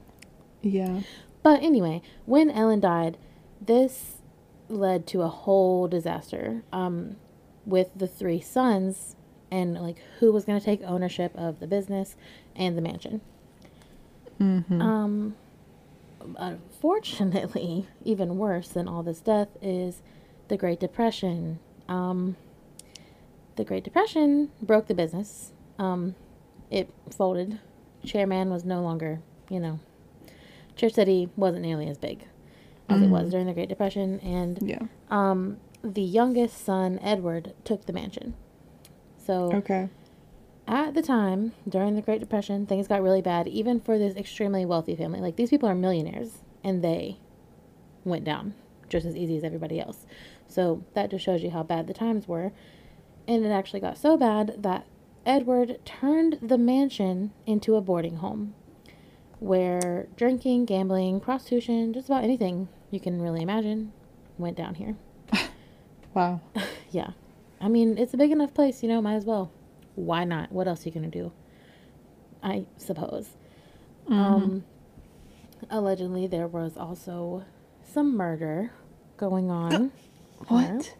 Yeah. 0.61 1.01
But 1.43 1.61
anyway, 1.63 2.01
when 2.25 2.49
Ellen 2.51 2.79
died, 2.79 3.17
this 3.59 4.16
led 4.69 5.07
to 5.07 5.21
a 5.21 5.27
whole 5.27 5.87
disaster 5.87 6.63
um, 6.71 7.15
with 7.65 7.89
the 7.95 8.07
three 8.07 8.41
sons 8.41 9.15
and 9.49 9.75
like 9.75 9.97
who 10.19 10.31
was 10.31 10.45
going 10.45 10.59
to 10.59 10.65
take 10.65 10.81
ownership 10.83 11.31
of 11.35 11.59
the 11.59 11.67
business 11.67 12.15
and 12.55 12.77
the 12.77 12.81
mansion. 12.81 13.21
Mm-hmm. 14.39 14.81
Um, 14.81 15.35
unfortunately, 16.37 17.87
even 18.03 18.37
worse 18.37 18.69
than 18.69 18.87
all 18.87 19.03
this 19.03 19.19
death 19.19 19.49
is 19.61 20.01
the 20.47 20.57
Great 20.57 20.79
Depression. 20.79 21.59
Um, 21.87 22.35
the 23.55 23.63
Great 23.63 23.83
Depression 23.83 24.51
broke 24.61 24.87
the 24.87 24.93
business. 24.93 25.53
Um, 25.79 26.15
it 26.69 26.93
folded. 27.09 27.59
Chairman 28.05 28.49
was 28.49 28.63
no 28.63 28.81
longer, 28.81 29.19
you 29.49 29.59
know, 29.59 29.79
Chair 30.75 30.89
City 30.89 31.29
wasn't 31.35 31.63
nearly 31.63 31.87
as 31.87 31.97
big 31.97 32.25
as 32.89 33.01
it 33.01 33.09
was 33.09 33.31
during 33.31 33.45
the 33.45 33.53
Great 33.53 33.69
Depression, 33.69 34.19
and 34.21 34.59
Yeah. 34.61 34.79
um, 35.09 35.57
the 35.83 36.01
youngest 36.01 36.57
son, 36.63 36.99
Edward, 37.01 37.53
took 37.63 37.85
the 37.85 37.93
mansion. 37.93 38.33
So 39.17 39.51
Okay. 39.53 39.89
at 40.67 40.93
the 40.93 41.01
time, 41.01 41.53
during 41.67 41.95
the 41.95 42.01
Great 42.01 42.19
Depression, 42.19 42.65
things 42.65 42.87
got 42.87 43.01
really 43.01 43.21
bad, 43.21 43.47
even 43.47 43.79
for 43.79 43.97
this 43.97 44.15
extremely 44.15 44.65
wealthy 44.65 44.95
family. 44.95 45.19
Like, 45.21 45.35
these 45.35 45.49
people 45.49 45.67
are 45.69 45.75
millionaires, 45.75 46.41
and 46.63 46.83
they 46.83 47.17
went 48.05 48.23
down 48.23 48.53
just 48.89 49.05
as 49.05 49.15
easy 49.17 49.35
as 49.37 49.43
everybody 49.43 49.79
else. 49.79 50.05
So, 50.47 50.83
that 50.93 51.11
just 51.11 51.25
shows 51.25 51.43
you 51.43 51.51
how 51.51 51.63
bad 51.63 51.87
the 51.87 51.93
times 51.93 52.27
were. 52.27 52.51
And 53.27 53.45
it 53.45 53.49
actually 53.49 53.81
got 53.81 53.97
so 53.97 54.15
bad 54.15 54.55
that 54.63 54.85
Edward 55.25 55.79
turned 55.83 56.39
the 56.41 56.57
mansion 56.57 57.31
into 57.45 57.75
a 57.75 57.81
boarding 57.81 58.17
home 58.17 58.53
where 59.39 60.07
drinking, 60.15 60.63
gambling, 60.65 61.19
prostitution, 61.19 61.91
just 61.93 62.07
about 62.07 62.23
anything 62.23 62.69
you 62.91 62.99
can 62.99 63.21
really 63.21 63.41
imagine 63.41 63.91
went 64.37 64.57
down 64.57 64.75
here. 64.75 64.95
Wow. 66.13 66.41
Yeah. 66.89 67.11
I 67.59 67.67
mean, 67.67 67.97
it's 67.97 68.13
a 68.13 68.17
big 68.17 68.31
enough 68.31 68.53
place, 68.53 68.81
you 68.81 68.87
know, 68.87 69.01
might 69.01 69.15
as 69.15 69.25
well. 69.25 69.51
Why 69.95 70.23
not? 70.23 70.51
What 70.53 70.67
else 70.67 70.85
are 70.85 70.89
you 70.89 70.93
going 70.93 71.11
to 71.11 71.19
do? 71.19 71.31
I 72.41 72.65
suppose. 72.77 73.27
Um, 74.07 74.63
allegedly, 75.69 76.25
there 76.25 76.47
was 76.47 76.77
also 76.77 77.43
some 77.83 78.15
murder 78.15 78.71
going 79.17 79.51
on. 79.51 79.91
What? 80.47 80.95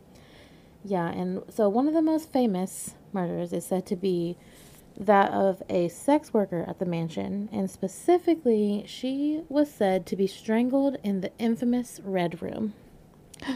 Yeah, 0.84 1.08
and 1.08 1.44
so 1.50 1.70
one 1.70 1.88
of 1.88 1.94
the 1.94 2.02
most 2.02 2.34
famous 2.34 2.96
murders 3.14 3.54
is 3.54 3.66
said 3.66 3.86
to 3.86 3.96
be 3.96 4.36
that 4.98 5.32
of 5.32 5.62
a 5.70 5.88
sex 5.90 6.34
worker 6.34 6.66
at 6.68 6.80
the 6.80 6.86
mansion, 6.86 7.50
and 7.52 7.70
specifically, 7.70 8.84
she 8.88 9.44
was 9.48 9.72
said 9.72 10.06
to 10.08 10.16
be 10.16 10.26
strangled 10.26 10.98
in 11.04 11.22
the 11.22 11.32
infamous 11.38 12.00
Red 12.04 12.42
Room. 12.42 12.74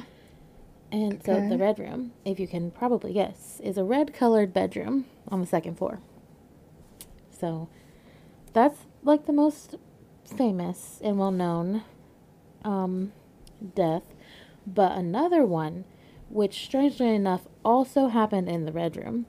And 0.93 1.23
so 1.23 1.47
the 1.47 1.57
Red 1.57 1.79
Room, 1.79 2.11
if 2.25 2.37
you 2.37 2.49
can 2.49 2.69
probably 2.69 3.13
guess, 3.13 3.61
is 3.63 3.77
a 3.77 3.83
red 3.85 4.13
colored 4.13 4.53
bedroom 4.53 5.05
on 5.29 5.39
the 5.39 5.47
second 5.47 5.77
floor. 5.77 6.01
So 7.29 7.69
that's 8.51 8.87
like 9.01 9.25
the 9.25 9.31
most 9.31 9.75
famous 10.25 10.99
and 11.01 11.17
well 11.17 11.31
known 11.31 11.83
um, 12.65 13.13
death. 13.73 14.03
But 14.67 14.97
another 14.97 15.45
one, 15.45 15.85
which 16.29 16.65
strangely 16.65 17.15
enough 17.15 17.47
also 17.63 18.07
happened 18.07 18.49
in 18.49 18.65
the 18.65 18.73
Red 18.73 18.97
Room, 18.97 19.27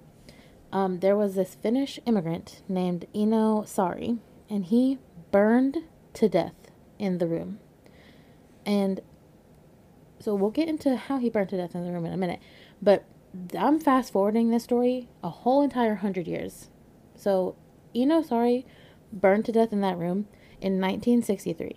um, 0.72 1.00
there 1.00 1.16
was 1.16 1.34
this 1.34 1.54
Finnish 1.54 2.00
immigrant 2.06 2.62
named 2.68 3.06
Eino 3.14 3.64
Saari, 3.64 4.18
and 4.48 4.64
he 4.64 4.98
burned 5.30 5.78
to 6.14 6.28
death 6.28 6.54
in 6.98 7.18
the 7.18 7.26
room. 7.26 7.58
And 8.64 9.00
so 10.18 10.34
we'll 10.34 10.50
get 10.50 10.68
into 10.68 10.96
how 10.96 11.18
he 11.18 11.28
burned 11.28 11.50
to 11.50 11.56
death 11.56 11.74
in 11.74 11.84
the 11.84 11.92
room 11.92 12.06
in 12.06 12.12
a 12.12 12.16
minute. 12.16 12.40
But 12.80 13.04
I'm 13.58 13.80
fast 13.80 14.12
forwarding 14.12 14.50
this 14.50 14.64
story 14.64 15.08
a 15.22 15.30
whole 15.30 15.62
entire 15.62 15.96
hundred 15.96 16.26
years. 16.26 16.68
So 17.16 17.56
Eino 17.94 18.26
Saari 18.26 18.64
burned 19.12 19.44
to 19.46 19.52
death 19.52 19.72
in 19.72 19.80
that 19.82 19.98
room 19.98 20.28
in 20.60 20.80
1963. 20.80 21.76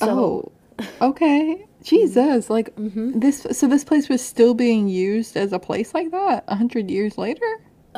oh. 0.00 0.52
Okay. 1.00 1.66
Jesus. 1.84 2.50
Like 2.50 2.74
Mhm. 2.76 3.20
this. 3.20 3.46
So 3.52 3.68
this 3.68 3.84
place 3.84 4.08
was 4.08 4.20
still 4.22 4.54
being 4.54 4.88
used 4.88 5.36
as 5.36 5.52
a 5.52 5.58
place 5.58 5.94
like 5.94 6.10
that 6.10 6.44
a 6.48 6.56
hundred 6.56 6.90
years 6.90 7.16
later. 7.16 7.46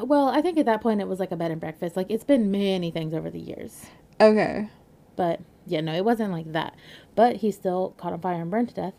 Well, 0.03 0.29
I 0.29 0.43
think 0.43 0.59
at 0.59 0.67
that 0.67 0.83
point 0.83 1.01
it 1.01 1.09
was 1.09 1.19
like 1.21 1.33
a 1.33 1.37
bed 1.37 1.51
and 1.51 1.61
breakfast. 1.61 1.97
Like 1.97 2.11
it's 2.11 2.25
been 2.25 2.51
many 2.51 2.91
things 2.91 3.15
over 3.15 3.31
the 3.31 3.39
years. 3.41 3.87
Okay. 4.21 4.69
But 5.17 5.41
yeah, 5.67 5.81
no, 5.81 5.95
it 5.95 6.05
wasn't 6.05 6.33
like 6.33 6.53
that. 6.53 6.75
But 7.15 7.37
he 7.37 7.51
still 7.51 7.95
caught 7.97 8.13
on 8.13 8.21
fire 8.21 8.43
and 8.43 8.51
burned 8.51 8.69
to 8.71 8.75
death 8.75 8.95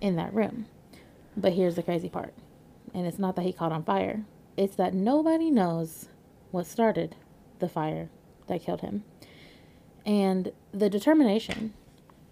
in 0.00 0.14
that 0.16 0.32
room. 0.32 0.66
But 1.36 1.54
here's 1.54 1.74
the 1.74 1.82
crazy 1.82 2.08
part. 2.08 2.34
And 2.94 3.06
it's 3.06 3.18
not 3.18 3.34
that 3.36 3.44
he 3.44 3.52
caught 3.52 3.72
on 3.72 3.82
fire, 3.82 4.24
it's 4.56 4.76
that 4.76 4.94
nobody 4.94 5.50
knows 5.50 6.08
what 6.50 6.66
started 6.66 7.16
the 7.58 7.68
fire 7.68 8.08
that 8.46 8.62
killed 8.62 8.80
him. 8.80 9.04
And 10.06 10.52
the 10.72 10.88
determination 10.88 11.74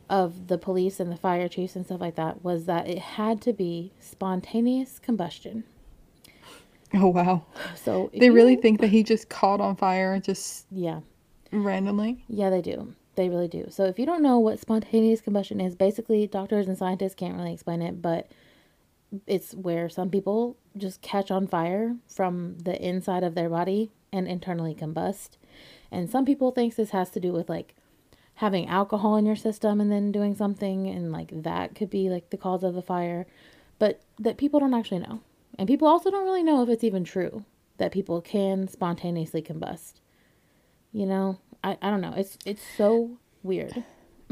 of 0.08 0.46
the 0.48 0.58
police 0.58 1.00
and 1.00 1.10
the 1.10 1.16
fire 1.16 1.48
chiefs 1.48 1.74
and 1.76 1.84
stuff 1.84 2.00
like 2.00 2.14
that 2.14 2.44
was 2.44 2.64
that 2.66 2.88
it 2.88 2.98
had 2.98 3.40
to 3.42 3.52
be 3.52 3.92
spontaneous 3.98 4.98
combustion. 4.98 5.64
Oh 6.94 7.08
wow. 7.08 7.44
So 7.74 8.10
They 8.16 8.30
really 8.30 8.54
you- 8.54 8.60
think 8.60 8.80
that 8.80 8.88
he 8.88 9.02
just 9.02 9.28
caught 9.28 9.60
on 9.60 9.76
fire 9.76 10.18
just 10.20 10.66
yeah. 10.70 11.00
randomly. 11.52 12.24
Yeah, 12.28 12.50
they 12.50 12.62
do. 12.62 12.94
They 13.16 13.28
really 13.28 13.48
do. 13.48 13.66
So 13.70 13.84
if 13.86 13.98
you 13.98 14.06
don't 14.06 14.22
know 14.22 14.38
what 14.38 14.60
spontaneous 14.60 15.20
combustion 15.20 15.60
is, 15.60 15.74
basically 15.74 16.26
doctors 16.26 16.68
and 16.68 16.76
scientists 16.78 17.14
can't 17.14 17.34
really 17.36 17.52
explain 17.52 17.82
it, 17.82 18.00
but 18.02 18.28
it's 19.26 19.54
where 19.54 19.88
some 19.88 20.10
people 20.10 20.56
just 20.76 21.00
catch 21.00 21.30
on 21.30 21.46
fire 21.46 21.96
from 22.08 22.58
the 22.58 22.80
inside 22.80 23.24
of 23.24 23.34
their 23.34 23.48
body 23.48 23.90
and 24.12 24.28
internally 24.28 24.74
combust. 24.74 25.30
And 25.90 26.10
some 26.10 26.24
people 26.24 26.50
think 26.50 26.74
this 26.76 26.90
has 26.90 27.10
to 27.10 27.20
do 27.20 27.32
with 27.32 27.48
like 27.48 27.74
having 28.36 28.68
alcohol 28.68 29.16
in 29.16 29.26
your 29.26 29.36
system 29.36 29.80
and 29.80 29.90
then 29.90 30.12
doing 30.12 30.34
something 30.34 30.88
and 30.88 31.10
like 31.10 31.30
that 31.42 31.74
could 31.74 31.90
be 31.90 32.08
like 32.08 32.30
the 32.30 32.36
cause 32.36 32.62
of 32.62 32.74
the 32.74 32.82
fire, 32.82 33.26
but 33.78 34.00
that 34.18 34.36
people 34.36 34.60
don't 34.60 34.74
actually 34.74 35.00
know. 35.00 35.20
And 35.58 35.66
people 35.66 35.88
also 35.88 36.10
don't 36.10 36.24
really 36.24 36.42
know 36.42 36.62
if 36.62 36.68
it's 36.68 36.84
even 36.84 37.04
true 37.04 37.44
that 37.78 37.92
people 37.92 38.20
can 38.20 38.68
spontaneously 38.68 39.42
combust. 39.42 39.94
You 40.92 41.06
know, 41.06 41.38
I, 41.64 41.78
I 41.80 41.90
don't 41.90 42.00
know. 42.00 42.14
It's 42.16 42.38
it's 42.44 42.62
so 42.76 43.18
weird. 43.42 43.84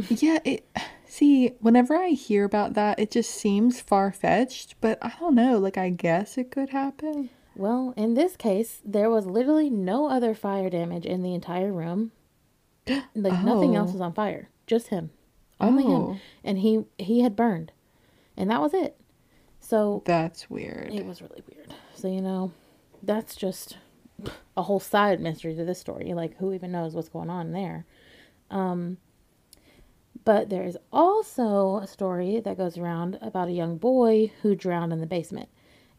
Yeah, 0.08 0.38
it 0.44 0.66
see, 1.06 1.52
whenever 1.60 1.96
I 1.96 2.10
hear 2.10 2.44
about 2.44 2.74
that, 2.74 2.98
it 2.98 3.10
just 3.10 3.30
seems 3.30 3.80
far 3.80 4.12
fetched, 4.12 4.74
but 4.80 4.98
I 5.00 5.12
don't 5.20 5.34
know, 5.34 5.58
like 5.58 5.78
I 5.78 5.90
guess 5.90 6.36
it 6.36 6.50
could 6.50 6.70
happen. 6.70 7.30
Well, 7.54 7.94
in 7.96 8.14
this 8.14 8.36
case, 8.36 8.80
there 8.84 9.08
was 9.08 9.26
literally 9.26 9.70
no 9.70 10.08
other 10.08 10.34
fire 10.34 10.68
damage 10.68 11.06
in 11.06 11.22
the 11.22 11.34
entire 11.34 11.72
room. 11.72 12.10
Like 13.14 13.42
nothing 13.44 13.74
else 13.76 13.90
Oh. 13.90 13.92
was 13.94 14.00
on 14.00 14.12
fire, 14.12 14.48
just 14.66 14.88
him, 14.88 15.10
only 15.60 15.84
Oh. 15.84 16.12
him, 16.12 16.20
and 16.42 16.58
he 16.58 16.84
he 16.98 17.20
had 17.20 17.34
burned, 17.36 17.72
and 18.36 18.50
that 18.50 18.60
was 18.60 18.74
it. 18.74 18.96
So 19.60 20.02
That's 20.04 20.50
weird. 20.50 20.92
it 20.92 21.06
was 21.06 21.22
really 21.22 21.42
weird. 21.50 21.72
So 21.94 22.08
you 22.08 22.20
know, 22.20 22.52
that's 23.02 23.34
just 23.36 23.78
a 24.56 24.62
whole 24.62 24.80
side 24.80 25.20
mystery 25.20 25.54
to 25.54 25.64
this 25.64 25.80
story. 25.80 26.12
Like 26.14 26.36
who 26.36 26.52
even 26.52 26.70
knows 26.72 26.94
what's 26.94 27.08
going 27.08 27.30
on 27.30 27.52
there? 27.52 27.86
Um, 28.50 28.98
but 30.24 30.48
there 30.50 30.64
is 30.64 30.78
also 30.92 31.78
a 31.78 31.86
story 31.86 32.40
that 32.40 32.56
goes 32.56 32.78
around 32.78 33.18
about 33.20 33.48
a 33.48 33.52
young 33.52 33.76
boy 33.78 34.32
who 34.42 34.54
drowned 34.54 34.92
in 34.92 35.00
the 35.00 35.06
basement. 35.06 35.48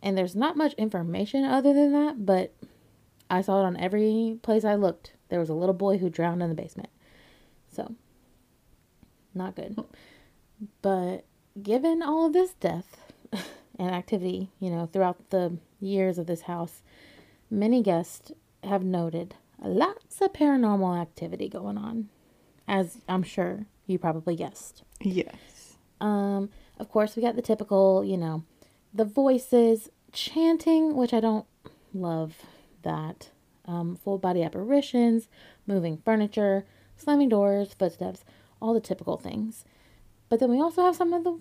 And 0.01 0.17
there's 0.17 0.35
not 0.35 0.55
much 0.57 0.73
information 0.73 1.43
other 1.43 1.73
than 1.73 1.91
that, 1.93 2.25
but 2.25 2.53
I 3.29 3.41
saw 3.41 3.61
it 3.61 3.65
on 3.65 3.77
every 3.77 4.37
place 4.43 4.63
I 4.63 4.75
looked. 4.75 5.13
There 5.29 5.39
was 5.39 5.49
a 5.49 5.53
little 5.53 5.73
boy 5.73 5.97
who 5.97 6.09
drowned 6.09 6.41
in 6.41 6.49
the 6.49 6.55
basement. 6.55 6.89
So, 7.71 7.95
not 9.33 9.55
good. 9.55 9.77
But 10.81 11.25
given 11.61 12.01
all 12.01 12.27
of 12.27 12.33
this 12.33 12.53
death 12.53 12.97
and 13.79 13.91
activity, 13.91 14.49
you 14.59 14.69
know, 14.69 14.89
throughout 14.91 15.29
the 15.29 15.57
years 15.79 16.17
of 16.17 16.27
this 16.27 16.41
house, 16.41 16.81
many 17.49 17.81
guests 17.81 18.31
have 18.63 18.83
noted 18.83 19.35
lots 19.61 20.21
of 20.21 20.33
paranormal 20.33 20.99
activity 20.99 21.49
going 21.49 21.77
on, 21.77 22.09
as 22.67 22.97
I'm 23.07 23.23
sure 23.23 23.65
you 23.87 23.99
probably 23.99 24.35
guessed. 24.35 24.83
yes. 25.01 25.77
Um, 26.01 26.49
of 26.77 26.89
course, 26.89 27.15
we 27.15 27.21
got 27.21 27.35
the 27.35 27.41
typical, 27.41 28.03
you 28.03 28.17
know, 28.17 28.43
the 28.93 29.05
voices, 29.05 29.89
chanting, 30.11 30.95
which 30.95 31.13
I 31.13 31.19
don't 31.19 31.45
love 31.93 32.35
that. 32.83 33.29
Um, 33.67 33.95
full 33.95 34.17
body 34.17 34.43
apparitions, 34.43 35.27
moving 35.65 35.97
furniture, 35.97 36.65
slamming 36.95 37.29
doors, 37.29 37.73
footsteps, 37.73 38.23
all 38.61 38.73
the 38.73 38.79
typical 38.79 39.17
things. 39.17 39.65
But 40.29 40.39
then 40.39 40.51
we 40.51 40.61
also 40.61 40.83
have 40.83 40.95
some 40.95 41.13
of 41.13 41.23
the 41.23 41.39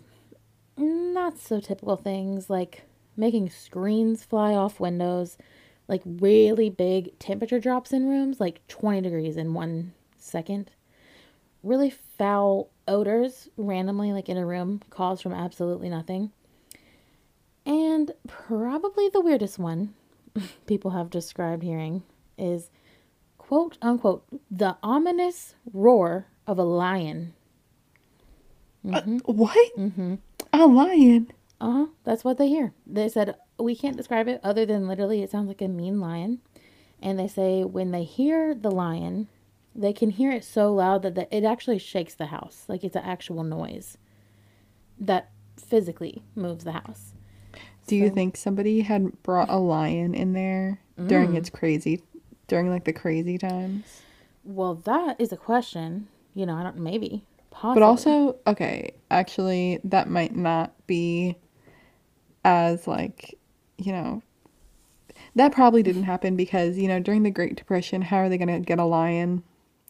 not 0.76 1.38
so 1.38 1.60
typical 1.60 1.96
things 1.96 2.50
like 2.50 2.82
making 3.16 3.50
screens 3.50 4.24
fly 4.24 4.54
off 4.54 4.80
windows, 4.80 5.36
like 5.86 6.02
really 6.04 6.70
big 6.70 7.18
temperature 7.18 7.60
drops 7.60 7.92
in 7.92 8.08
rooms, 8.08 8.40
like 8.40 8.66
20 8.68 9.02
degrees 9.02 9.36
in 9.36 9.54
one 9.54 9.92
second 10.16 10.70
really 11.64 11.90
foul 11.90 12.68
odors 12.86 13.48
randomly 13.56 14.12
like 14.12 14.28
in 14.28 14.36
a 14.36 14.46
room 14.46 14.80
caused 14.90 15.22
from 15.22 15.32
absolutely 15.32 15.88
nothing 15.88 16.30
and 17.64 18.12
probably 18.28 19.08
the 19.08 19.20
weirdest 19.20 19.58
one 19.58 19.94
people 20.66 20.90
have 20.90 21.08
described 21.08 21.62
hearing 21.62 22.02
is 22.38 22.70
quote 23.38 23.76
unquote 23.82 24.24
the 24.50 24.76
ominous 24.82 25.54
roar 25.72 26.26
of 26.46 26.58
a 26.58 26.64
lion 26.64 27.32
Uh, 28.92 29.00
what? 29.24 29.70
A 30.52 30.66
lion. 30.66 31.30
uh-huh 31.60 31.86
that's 32.04 32.22
what 32.24 32.36
they 32.38 32.48
hear 32.48 32.72
they 32.86 33.08
said 33.08 33.34
we 33.58 33.74
can't 33.74 33.96
describe 33.96 34.28
it 34.28 34.40
other 34.42 34.66
than 34.66 34.86
literally 34.88 35.22
it 35.22 35.30
sounds 35.30 35.48
like 35.48 35.62
a 35.62 35.68
mean 35.68 36.00
lion 36.00 36.40
And 37.00 37.18
they 37.18 37.28
say 37.28 37.64
when 37.64 37.90
they 37.90 38.04
hear 38.04 38.54
the 38.54 38.70
lion, 38.70 39.28
they 39.74 39.92
can 39.92 40.10
hear 40.10 40.30
it 40.30 40.42
so 40.44 40.72
loud 40.72 41.02
that 41.02 41.14
the, 41.14 41.26
it 41.36 41.44
actually 41.44 41.78
shakes 41.78 42.14
the 42.14 42.26
house. 42.26 42.64
Like 42.68 42.82
it's 42.84 42.96
an 42.96 43.02
actual 43.04 43.42
noise 43.44 43.98
that 44.98 45.30
physically 45.58 46.22
moves 46.34 46.64
the 46.64 46.72
house. 46.72 47.12
Do 47.86 47.96
you 47.96 48.08
think 48.10 48.36
somebody 48.38 48.80
had 48.82 49.22
brought 49.22 49.50
a 49.50 49.58
lion 49.58 50.14
in 50.14 50.32
there 50.32 50.80
during 50.96 51.32
Mm. 51.32 51.36
its 51.36 51.50
crazy, 51.50 52.00
during 52.48 52.70
like 52.70 52.84
the 52.84 52.92
crazy 52.92 53.38
times? 53.38 54.02
Well, 54.44 54.74
that 54.74 55.20
is 55.20 55.32
a 55.32 55.36
question. 55.36 56.08
You 56.34 56.46
know, 56.46 56.54
I 56.54 56.62
don't 56.62 56.78
maybe 56.78 57.24
possibly. 57.50 57.80
But 57.80 57.86
also, 57.86 58.36
okay, 58.46 58.94
actually, 59.10 59.80
that 59.84 60.10
might 60.10 60.36
not 60.36 60.74
be 60.86 61.36
as 62.44 62.86
like, 62.86 63.38
you 63.78 63.92
know, 63.92 64.22
that 65.36 65.52
probably 65.52 65.82
didn't 65.82 66.04
happen 66.04 66.36
because, 66.36 66.76
you 66.76 66.88
know, 66.88 67.00
during 67.00 67.22
the 67.22 67.30
Great 67.30 67.56
Depression, 67.56 68.02
how 68.02 68.18
are 68.18 68.28
they 68.28 68.38
going 68.38 68.48
to 68.48 68.60
get 68.60 68.78
a 68.78 68.84
lion 68.84 69.42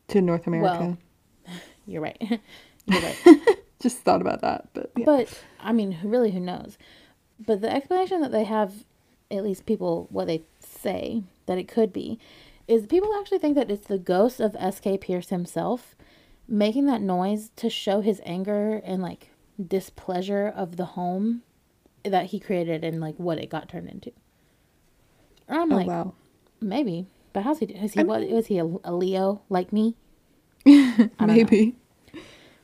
to 0.08 0.20
North 0.20 0.46
America? 0.46 0.96
you're 1.86 2.02
right. 2.02 2.16
you're 2.86 3.02
right. 3.02 3.58
Just 3.80 3.98
thought 3.98 4.22
about 4.22 4.40
that, 4.40 4.68
but 4.72 4.90
yeah. 4.96 5.04
But 5.04 5.42
I 5.60 5.72
mean, 5.72 5.98
really, 6.02 6.30
who 6.30 6.40
knows? 6.40 6.78
But 7.38 7.60
the 7.60 7.70
explanation 7.70 8.22
that 8.22 8.32
they 8.32 8.44
have, 8.44 8.72
at 9.30 9.44
least 9.44 9.66
people, 9.66 10.06
what 10.10 10.26
they 10.26 10.42
say 10.84 11.24
that 11.46 11.58
it 11.58 11.66
could 11.66 11.92
be, 11.92 12.20
is 12.68 12.86
people 12.86 13.12
actually 13.18 13.38
think 13.38 13.56
that 13.56 13.70
it's 13.70 13.88
the 13.88 13.98
ghost 13.98 14.38
of 14.38 14.54
S.K. 14.58 14.98
Pierce 14.98 15.30
himself 15.30 15.96
making 16.46 16.86
that 16.86 17.00
noise 17.00 17.50
to 17.56 17.68
show 17.70 18.00
his 18.00 18.20
anger 18.24 18.80
and 18.84 19.02
like 19.02 19.30
displeasure 19.66 20.52
of 20.54 20.76
the 20.76 20.84
home 20.84 21.42
that 22.04 22.26
he 22.26 22.38
created 22.38 22.84
and 22.84 23.00
like 23.00 23.16
what 23.16 23.38
it 23.38 23.48
got 23.50 23.68
turned 23.68 23.88
into. 23.88 24.12
Or 25.48 25.56
I'm 25.56 25.72
oh 25.72 25.76
like, 25.76 25.86
wow. 25.86 26.14
maybe, 26.60 27.06
but 27.32 27.42
how's 27.42 27.58
he? 27.58 27.66
Is 27.66 27.94
he 27.94 28.00
I 28.00 28.02
what? 28.04 28.28
Was 28.28 28.46
he 28.46 28.58
a, 28.58 28.64
a 28.84 28.92
Leo 28.94 29.42
like 29.48 29.72
me? 29.72 29.96
don't 30.64 31.20
know. 31.20 31.26
Maybe. 31.26 31.74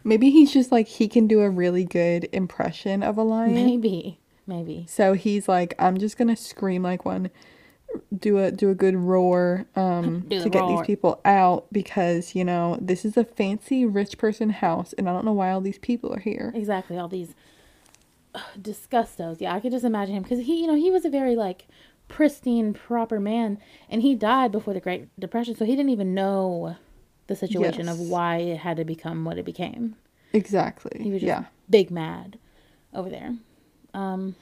Maybe 0.03 0.31
he's 0.31 0.51
just 0.51 0.73
like 0.73 0.87
he 0.87 1.09
can 1.09 1.27
do 1.27 1.41
a 1.41 1.51
really 1.51 1.85
good 1.85 2.29
impression 2.33 3.03
of 3.03 3.19
a 3.19 3.23
lion. 3.23 3.55
Maybe, 3.55 4.19
maybe. 4.47 4.87
So 4.89 5.13
he's 5.13 5.47
like, 5.47 5.75
I'm 5.79 5.99
just 5.99 6.17
gonna 6.17 6.37
scream 6.37 6.83
like 6.83 7.05
one, 7.05 7.31
do 8.17 8.39
a 8.39 8.51
do 8.51 8.71
a 8.71 8.75
good 8.75 8.95
roar 8.95 9.67
um 9.77 10.23
to 10.31 10.41
the 10.41 10.51
get 10.51 10.61
roar. 10.61 10.77
these 10.77 10.87
people 10.87 11.21
out 11.25 11.67
because 11.73 12.35
you 12.35 12.45
know 12.45 12.79
this 12.81 13.05
is 13.05 13.17
a 13.17 13.25
fancy 13.25 13.85
rich 13.85 14.19
person 14.19 14.51
house 14.51 14.93
and 14.97 15.09
I 15.09 15.13
don't 15.13 15.25
know 15.25 15.33
why 15.33 15.51
all 15.51 15.61
these 15.61 15.79
people 15.79 16.13
are 16.15 16.21
here. 16.21 16.53
Exactly, 16.55 16.99
all 16.99 17.09
these 17.09 17.35
ugh, 18.35 18.43
disgustos. 18.61 19.41
Yeah, 19.41 19.55
I 19.55 19.61
could 19.61 19.73
just 19.73 19.85
imagine 19.85 20.15
him 20.17 20.23
because 20.23 20.41
he, 20.41 20.61
you 20.61 20.67
know, 20.67 20.75
he 20.75 20.91
was 20.91 21.05
a 21.05 21.11
very 21.11 21.37
like 21.37 21.67
pristine, 22.09 22.75
proper 22.75 23.21
man, 23.21 23.59
and 23.89 24.03
he 24.03 24.15
died 24.15 24.53
before 24.53 24.75
the 24.75 24.81
Great 24.81 25.09
Depression, 25.19 25.57
so 25.57 25.65
he 25.65 25.77
didn't 25.77 25.91
even 25.91 26.15
know 26.15 26.77
the 27.29 27.37
situation 27.37 27.89
of 27.89 27.99
why 28.01 28.39
it 28.39 28.59
had 28.59 28.77
to 28.77 28.85
become 28.85 29.25
what 29.25 29.39
it 29.39 29.45
became. 29.45 29.97
Exactly. 30.33 31.01
He 31.03 31.11
was 31.11 31.21
just 31.21 31.29
yeah. 31.29 31.45
big 31.69 31.91
mad 31.91 32.39
over 32.93 33.09
there. 33.09 33.37
Um, 33.95 34.35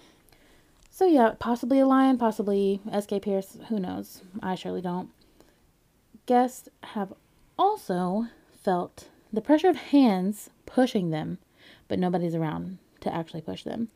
so 0.99 1.07
yeah, 1.07 1.35
possibly 1.39 1.79
a 1.79 1.87
lion, 1.87 2.19
possibly 2.19 2.81
S.K. 2.91 3.21
Pierce. 3.21 3.57
Who 3.69 3.79
knows? 3.79 4.23
I 4.43 4.57
surely 4.57 4.81
don't. 4.81 5.11
Guests 6.27 6.69
have 6.83 7.13
also 7.57 8.27
felt 8.51 9.07
the 9.33 9.41
pressure 9.41 9.69
of 9.69 9.77
hands 9.77 10.51
pushing 10.67 11.11
them, 11.11 11.39
but 11.87 12.01
nobody's 12.01 12.35
around 12.35 12.79
to 12.99 13.15
actually 13.15 13.43
push 13.43 13.63
them. 13.63 13.91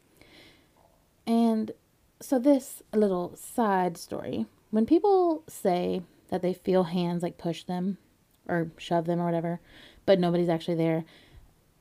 And 1.26 1.72
so 2.20 2.38
this 2.38 2.84
little 2.94 3.34
side 3.34 3.98
story, 3.98 4.46
when 4.70 4.86
people 4.86 5.42
say 5.48 6.02
that 6.28 6.40
they 6.40 6.54
feel 6.54 6.84
hands 6.84 7.24
like 7.24 7.36
push 7.36 7.64
them 7.64 7.98
or 8.46 8.70
shove 8.78 9.06
them 9.06 9.20
or 9.20 9.24
whatever, 9.24 9.58
but 10.06 10.20
nobody's 10.20 10.48
actually 10.48 10.76
there, 10.76 11.04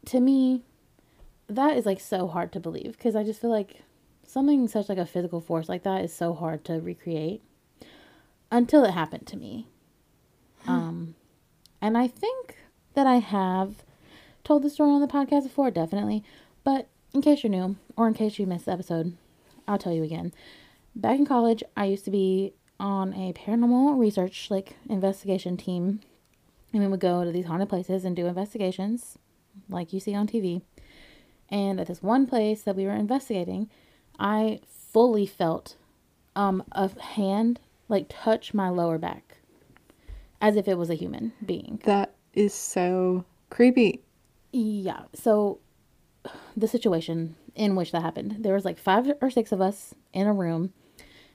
to 0.05 0.19
me, 0.19 0.63
that 1.45 1.77
is 1.77 1.85
like 1.85 1.99
so 1.99 2.27
hard 2.27 2.51
to 2.53 2.59
believe 2.59 2.93
because 2.93 3.15
I 3.15 3.23
just 3.23 3.39
feel 3.39 3.51
like 3.51 3.83
something 4.31 4.67
such 4.67 4.89
like 4.89 4.97
a 4.97 5.05
physical 5.05 5.41
force 5.41 5.67
like 5.67 5.83
that 5.83 6.03
is 6.03 6.13
so 6.13 6.33
hard 6.33 6.63
to 6.65 6.79
recreate 6.79 7.41
until 8.49 8.83
it 8.83 8.91
happened 8.91 9.27
to 9.27 9.37
me. 9.37 9.67
Um, 10.67 11.15
and 11.81 11.97
I 11.97 12.07
think 12.07 12.57
that 12.93 13.07
I 13.07 13.15
have 13.15 13.83
told 14.43 14.63
the 14.63 14.69
story 14.69 14.91
on 14.91 15.01
the 15.01 15.07
podcast 15.07 15.43
before, 15.43 15.71
definitely. 15.71 16.23
But 16.63 16.87
in 17.13 17.21
case 17.21 17.43
you're 17.43 17.51
new 17.51 17.75
or 17.97 18.07
in 18.07 18.13
case 18.13 18.39
you 18.39 18.45
missed 18.45 18.65
the 18.65 18.71
episode, 18.71 19.17
I'll 19.67 19.77
tell 19.77 19.93
you 19.93 20.03
again. 20.03 20.33
Back 20.95 21.17
in 21.17 21.25
college, 21.25 21.63
I 21.75 21.85
used 21.85 22.05
to 22.05 22.11
be 22.11 22.53
on 22.79 23.13
a 23.13 23.33
paranormal 23.33 23.99
research 23.99 24.49
like 24.49 24.75
investigation 24.89 25.55
team, 25.55 26.01
and 26.73 26.81
we 26.81 26.87
would 26.87 26.99
go 26.99 27.23
to 27.23 27.31
these 27.31 27.45
haunted 27.45 27.69
places 27.69 28.03
and 28.03 28.15
do 28.15 28.25
investigations, 28.25 29.17
like 29.69 29.93
you 29.93 29.99
see 29.99 30.15
on 30.15 30.27
TV. 30.27 30.61
And 31.49 31.79
at 31.79 31.87
this 31.87 32.01
one 32.01 32.27
place 32.27 32.61
that 32.63 32.75
we 32.75 32.85
were 32.85 32.93
investigating, 32.93 33.69
I 34.21 34.61
fully 34.67 35.25
felt 35.25 35.75
um 36.35 36.63
a 36.71 36.89
hand 37.01 37.59
like 37.89 38.05
touch 38.07 38.53
my 38.53 38.69
lower 38.69 38.97
back 38.97 39.39
as 40.39 40.55
if 40.55 40.67
it 40.67 40.77
was 40.77 40.89
a 40.89 40.95
human 40.95 41.33
being. 41.45 41.81
That 41.83 42.13
is 42.33 42.53
so 42.53 43.25
creepy. 43.49 44.01
Yeah. 44.53 45.01
So 45.13 45.59
the 46.55 46.67
situation 46.67 47.35
in 47.55 47.75
which 47.75 47.91
that 47.91 48.01
happened, 48.01 48.37
there 48.39 48.53
was 48.53 48.63
like 48.63 48.77
five 48.77 49.11
or 49.21 49.29
six 49.29 49.51
of 49.51 49.59
us 49.59 49.93
in 50.13 50.27
a 50.27 50.33
room, 50.33 50.71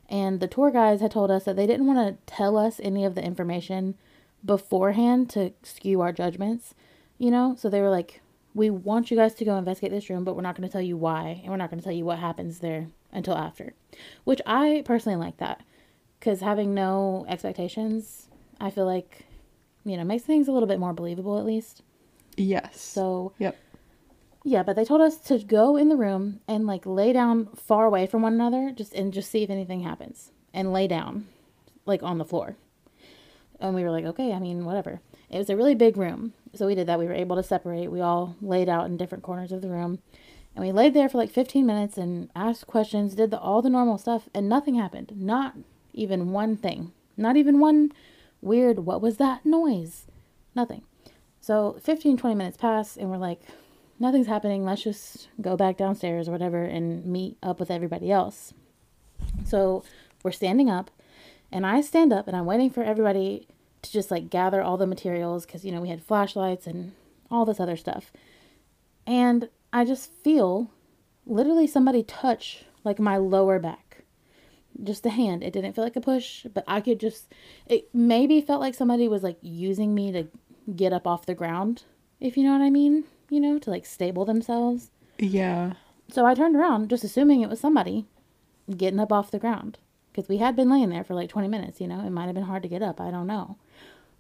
and 0.08 0.40
the 0.40 0.48
tour 0.48 0.70
guys 0.70 1.00
had 1.00 1.10
told 1.10 1.30
us 1.30 1.44
that 1.44 1.56
they 1.56 1.66
didn't 1.66 1.86
want 1.86 1.98
to 1.98 2.32
tell 2.32 2.56
us 2.56 2.80
any 2.82 3.04
of 3.04 3.14
the 3.14 3.24
information 3.24 3.96
beforehand 4.44 5.28
to 5.30 5.52
skew 5.62 6.00
our 6.00 6.12
judgments, 6.12 6.74
you 7.18 7.30
know? 7.30 7.54
So 7.58 7.68
they 7.68 7.80
were 7.80 7.90
like, 7.90 8.20
we 8.56 8.70
want 8.70 9.10
you 9.10 9.18
guys 9.18 9.34
to 9.34 9.44
go 9.44 9.56
investigate 9.58 9.90
this 9.90 10.08
room, 10.08 10.24
but 10.24 10.34
we're 10.34 10.40
not 10.42 10.56
going 10.56 10.66
to 10.66 10.72
tell 10.72 10.80
you 10.80 10.96
why, 10.96 11.40
and 11.42 11.50
we're 11.50 11.58
not 11.58 11.68
going 11.68 11.78
to 11.78 11.84
tell 11.84 11.92
you 11.92 12.06
what 12.06 12.18
happens 12.18 12.60
there 12.60 12.88
until 13.12 13.36
after. 13.36 13.74
Which 14.24 14.40
I 14.46 14.82
personally 14.86 15.18
like 15.18 15.36
that 15.36 15.62
because 16.18 16.40
having 16.40 16.72
no 16.74 17.26
expectations, 17.28 18.28
I 18.58 18.70
feel 18.70 18.86
like, 18.86 19.26
you 19.84 19.98
know, 19.98 20.04
makes 20.04 20.24
things 20.24 20.48
a 20.48 20.52
little 20.52 20.66
bit 20.66 20.80
more 20.80 20.94
believable 20.94 21.38
at 21.38 21.44
least. 21.44 21.82
Yes. 22.38 22.80
So 22.80 23.34
Yep. 23.38 23.56
yeah, 24.42 24.62
but 24.62 24.74
they 24.74 24.86
told 24.86 25.02
us 25.02 25.18
to 25.28 25.38
go 25.38 25.76
in 25.76 25.90
the 25.90 25.96
room 25.96 26.40
and 26.48 26.66
like 26.66 26.86
lay 26.86 27.12
down 27.12 27.46
far 27.54 27.84
away 27.84 28.06
from 28.06 28.22
one 28.22 28.32
another, 28.32 28.72
just 28.74 28.94
and 28.94 29.12
just 29.12 29.30
see 29.30 29.42
if 29.42 29.50
anything 29.50 29.82
happens, 29.82 30.32
and 30.54 30.72
lay 30.72 30.88
down, 30.88 31.26
like 31.84 32.02
on 32.02 32.16
the 32.16 32.24
floor. 32.24 32.56
And 33.60 33.74
we 33.74 33.82
were 33.82 33.90
like, 33.90 34.04
okay, 34.06 34.32
I 34.32 34.38
mean, 34.38 34.64
whatever. 34.64 35.00
It 35.30 35.38
was 35.38 35.50
a 35.50 35.56
really 35.56 35.74
big 35.74 35.96
room, 35.96 36.34
so 36.54 36.66
we 36.66 36.74
did 36.74 36.86
that. 36.86 36.98
We 36.98 37.06
were 37.06 37.12
able 37.12 37.36
to 37.36 37.42
separate. 37.42 37.90
We 37.90 38.00
all 38.00 38.36
laid 38.40 38.68
out 38.68 38.86
in 38.86 38.96
different 38.96 39.24
corners 39.24 39.52
of 39.52 39.60
the 39.60 39.68
room, 39.68 39.98
and 40.54 40.64
we 40.64 40.72
laid 40.72 40.94
there 40.94 41.08
for 41.08 41.18
like 41.18 41.30
15 41.30 41.66
minutes 41.66 41.98
and 41.98 42.30
asked 42.34 42.66
questions, 42.66 43.14
did 43.14 43.30
the, 43.30 43.38
all 43.38 43.60
the 43.60 43.70
normal 43.70 43.98
stuff, 43.98 44.28
and 44.32 44.48
nothing 44.48 44.76
happened. 44.76 45.12
Not 45.16 45.54
even 45.92 46.30
one 46.30 46.56
thing. 46.56 46.92
Not 47.16 47.36
even 47.36 47.60
one 47.60 47.92
weird. 48.40 48.80
What 48.80 49.02
was 49.02 49.16
that 49.16 49.44
noise? 49.44 50.06
Nothing. 50.54 50.82
So 51.40 51.78
15, 51.82 52.16
20 52.16 52.34
minutes 52.34 52.56
pass, 52.56 52.96
and 52.96 53.10
we're 53.10 53.18
like, 53.18 53.40
nothing's 53.98 54.26
happening. 54.26 54.64
Let's 54.64 54.82
just 54.82 55.28
go 55.40 55.56
back 55.56 55.76
downstairs 55.76 56.28
or 56.28 56.32
whatever 56.32 56.62
and 56.62 57.04
meet 57.04 57.36
up 57.42 57.60
with 57.60 57.70
everybody 57.70 58.10
else. 58.10 58.54
So 59.44 59.84
we're 60.22 60.32
standing 60.32 60.70
up, 60.70 60.90
and 61.52 61.66
I 61.66 61.80
stand 61.80 62.12
up, 62.12 62.26
and 62.28 62.36
I'm 62.36 62.46
waiting 62.46 62.70
for 62.70 62.82
everybody 62.82 63.46
to 63.82 63.92
just 63.92 64.10
like 64.10 64.30
gather 64.30 64.62
all 64.62 64.76
the 64.76 64.86
materials 64.86 65.46
because, 65.46 65.64
you 65.64 65.72
know, 65.72 65.80
we 65.80 65.88
had 65.88 66.02
flashlights 66.02 66.66
and 66.66 66.92
all 67.30 67.44
this 67.44 67.60
other 67.60 67.76
stuff. 67.76 68.12
And 69.06 69.48
I 69.72 69.84
just 69.84 70.12
feel 70.12 70.70
literally 71.26 71.66
somebody 71.66 72.02
touch 72.02 72.64
like 72.84 72.98
my 72.98 73.16
lower 73.16 73.58
back. 73.58 74.02
Just 74.82 75.06
a 75.06 75.10
hand. 75.10 75.42
It 75.42 75.52
didn't 75.52 75.72
feel 75.72 75.84
like 75.84 75.96
a 75.96 76.00
push, 76.00 76.46
but 76.52 76.64
I 76.66 76.80
could 76.80 77.00
just, 77.00 77.32
it 77.66 77.88
maybe 77.94 78.40
felt 78.40 78.60
like 78.60 78.74
somebody 78.74 79.08
was 79.08 79.22
like 79.22 79.38
using 79.40 79.94
me 79.94 80.12
to 80.12 80.26
get 80.74 80.92
up 80.92 81.06
off 81.06 81.26
the 81.26 81.34
ground, 81.34 81.84
if 82.20 82.36
you 82.36 82.42
know 82.42 82.52
what 82.52 82.64
I 82.64 82.70
mean, 82.70 83.04
you 83.30 83.40
know, 83.40 83.58
to 83.58 83.70
like 83.70 83.86
stable 83.86 84.24
themselves. 84.24 84.90
Yeah. 85.18 85.74
So 86.10 86.26
I 86.26 86.34
turned 86.34 86.56
around, 86.56 86.90
just 86.90 87.04
assuming 87.04 87.40
it 87.40 87.48
was 87.48 87.60
somebody 87.60 88.06
getting 88.76 89.00
up 89.00 89.12
off 89.12 89.30
the 89.30 89.38
ground. 89.38 89.78
Because 90.12 90.28
we 90.28 90.38
had 90.38 90.56
been 90.56 90.70
laying 90.70 90.88
there 90.88 91.04
for 91.04 91.14
like 91.14 91.28
20 91.28 91.46
minutes, 91.46 91.80
you 91.80 91.86
know. 91.86 92.00
It 92.00 92.10
might 92.10 92.24
have 92.24 92.34
been 92.34 92.44
hard 92.44 92.62
to 92.62 92.70
get 92.70 92.82
up. 92.82 93.00
I 93.00 93.10
don't 93.10 93.26
know. 93.26 93.58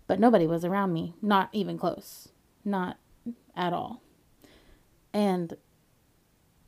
But 0.06 0.20
nobody 0.20 0.46
was 0.46 0.64
around 0.64 0.92
me. 0.92 1.14
Not 1.20 1.48
even 1.52 1.78
close. 1.78 2.28
Not 2.64 2.98
at 3.56 3.72
all. 3.72 4.02
And 5.12 5.56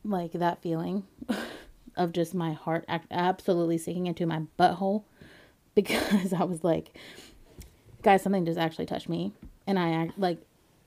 like 0.05 0.33
that 0.33 0.63
feeling 0.63 1.05
of 1.97 2.13
just 2.13 2.35
my 2.35 2.53
heart 2.53 2.85
absolutely 3.11 3.79
sinking 3.79 4.07
into 4.07 4.27
my 4.27 4.43
butthole. 4.59 5.05
Because 5.75 6.33
I 6.33 6.43
was 6.43 6.65
like, 6.65 6.99
guys, 8.03 8.21
something 8.23 8.45
just 8.45 8.59
actually 8.59 8.87
touched 8.87 9.09
me. 9.09 9.33
And 9.65 9.79
I 9.79 10.11
like, 10.17 10.39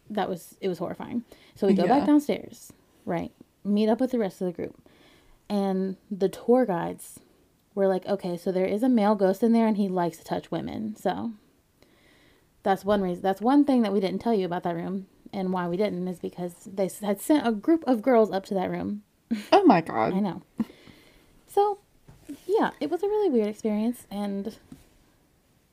that 0.09 0.27
was, 0.27 0.57
it 0.59 0.67
was 0.67 0.79
horrifying. 0.79 1.23
So 1.55 1.65
we 1.65 1.73
go 1.73 1.83
Yeah. 1.83 1.99
back 1.99 2.07
downstairs, 2.07 2.73
right? 3.05 3.31
Meet 3.63 3.87
up 3.87 4.01
with 4.01 4.11
the 4.11 4.19
rest 4.19 4.41
of 4.41 4.47
the 4.47 4.51
group. 4.53 4.75
And 5.47 5.95
the 6.09 6.27
tour 6.27 6.65
guides 6.65 7.21
we're 7.73 7.87
like, 7.87 8.05
okay, 8.05 8.35
so 8.35 8.51
there 8.51 8.65
is 8.65 8.83
a 8.83 8.89
male 8.89 9.15
ghost 9.15 9.43
in 9.43 9.53
there 9.53 9.65
and 9.67 9.77
he 9.77 9.87
likes 9.87 10.17
to 10.17 10.25
touch 10.25 10.51
women. 10.51 10.93
So 10.97 11.31
that's 12.63 12.85
one 12.85 13.01
reason. 13.01 13.23
That's 13.23 13.41
one 13.41 13.65
thing 13.65 13.81
that 13.81 13.93
we 13.93 13.99
didn't 13.99 14.19
tell 14.19 14.33
you 14.33 14.45
about 14.45 14.63
that 14.63 14.75
room 14.75 15.07
and 15.33 15.53
why 15.53 15.67
we 15.67 15.77
didn't 15.77 16.07
is 16.07 16.19
because 16.19 16.53
they 16.65 16.89
had 17.01 17.21
sent 17.21 17.47
a 17.47 17.51
group 17.51 17.83
of 17.87 18.01
girls 18.01 18.31
up 18.31 18.45
to 18.45 18.53
that 18.55 18.69
room. 18.69 19.03
Oh 19.53 19.63
my 19.63 19.79
god. 19.79 20.13
I 20.13 20.19
know. 20.19 20.41
So, 21.47 21.79
yeah, 22.45 22.71
it 22.81 22.89
was 22.89 23.01
a 23.01 23.07
really 23.07 23.29
weird 23.29 23.47
experience 23.47 24.05
and 24.11 24.57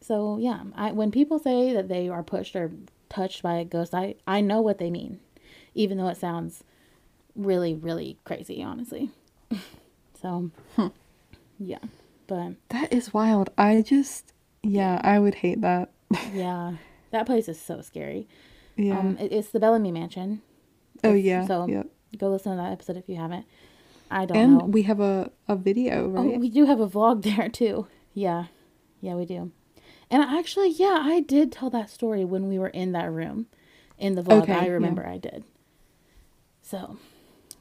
so 0.00 0.38
yeah, 0.38 0.62
I 0.74 0.92
when 0.92 1.10
people 1.10 1.38
say 1.38 1.72
that 1.74 1.88
they 1.88 2.08
are 2.08 2.22
pushed 2.22 2.56
or 2.56 2.70
touched 3.08 3.42
by 3.42 3.56
a 3.56 3.64
ghost, 3.64 3.94
I 3.94 4.14
I 4.26 4.40
know 4.40 4.60
what 4.60 4.78
they 4.78 4.90
mean. 4.90 5.20
Even 5.74 5.98
though 5.98 6.08
it 6.08 6.16
sounds 6.16 6.64
really 7.36 7.74
really 7.74 8.16
crazy, 8.24 8.62
honestly. 8.62 9.10
so, 10.22 10.50
hmm. 10.76 10.86
yeah. 11.58 11.78
But 12.26 12.52
That 12.70 12.92
is 12.92 13.12
wild. 13.12 13.50
I 13.58 13.82
just 13.82 14.32
yeah, 14.62 15.00
I 15.04 15.18
would 15.18 15.34
hate 15.34 15.60
that. 15.60 15.90
Yeah, 16.32 16.74
that 17.10 17.26
place 17.26 17.48
is 17.48 17.60
so 17.60 17.80
scary. 17.80 18.28
Yeah. 18.76 18.98
Um, 18.98 19.16
it, 19.18 19.32
it's 19.32 19.50
the 19.50 19.60
Bellamy 19.60 19.92
Mansion. 19.92 20.42
oh 21.04 21.14
If- 21.14 21.24
yeah. 21.24 21.46
So 21.46 21.66
yep. 21.66 21.86
go 22.16 22.28
listen 22.30 22.52
to 22.56 22.62
that 22.62 22.72
episode 22.72 22.96
if 22.96 23.08
you 23.08 23.16
haven't. 23.16 23.46
I 24.10 24.24
don't 24.24 24.36
And 24.36 24.58
know. 24.58 24.64
we 24.64 24.82
have 24.82 25.00
a, 25.00 25.30
a 25.48 25.56
video, 25.56 26.04
oh, 26.06 26.08
right? 26.24 26.40
we 26.40 26.48
do 26.48 26.64
have 26.64 26.80
a 26.80 26.88
vlog 26.88 27.22
there 27.36 27.48
too. 27.48 27.86
Yeah, 28.14 28.46
yeah, 29.00 29.14
we 29.14 29.26
do. 29.26 29.52
And 30.10 30.22
actually, 30.22 30.70
yeah, 30.70 31.00
I 31.02 31.20
did 31.20 31.52
tell 31.52 31.68
that 31.70 31.90
story 31.90 32.24
when 32.24 32.48
we 32.48 32.58
were 32.58 32.68
in 32.68 32.92
that 32.92 33.12
room, 33.12 33.46
in 33.98 34.14
the 34.14 34.22
vlog. 34.22 34.42
Okay, 34.44 34.54
I 34.54 34.64
yeah. 34.64 34.70
remember 34.72 35.06
I 35.06 35.18
did. 35.18 35.44
So 36.62 36.96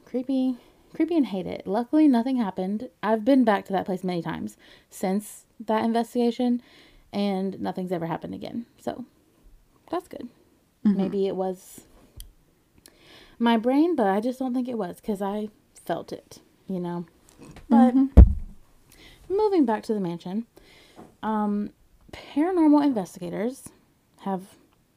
creepy, 0.06 0.56
creepy, 0.94 1.16
and 1.18 1.26
hate 1.26 1.46
it. 1.48 1.68
Luckily, 1.68 2.08
nothing 2.08 2.38
happened. 2.38 2.90
I've 3.04 3.26
been 3.26 3.44
back 3.44 3.66
to 3.66 3.74
that 3.74 3.86
place 3.86 4.04
many 4.04 4.22
times 4.22 4.56
since 4.90 5.46
that 5.60 5.84
investigation, 5.84 6.62
and 7.14 7.60
nothing's 7.60 7.92
ever 7.92 8.06
happened 8.06 8.34
again. 8.34 8.66
So 8.78 9.06
that's 9.90 10.08
good. 10.08 10.28
Mm-hmm. 10.86 10.98
Maybe 10.98 11.28
it 11.28 11.36
was 11.36 11.82
my 13.40 13.58
brain, 13.58 13.96
but 13.96 14.08
I 14.08 14.20
just 14.20 14.40
don't 14.40 14.54
think 14.54 14.68
it 14.68 14.78
was 14.78 15.00
because 15.00 15.22
I 15.22 15.50
felt 15.86 16.12
it, 16.12 16.40
you 16.68 16.80
know. 16.80 17.06
But 17.70 17.94
moving 19.30 19.66
back 19.66 19.84
to 19.84 19.94
the 19.94 20.00
mansion, 20.00 20.46
um, 21.22 21.72
paranormal 22.12 22.84
investigators 22.84 23.70
have, 24.22 24.42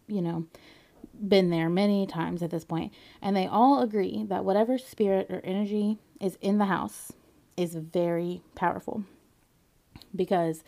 you 0.06 0.22
know, 0.22 0.46
been 1.28 1.50
there 1.50 1.68
many 1.68 2.06
times 2.06 2.42
at 2.42 2.50
this 2.50 2.64
point, 2.64 2.92
and 3.20 3.36
they 3.36 3.46
all 3.46 3.82
agree 3.82 4.24
that 4.24 4.44
whatever 4.44 4.78
spirit 4.78 5.26
or 5.30 5.40
energy 5.44 5.98
is 6.20 6.38
in 6.40 6.58
the 6.58 6.66
house 6.66 7.12
is 7.56 7.74
very 7.74 8.42
powerful 8.54 9.04
because 10.14 10.64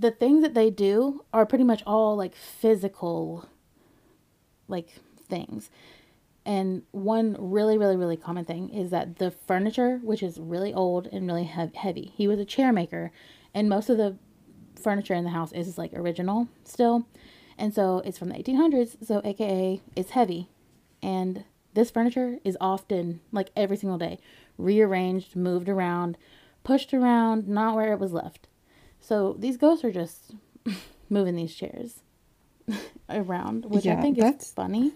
the 0.00 0.10
things 0.10 0.42
that 0.42 0.54
they 0.54 0.70
do 0.70 1.24
are 1.32 1.44
pretty 1.44 1.64
much 1.64 1.82
all 1.86 2.16
like 2.16 2.34
physical 2.34 3.46
like 4.66 4.94
things. 5.28 5.70
And 6.46 6.82
one 6.90 7.36
really 7.38 7.76
really 7.76 7.96
really 7.96 8.16
common 8.16 8.46
thing 8.46 8.70
is 8.70 8.90
that 8.90 9.16
the 9.18 9.30
furniture 9.30 10.00
which 10.02 10.22
is 10.22 10.38
really 10.38 10.72
old 10.72 11.06
and 11.08 11.26
really 11.26 11.44
hev- 11.44 11.74
heavy 11.74 12.12
he 12.16 12.26
was 12.26 12.38
a 12.38 12.46
chair 12.46 12.72
maker 12.72 13.12
and 13.52 13.68
most 13.68 13.90
of 13.90 13.98
the 13.98 14.16
furniture 14.80 15.12
in 15.12 15.24
the 15.24 15.30
house 15.30 15.52
is 15.52 15.76
like 15.76 15.92
original 15.92 16.48
still. 16.64 17.06
And 17.58 17.74
so 17.74 17.98
it's 18.06 18.16
from 18.16 18.30
the 18.30 18.36
1800s 18.36 19.06
so 19.06 19.20
aka 19.22 19.82
it's 19.94 20.10
heavy. 20.10 20.48
And 21.02 21.44
this 21.74 21.90
furniture 21.90 22.38
is 22.42 22.56
often 22.58 23.20
like 23.32 23.50
every 23.54 23.76
single 23.76 23.98
day 23.98 24.18
rearranged 24.56 25.36
moved 25.36 25.68
around 25.68 26.16
pushed 26.64 26.94
around 26.94 27.48
not 27.48 27.74
where 27.74 27.92
it 27.92 27.98
was 27.98 28.12
left 28.12 28.48
so 29.00 29.34
these 29.38 29.56
ghosts 29.56 29.84
are 29.84 29.92
just 29.92 30.32
moving 31.10 31.34
these 31.36 31.54
chairs 31.54 32.00
around 33.08 33.64
which 33.66 33.86
i 33.86 33.96
think 34.00 34.16
that's- 34.18 34.46
is 34.48 34.52
funny 34.52 34.92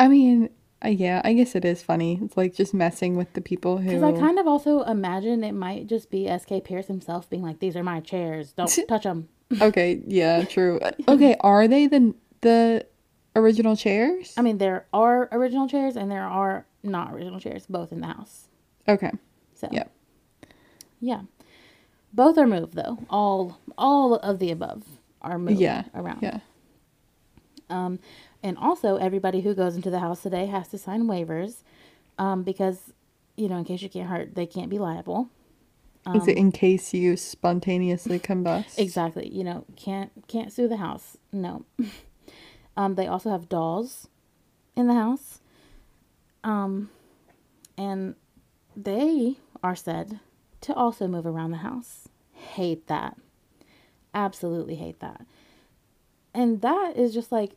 I 0.00 0.08
mean, 0.08 0.50
uh, 0.84 0.88
yeah, 0.88 1.20
I 1.22 1.32
guess 1.32 1.54
it 1.54 1.64
is 1.64 1.80
funny. 1.80 2.18
It's 2.22 2.36
like 2.36 2.54
just 2.54 2.74
messing 2.74 3.16
with 3.16 3.32
the 3.34 3.40
people 3.40 3.78
who. 3.78 3.88
Because 3.90 4.02
I 4.02 4.12
kind 4.12 4.38
of 4.40 4.48
also 4.48 4.82
imagine 4.82 5.44
it 5.44 5.52
might 5.52 5.86
just 5.86 6.10
be 6.10 6.26
S.K. 6.26 6.62
Pierce 6.62 6.86
himself 6.88 7.30
being 7.30 7.42
like, 7.42 7.60
"These 7.60 7.76
are 7.76 7.84
my 7.84 8.00
chairs. 8.00 8.50
Don't 8.52 8.68
touch 8.88 9.04
them." 9.04 9.28
okay, 9.60 10.00
yeah, 10.08 10.44
true. 10.44 10.80
Okay, 11.06 11.36
are 11.40 11.68
they 11.68 11.86
the 11.86 12.14
the 12.40 12.84
original 13.36 13.76
chairs? 13.76 14.34
I 14.36 14.42
mean, 14.42 14.58
there 14.58 14.86
are 14.92 15.28
original 15.30 15.68
chairs 15.68 15.94
and 15.96 16.10
there 16.10 16.26
are 16.26 16.66
not 16.82 17.12
original 17.12 17.38
chairs, 17.38 17.66
both 17.68 17.92
in 17.92 18.00
the 18.00 18.08
house. 18.08 18.48
Okay. 18.88 19.12
So 19.54 19.68
Yep. 19.70 19.92
yeah, 21.00 21.20
both 22.12 22.36
are 22.38 22.46
moved 22.46 22.74
though. 22.74 22.98
All 23.08 23.58
all 23.78 24.14
of 24.16 24.38
the 24.38 24.50
above 24.50 24.84
are 25.22 25.38
moved 25.38 25.60
Yeah. 25.60 25.84
around. 25.94 26.22
Yeah. 26.22 26.40
Um, 27.68 27.98
and 28.42 28.56
also 28.58 28.96
everybody 28.96 29.40
who 29.42 29.54
goes 29.54 29.76
into 29.76 29.90
the 29.90 30.00
house 30.00 30.22
today 30.22 30.46
has 30.46 30.68
to 30.68 30.78
sign 30.78 31.04
waivers, 31.04 31.62
um, 32.18 32.42
because 32.42 32.92
you 33.36 33.48
know, 33.48 33.56
in 33.56 33.64
case 33.64 33.80
you 33.82 33.88
can't 33.88 34.08
hurt, 34.08 34.34
they 34.34 34.46
can't 34.46 34.68
be 34.70 34.78
liable. 34.78 35.28
is 36.14 36.26
it 36.26 36.36
in 36.36 36.50
case 36.50 36.92
you 36.94 37.16
spontaneously 37.16 38.18
combust? 38.18 38.78
Exactly. 38.78 39.28
You 39.28 39.44
know, 39.44 39.64
can't 39.76 40.10
can't 40.28 40.52
sue 40.52 40.68
the 40.68 40.78
house. 40.78 41.16
No. 41.32 41.64
um, 42.76 42.94
they 42.96 43.06
also 43.06 43.30
have 43.30 43.48
dolls 43.48 44.08
in 44.76 44.86
the 44.88 44.94
house. 44.94 45.40
Um, 46.42 46.90
and 47.76 48.14
they 48.76 49.36
are 49.62 49.76
said 49.76 50.20
to 50.62 50.74
also 50.74 51.06
move 51.06 51.26
around 51.26 51.50
the 51.50 51.58
house. 51.58 52.08
Hate 52.32 52.86
that. 52.88 53.16
Absolutely 54.14 54.76
hate 54.76 55.00
that. 55.00 55.26
And 56.34 56.60
that 56.62 56.96
is 56.96 57.12
just 57.14 57.32
like, 57.32 57.52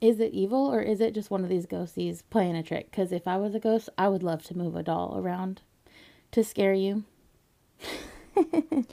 is 0.00 0.20
it 0.20 0.32
evil 0.32 0.66
or 0.72 0.80
is 0.80 1.00
it 1.00 1.14
just 1.14 1.30
one 1.30 1.42
of 1.42 1.48
these 1.48 1.66
ghosties 1.66 2.22
playing 2.30 2.56
a 2.56 2.62
trick? 2.62 2.90
Because 2.90 3.12
if 3.12 3.26
I 3.26 3.36
was 3.36 3.54
a 3.54 3.58
ghost, 3.60 3.88
I 3.96 4.08
would 4.08 4.22
love 4.22 4.42
to 4.44 4.56
move 4.56 4.76
a 4.76 4.82
doll 4.82 5.16
around 5.18 5.62
to 6.32 6.42
scare 6.44 6.74
you. 6.74 7.04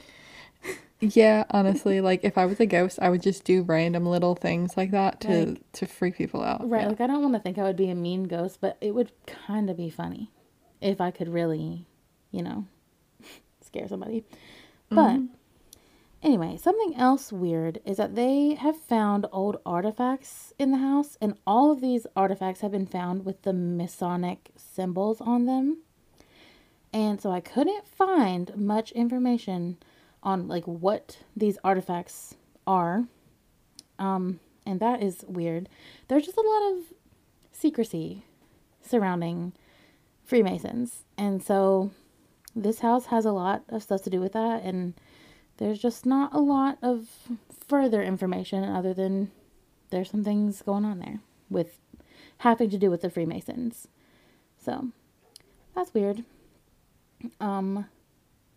Yeah, 1.00 1.44
honestly, 1.50 2.00
like 2.00 2.20
if 2.24 2.38
I 2.38 2.46
was 2.46 2.60
a 2.60 2.66
ghost, 2.66 2.98
I 3.02 3.10
would 3.10 3.20
just 3.20 3.44
do 3.44 3.62
random 3.62 4.06
little 4.06 4.34
things 4.34 4.74
like 4.76 4.90
that 4.92 5.20
to 5.20 5.46
Like- 5.46 5.72
to 5.72 5.86
freak 5.86 6.16
people 6.16 6.42
out. 6.42 6.66
Right. 6.66 6.82
Yeah. 6.82 6.88
Like 6.88 7.00
I 7.02 7.06
don't 7.06 7.20
want 7.20 7.34
to 7.34 7.40
think 7.40 7.58
I 7.58 7.62
would 7.64 7.76
be 7.76 7.90
a 7.90 7.94
mean 7.94 8.24
ghost, 8.24 8.58
but 8.60 8.78
it 8.80 8.94
would 8.94 9.12
kind 9.26 9.68
of 9.68 9.76
be 9.76 9.90
funny 9.90 10.30
if 10.80 11.00
I 11.02 11.10
could 11.10 11.28
really, 11.28 11.84
you 12.30 12.42
know, 12.42 12.64
scare 13.74 13.88
somebody. 13.88 14.24
But 14.90 15.20
anyway, 16.22 16.56
something 16.56 16.94
else 16.96 17.32
weird 17.32 17.80
is 17.84 17.96
that 17.96 18.14
they 18.14 18.54
have 18.54 18.76
found 18.76 19.26
old 19.32 19.56
artifacts 19.66 20.52
in 20.58 20.70
the 20.70 20.78
house, 20.78 21.18
and 21.20 21.34
all 21.44 21.72
of 21.72 21.80
these 21.80 22.06
artifacts 22.14 22.60
have 22.60 22.70
been 22.70 22.86
found 22.86 23.24
with 23.24 23.42
the 23.42 23.52
Masonic 23.52 24.50
symbols 24.56 25.20
on 25.20 25.46
them. 25.46 25.78
And 26.92 27.20
so 27.20 27.32
I 27.32 27.40
couldn't 27.40 27.88
find 27.88 28.56
much 28.56 28.92
information 28.92 29.78
on 30.22 30.46
like 30.46 30.64
what 30.64 31.18
these 31.36 31.58
artifacts 31.64 32.36
are. 32.68 33.04
Um, 33.98 34.38
and 34.64 34.78
that 34.78 35.02
is 35.02 35.24
weird. 35.26 35.68
There's 36.06 36.24
just 36.24 36.38
a 36.38 36.40
lot 36.40 36.72
of 36.72 36.92
secrecy 37.50 38.24
surrounding 38.80 39.52
Freemasons. 40.24 41.02
And 41.18 41.42
so 41.42 41.90
this 42.54 42.80
house 42.80 43.06
has 43.06 43.24
a 43.24 43.32
lot 43.32 43.62
of 43.68 43.82
stuff 43.82 44.02
to 44.02 44.10
do 44.10 44.20
with 44.20 44.32
that 44.32 44.62
and 44.62 44.94
there's 45.56 45.80
just 45.80 46.04
not 46.04 46.34
a 46.34 46.40
lot 46.40 46.78
of 46.82 47.08
further 47.66 48.02
information 48.02 48.64
other 48.64 48.92
than 48.92 49.30
there's 49.90 50.10
some 50.10 50.24
things 50.24 50.62
going 50.62 50.84
on 50.84 50.98
there 50.98 51.20
with 51.48 51.78
having 52.38 52.70
to 52.70 52.78
do 52.78 52.90
with 52.90 53.02
the 53.02 53.10
Freemasons. 53.10 53.88
So 54.58 54.88
that's 55.74 55.94
weird. 55.94 56.24
Um 57.40 57.86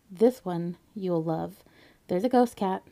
this 0.09 0.43
one 0.43 0.77
you'll 0.95 1.23
love. 1.23 1.63
There's 2.07 2.23
a 2.23 2.29
ghost 2.29 2.55
cat. 2.55 2.83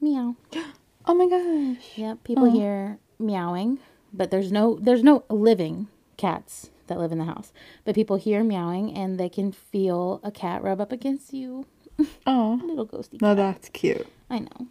Meow. 0.00 0.36
Oh 1.10 1.14
my 1.14 1.26
gosh. 1.26 1.96
Yep, 1.96 2.24
people 2.24 2.50
hear 2.50 2.98
meowing, 3.18 3.78
but 4.12 4.30
there's 4.30 4.52
no 4.52 4.78
there's 4.78 5.02
no 5.02 5.24
living 5.30 5.88
cats 6.18 6.68
that 6.88 6.98
live 6.98 7.12
in 7.12 7.18
the 7.18 7.24
house. 7.24 7.52
But 7.84 7.94
people 7.94 8.16
hear 8.16 8.42
meowing 8.44 8.92
and 8.94 9.18
they 9.18 9.28
can 9.28 9.52
feel 9.52 10.20
a 10.22 10.30
cat 10.30 10.62
rub 10.62 10.80
up 10.80 10.92
against 10.92 11.32
you. 11.32 11.66
Oh, 12.26 12.60
Little 12.64 12.86
ghosty 12.86 13.20
no, 13.20 13.28
cat. 13.34 13.36
that's 13.36 13.68
cute. 13.70 14.06
I 14.30 14.38
know. 14.40 14.66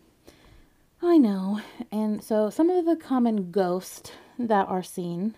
I 1.01 1.18
know. 1.18 1.59
And 1.91 2.24
so 2.24 2.49
some 2.49 2.70
of 2.70 2.86
the 2.86 2.95
common 2.95 3.51
ghosts 3.51 4.11
that 4.39 4.68
are 4.70 4.82
seen 4.84 5.36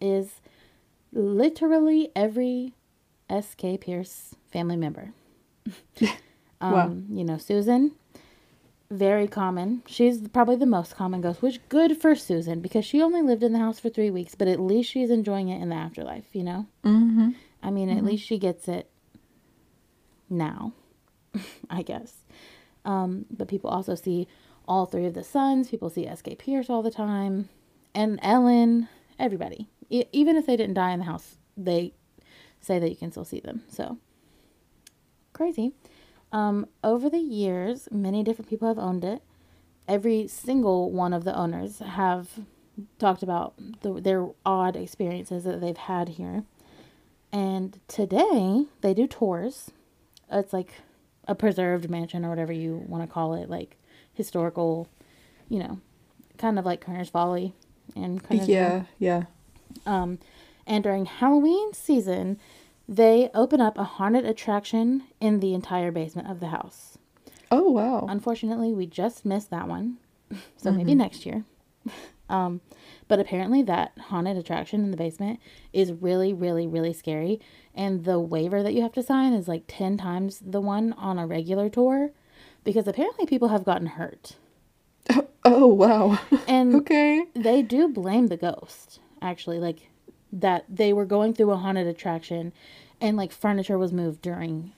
is 0.00 0.40
literally 1.12 2.10
every 2.16 2.74
SK 3.30 3.80
Pierce 3.80 4.34
family 4.50 4.76
member. 4.76 5.12
um, 6.60 6.72
Wow. 6.72 6.96
you 7.10 7.24
know, 7.24 7.36
Susan, 7.38 7.92
very 8.90 9.28
common. 9.28 9.82
She's 9.86 10.26
probably 10.28 10.56
the 10.56 10.66
most 10.66 10.96
common 10.96 11.20
ghost, 11.20 11.42
which 11.42 11.60
good 11.68 12.00
for 12.00 12.14
Susan 12.14 12.60
because 12.60 12.84
she 12.84 13.00
only 13.00 13.22
lived 13.22 13.42
in 13.42 13.52
the 13.52 13.58
house 13.58 13.78
for 13.78 13.88
three 13.88 14.10
weeks, 14.10 14.34
but 14.34 14.48
at 14.48 14.60
least 14.60 14.90
she's 14.90 15.10
enjoying 15.10 15.48
it 15.48 15.62
in 15.62 15.68
the 15.68 15.76
afterlife, 15.76 16.26
you 16.32 16.42
know? 16.42 16.66
Mm-hmm. 16.84 17.30
I 17.62 17.70
mean, 17.70 17.88
at 17.90 18.04
least 18.04 18.26
she 18.26 18.38
gets 18.38 18.66
it 18.68 18.90
now. 20.28 20.72
I 21.70 21.82
guess. 21.82 22.14
Um, 22.84 23.26
but 23.30 23.48
people 23.48 23.70
also 23.70 23.94
see 23.94 24.26
all 24.66 24.86
three 24.86 25.06
of 25.06 25.14
the 25.14 25.24
sons. 25.24 25.68
People 25.68 25.90
see 25.90 26.06
S.K. 26.06 26.36
Pierce 26.36 26.70
all 26.70 26.82
the 26.82 26.90
time, 26.90 27.48
and 27.94 28.18
Ellen. 28.22 28.88
Everybody, 29.18 29.68
e- 29.90 30.06
even 30.12 30.36
if 30.36 30.46
they 30.46 30.56
didn't 30.56 30.74
die 30.74 30.92
in 30.92 31.00
the 31.00 31.04
house, 31.04 31.36
they 31.56 31.92
say 32.60 32.78
that 32.78 32.88
you 32.88 32.96
can 32.96 33.10
still 33.10 33.24
see 33.24 33.40
them. 33.40 33.62
So 33.68 33.98
crazy. 35.32 35.74
Um, 36.32 36.66
over 36.84 37.10
the 37.10 37.18
years, 37.18 37.88
many 37.90 38.22
different 38.22 38.48
people 38.48 38.68
have 38.68 38.78
owned 38.78 39.04
it. 39.04 39.22
Every 39.88 40.28
single 40.28 40.90
one 40.90 41.12
of 41.12 41.24
the 41.24 41.36
owners 41.36 41.80
have 41.80 42.28
talked 42.98 43.22
about 43.22 43.54
the, 43.82 44.00
their 44.00 44.28
odd 44.46 44.76
experiences 44.76 45.44
that 45.44 45.60
they've 45.60 45.76
had 45.76 46.10
here. 46.10 46.44
And 47.32 47.78
today 47.88 48.66
they 48.80 48.94
do 48.94 49.06
tours. 49.06 49.70
It's 50.30 50.52
like 50.52 50.74
a 51.26 51.34
preserved 51.34 51.90
mansion 51.90 52.24
or 52.24 52.30
whatever 52.30 52.52
you 52.52 52.84
want 52.86 53.02
to 53.04 53.12
call 53.12 53.34
it, 53.34 53.50
like 53.50 53.76
historical, 54.14 54.88
you 55.48 55.58
know, 55.58 55.80
kind 56.38 56.58
of 56.58 56.64
like 56.64 56.84
Korner's 56.84 57.10
Folly 57.10 57.54
and 57.96 58.22
Kerner's 58.22 58.48
Yeah, 58.48 58.84
yeah. 58.98 59.24
um, 59.86 60.18
and 60.66 60.84
during 60.84 61.06
Halloween 61.06 61.72
season, 61.72 62.38
they 62.90 63.30
open 63.34 63.60
up 63.60 63.78
a 63.78 63.84
haunted 63.84 64.24
attraction 64.24 65.04
in 65.20 65.38
the 65.38 65.54
entire 65.54 65.92
basement 65.92 66.28
of 66.28 66.40
the 66.40 66.48
house. 66.48 66.98
Oh 67.50 67.70
wow. 67.70 68.06
Unfortunately, 68.08 68.72
we 68.72 68.86
just 68.86 69.24
missed 69.24 69.50
that 69.50 69.68
one, 69.68 69.98
so 70.56 70.72
maybe 70.72 70.94
next 70.94 71.24
year. 71.24 71.44
Um, 72.28 72.60
but 73.08 73.18
apparently, 73.18 73.60
that 73.62 73.90
haunted 73.98 74.36
attraction 74.36 74.84
in 74.84 74.92
the 74.92 74.96
basement 74.96 75.40
is 75.72 75.92
really, 75.92 76.32
really, 76.32 76.64
really 76.64 76.92
scary. 76.92 77.40
And 77.74 78.04
the 78.04 78.20
waiver 78.20 78.62
that 78.62 78.72
you 78.72 78.82
have 78.82 78.92
to 78.92 79.02
sign 79.02 79.32
is 79.32 79.48
like 79.48 79.64
10 79.66 79.96
times 79.96 80.40
the 80.40 80.60
one 80.60 80.92
on 80.92 81.18
a 81.18 81.26
regular 81.26 81.68
tour 81.68 82.12
because 82.62 82.86
apparently 82.86 83.26
people 83.26 83.48
have 83.48 83.64
gotten 83.64 83.88
hurt. 83.88 84.36
Oh 85.42 85.66
wow. 85.66 86.20
And 86.46 86.74
okay. 86.76 87.24
they 87.34 87.62
do 87.62 87.88
blame 87.88 88.26
the 88.26 88.36
ghost 88.36 89.00
actually 89.22 89.58
like 89.58 89.88
that 90.32 90.64
they 90.68 90.92
were 90.92 91.04
going 91.04 91.34
through 91.34 91.50
a 91.50 91.56
haunted 91.56 91.86
attraction 91.86 92.52
and 93.00 93.16
like 93.16 93.32
furniture 93.32 93.78
was 93.78 93.92
moved 93.92 94.20
during 94.22 94.72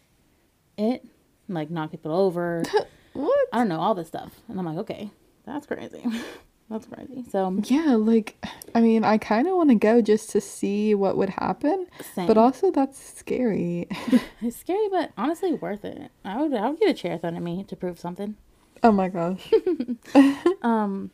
it 0.79 1.05
like 1.49 1.71
knock 1.71 1.91
people 1.91 2.13
over 2.13 2.63
What? 3.15 3.49
i 3.53 3.59
don't 3.59 3.69
know 3.69 3.81
all 3.81 3.95
this 3.95 4.09
stuff 4.09 4.33
and 4.49 4.59
i'm 4.59 4.65
like 4.67 4.79
okay 4.79 5.11
that's 5.45 5.67
crazy 5.67 6.03
that's 6.71 6.87
crazy 6.87 7.25
so 7.31 7.59
Yeah, 7.65 7.97
like 7.97 8.37
I 8.75 8.81
mean, 8.81 9.05
I 9.05 9.19
kind 9.19 9.47
of 9.47 9.55
want 9.57 9.69
to 9.69 9.75
go 9.75 10.01
just 10.01 10.31
to 10.31 10.41
see 10.41 10.95
what 10.95 11.19
would 11.19 11.29
happen, 11.29 11.87
same. 12.15 12.27
but 12.27 12.39
also 12.39 12.71
that's 12.71 12.99
scary. 13.19 13.87
it's 14.41 14.57
scary 14.57 14.89
but 14.91 15.13
honestly 15.19 15.53
worth 15.53 15.85
it 15.85 16.11
i 16.25 16.41
would 16.41 16.55
i 16.55 16.71
would 16.71 16.81
get 16.81 16.89
a 16.89 16.95
chair 16.95 17.19
thrown 17.19 17.37
at 17.37 17.43
me 17.43 17.65
to 17.65 17.77
prove 17.77 17.99
something 17.99 18.37
oh 18.83 18.93
my 18.93 19.09
gosh. 19.09 19.53
Um, 20.63 21.11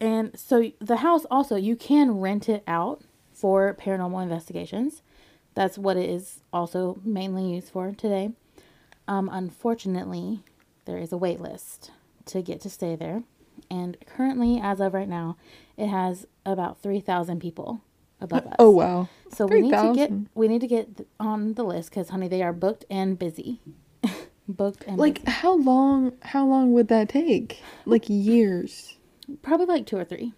and 0.00 0.38
so 0.38 0.72
the 0.80 0.96
house 0.98 1.26
also 1.30 1.56
you 1.56 1.76
can 1.76 2.12
rent 2.20 2.48
it 2.48 2.62
out 2.66 3.02
for 3.32 3.74
paranormal 3.78 4.22
investigations. 4.22 5.02
That's 5.54 5.76
what 5.78 5.96
it 5.96 6.08
is 6.08 6.40
also 6.52 7.00
mainly 7.04 7.44
used 7.54 7.68
for 7.70 7.92
today. 7.92 8.30
Um, 9.08 9.28
unfortunately, 9.32 10.40
there 10.84 10.98
is 10.98 11.12
a 11.12 11.16
wait 11.16 11.40
list 11.40 11.90
to 12.26 12.42
get 12.42 12.60
to 12.62 12.70
stay 12.70 12.94
there, 12.96 13.24
and 13.70 13.96
currently, 14.06 14.60
as 14.62 14.80
of 14.80 14.94
right 14.94 15.08
now, 15.08 15.36
it 15.76 15.88
has 15.88 16.26
about 16.46 16.80
three 16.80 17.00
thousand 17.00 17.40
people 17.40 17.80
above 18.20 18.46
us. 18.46 18.54
Oh 18.58 18.70
wow. 18.70 19.08
so 19.32 19.46
we 19.46 19.60
need 19.60 19.72
to 19.72 19.92
get 19.94 20.12
we 20.34 20.46
need 20.48 20.60
to 20.60 20.68
get 20.68 21.06
on 21.18 21.54
the 21.54 21.64
list 21.64 21.90
because, 21.90 22.10
honey, 22.10 22.28
they 22.28 22.42
are 22.42 22.52
booked 22.52 22.84
and 22.88 23.18
busy. 23.18 23.60
booked 24.48 24.84
and 24.86 24.96
Like 24.98 25.24
busy. 25.24 25.30
how 25.38 25.56
long 25.56 26.12
how 26.22 26.46
long 26.46 26.72
would 26.72 26.88
that 26.88 27.08
take? 27.08 27.60
Like 27.84 28.04
years. 28.08 28.96
probably 29.42 29.66
like 29.66 29.86
two 29.86 29.96
or 29.96 30.04
three. 30.04 30.32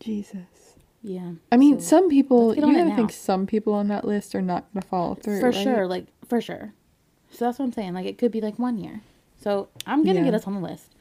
Jesus. 0.00 0.67
Yeah. 1.02 1.32
I 1.52 1.56
mean, 1.56 1.80
So- 1.80 1.96
some 1.98 2.08
people 2.08 2.54
you 2.54 2.60
gotta 2.60 2.94
think 2.96 3.12
some 3.12 3.46
people 3.46 3.72
on 3.74 3.88
that 3.88 4.04
list 4.04 4.34
are 4.34 4.42
not 4.42 4.66
gonna 4.74 4.84
follow 4.84 5.14
through. 5.14 5.40
for 5.40 5.50
right? 5.50 5.54
sure 5.62 5.86
like 5.86 6.06
for 6.28 6.40
sure 6.40 6.72
so 7.30 7.44
that's 7.44 7.58
what 7.58 7.66
i'm 7.66 7.72
saying 7.72 7.94
like 7.94 8.06
it 8.06 8.18
could 8.18 8.32
be 8.32 8.40
like 8.40 8.58
one 8.58 8.78
year 8.78 9.00
so 9.40 9.68
i'm 9.86 10.02
gonna 10.04 10.18
Yeah. 10.20 10.24
get 10.26 10.34
us 10.34 10.46
on 10.46 10.54
the 10.54 10.60
list 10.60 10.94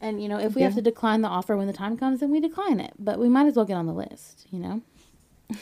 and 0.00 0.22
you 0.22 0.28
know 0.28 0.38
if 0.38 0.54
we 0.54 0.62
have 0.62 0.74
to 0.74 0.82
decline 0.82 1.22
the 1.22 1.28
offer 1.28 1.56
when 1.56 1.66
the 1.66 1.72
time 1.72 1.96
comes 1.96 2.20
then 2.20 2.30
we 2.30 2.40
decline 2.40 2.78
it 2.80 2.92
but 2.98 3.18
we 3.18 3.28
might 3.28 3.46
as 3.46 3.56
well 3.56 3.64
get 3.64 3.74
on 3.76 3.86
the 3.86 3.92
list 3.92 4.46
you 4.50 4.58
know 4.58 4.82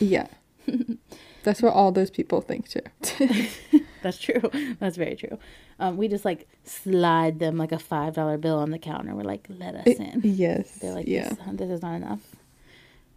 Yeah. 0.00 0.26
That's 1.42 1.62
what 1.62 1.72
all 1.72 1.90
those 1.90 2.10
people 2.10 2.42
think 2.42 2.68
too. 2.68 2.82
that's 4.02 4.18
true 4.18 4.42
that's 4.78 4.96
very 4.96 5.16
true 5.16 5.38
um, 5.78 5.96
we 5.96 6.06
just 6.08 6.24
like 6.24 6.46
slide 6.64 7.38
them 7.38 7.56
like 7.56 7.72
a 7.72 7.78
five 7.78 8.14
dollar 8.14 8.36
bill 8.38 8.58
on 8.58 8.70
the 8.70 8.78
counter 8.78 9.14
we're 9.14 9.22
like 9.22 9.46
let 9.58 9.74
us 9.74 9.86
in 9.86 10.20
yes. 10.24 10.78
they're 10.80 10.92
like 10.94 11.06
yeah. 11.06 11.28
this, 11.30 11.38
this 11.52 11.70
is 11.70 11.82
not 11.82 11.94
enough 11.94 12.20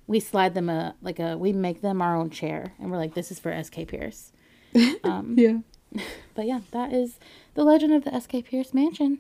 we 0.08 0.20
slide 0.20 0.54
them 0.54 0.70
a 0.70 0.96
like 1.02 1.20
a 1.20 1.38
we 1.38 1.54
make 1.54 1.82
them 1.82 2.02
our 2.02 2.16
own 2.16 2.30
chair 2.30 2.74
and 2.80 2.92
we're 2.92 2.98
like 2.98 3.14
this 3.14 3.32
is 3.32 3.40
for 3.40 3.52
sk 3.64 3.88
pierce 3.88 4.32
um, 5.04 5.36
Yeah. 5.38 5.60
but 6.36 6.46
yeah 6.46 6.62
that 6.72 6.92
is 6.94 7.20
the 7.54 7.64
legend 7.64 7.94
of 7.94 8.04
the 8.04 8.20
sk 8.20 8.44
pierce 8.46 8.74
mansion 8.74 9.20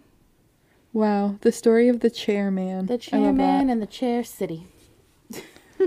Wow. 0.91 1.39
The 1.41 1.51
story 1.51 1.89
of 1.89 2.01
the 2.01 2.11
chairman. 2.11 2.85
The 2.85 2.99
chairman 2.99 3.67
and 3.71 3.81
the 3.81 3.87
chair 3.87 4.23
city. 4.23 4.67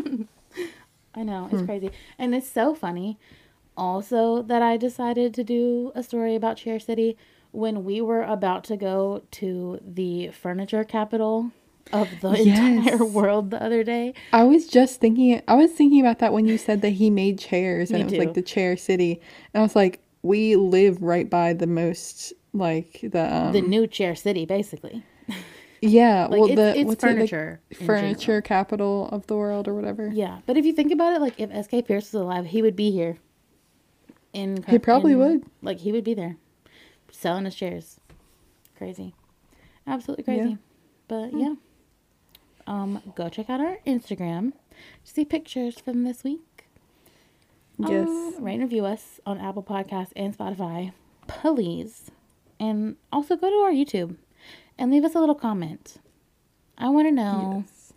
I 1.15 1.23
know, 1.23 1.45
Hmm. 1.45 1.55
it's 1.57 1.65
crazy. 1.65 1.91
And 2.19 2.35
it's 2.35 2.49
so 2.51 2.75
funny 2.75 3.17
also 3.77 4.43
that 4.43 4.63
I 4.63 4.77
decided 4.77 5.33
to 5.35 5.45
do 5.45 5.93
a 5.95 6.03
story 6.03 6.35
about 6.35 6.57
Chair 6.57 6.79
City 6.81 7.17
when 7.53 7.85
we 7.85 8.01
were 8.01 8.23
about 8.23 8.65
to 8.65 8.77
go 8.77 9.23
to 9.33 9.79
the 9.87 10.31
furniture 10.31 10.83
capital 10.85 11.53
of 11.93 12.09
the 12.21 12.33
Yes. 12.33 12.87
entire 12.89 13.05
world 13.05 13.51
the 13.51 13.63
other 13.63 13.83
day. 13.85 14.15
I 14.33 14.45
was 14.45 14.67
just 14.67 15.01
thinking 15.01 15.41
I 15.49 15.55
was 15.55 15.71
thinking 15.73 16.01
about 16.01 16.19
that 16.21 16.33
when 16.33 16.47
you 16.47 16.59
said 16.59 16.83
that 16.83 16.91
he 16.91 17.11
made 17.11 17.39
chairs 17.39 17.91
and 17.91 18.01
it 18.01 18.05
was 18.05 18.13
too. 18.15 18.19
like 18.19 18.35
the 18.35 18.43
chair 18.43 18.77
city. 18.77 19.21
And 19.55 19.61
I 19.61 19.63
was 19.63 19.77
like, 19.77 20.01
we 20.23 20.57
live 20.57 21.01
right 21.03 21.29
by 21.31 21.53
the 21.53 21.67
most 21.67 22.33
like 22.53 23.01
the 23.03 23.33
um 23.35 23.53
The 23.53 23.61
new 23.63 23.87
Chair 23.87 24.15
City, 24.17 24.45
basically. 24.47 25.05
yeah, 25.81 26.27
Like 26.31 26.41
well 26.41 26.47
it's, 26.51 26.57
the 26.57 26.79
it's 26.81 26.87
what's 26.89 27.05
it, 27.05 27.07
like, 27.07 27.15
furniture. 27.17 27.61
general. 27.71 27.87
furniture 27.87 28.41
capital 28.43 29.09
of 29.13 29.27
the 29.29 29.37
world 29.37 29.69
or 29.69 29.75
whatever. 29.75 30.09
Yeah, 30.13 30.41
but 30.47 30.57
if 30.57 30.65
you 30.65 30.73
think 30.73 30.91
about 30.93 31.13
it, 31.15 31.21
like 31.21 31.35
if 31.39 31.51
SK 31.67 31.87
Pierce 31.87 32.13
was 32.13 32.23
alive, 32.23 32.47
he 32.47 32.63
would 32.63 32.77
be 32.77 32.91
here. 32.91 33.19
In 34.33 34.63
He 34.69 34.79
probably 34.79 35.13
in- 35.13 35.19
would. 35.19 35.45
Like 35.63 35.79
he 35.79 35.93
would 35.93 36.05
be 36.05 36.15
there, 36.15 36.37
selling 37.11 37.45
his 37.47 37.55
shares. 37.55 38.01
Crazy, 38.77 39.15
absolutely 39.87 40.25
crazy. 40.25 40.51
Yeah. 40.51 40.57
But 41.09 41.33
yeah, 41.35 41.55
um, 42.67 43.03
go 43.15 43.29
check 43.29 43.49
out 43.51 43.61
our 43.61 43.79
Instagram 43.87 44.53
to 45.05 45.13
see 45.13 45.25
pictures 45.25 45.79
from 45.79 46.05
this 46.05 46.25
week. 46.25 46.67
Yes. 47.79 48.09
Um, 48.09 48.37
rate 48.45 48.55
and 48.55 48.63
review 48.63 48.87
us 48.87 49.21
on 49.27 49.39
Apple 49.39 49.63
Podcasts 49.63 50.13
and 50.17 50.37
Spotify, 50.37 50.93
please, 51.29 52.11
and 52.59 52.97
also 53.13 53.37
go 53.37 53.51
to 53.51 53.57
our 53.57 53.71
YouTube 53.73 54.17
and 54.79 54.91
leave 54.91 55.05
us 55.05 55.15
a 55.15 55.21
little 55.21 55.35
comment. 55.35 55.97
I 56.79 56.89
want 56.89 57.07
to 57.09 57.13
know 57.13 57.65
Yes. 57.67 57.93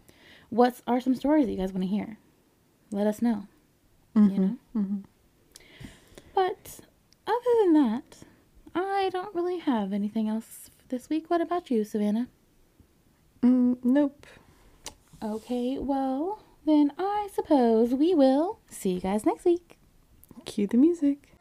what 0.49 0.81
are 0.87 0.99
some 0.99 1.15
stories 1.15 1.45
that 1.45 1.51
you 1.51 1.57
guys 1.57 1.71
want 1.73 1.83
to 1.83 1.87
hear? 1.89 2.17
Let 2.91 3.07
us 3.07 3.21
know. 3.21 3.47
Mm-hmm. 4.15 4.35
You 4.35 4.57
know? 4.73 5.03
But 6.33 6.79
other 7.27 7.63
than 7.63 7.73
that, 7.73 8.17
I 8.75 9.09
don't 9.11 9.35
really 9.35 9.59
have 9.59 9.93
anything 9.93 10.27
else 10.27 10.69
this 10.89 11.09
week. 11.09 11.29
What 11.29 11.41
about 11.41 11.69
you, 11.69 11.83
Savannah? 11.83 12.27
Mm, 13.43 13.77
nope. 13.83 14.25
Okay, 15.21 15.77
well, 15.77 16.41
then 16.65 16.93
I 16.97 17.27
suppose 17.33 17.93
we 17.93 18.15
will 18.15 18.59
see 18.69 18.91
you 18.91 19.01
guys 19.01 19.25
next 19.25 19.43
week. 19.43 19.77
Cue 20.45 20.65
the 20.65 20.77
music. 20.77 21.33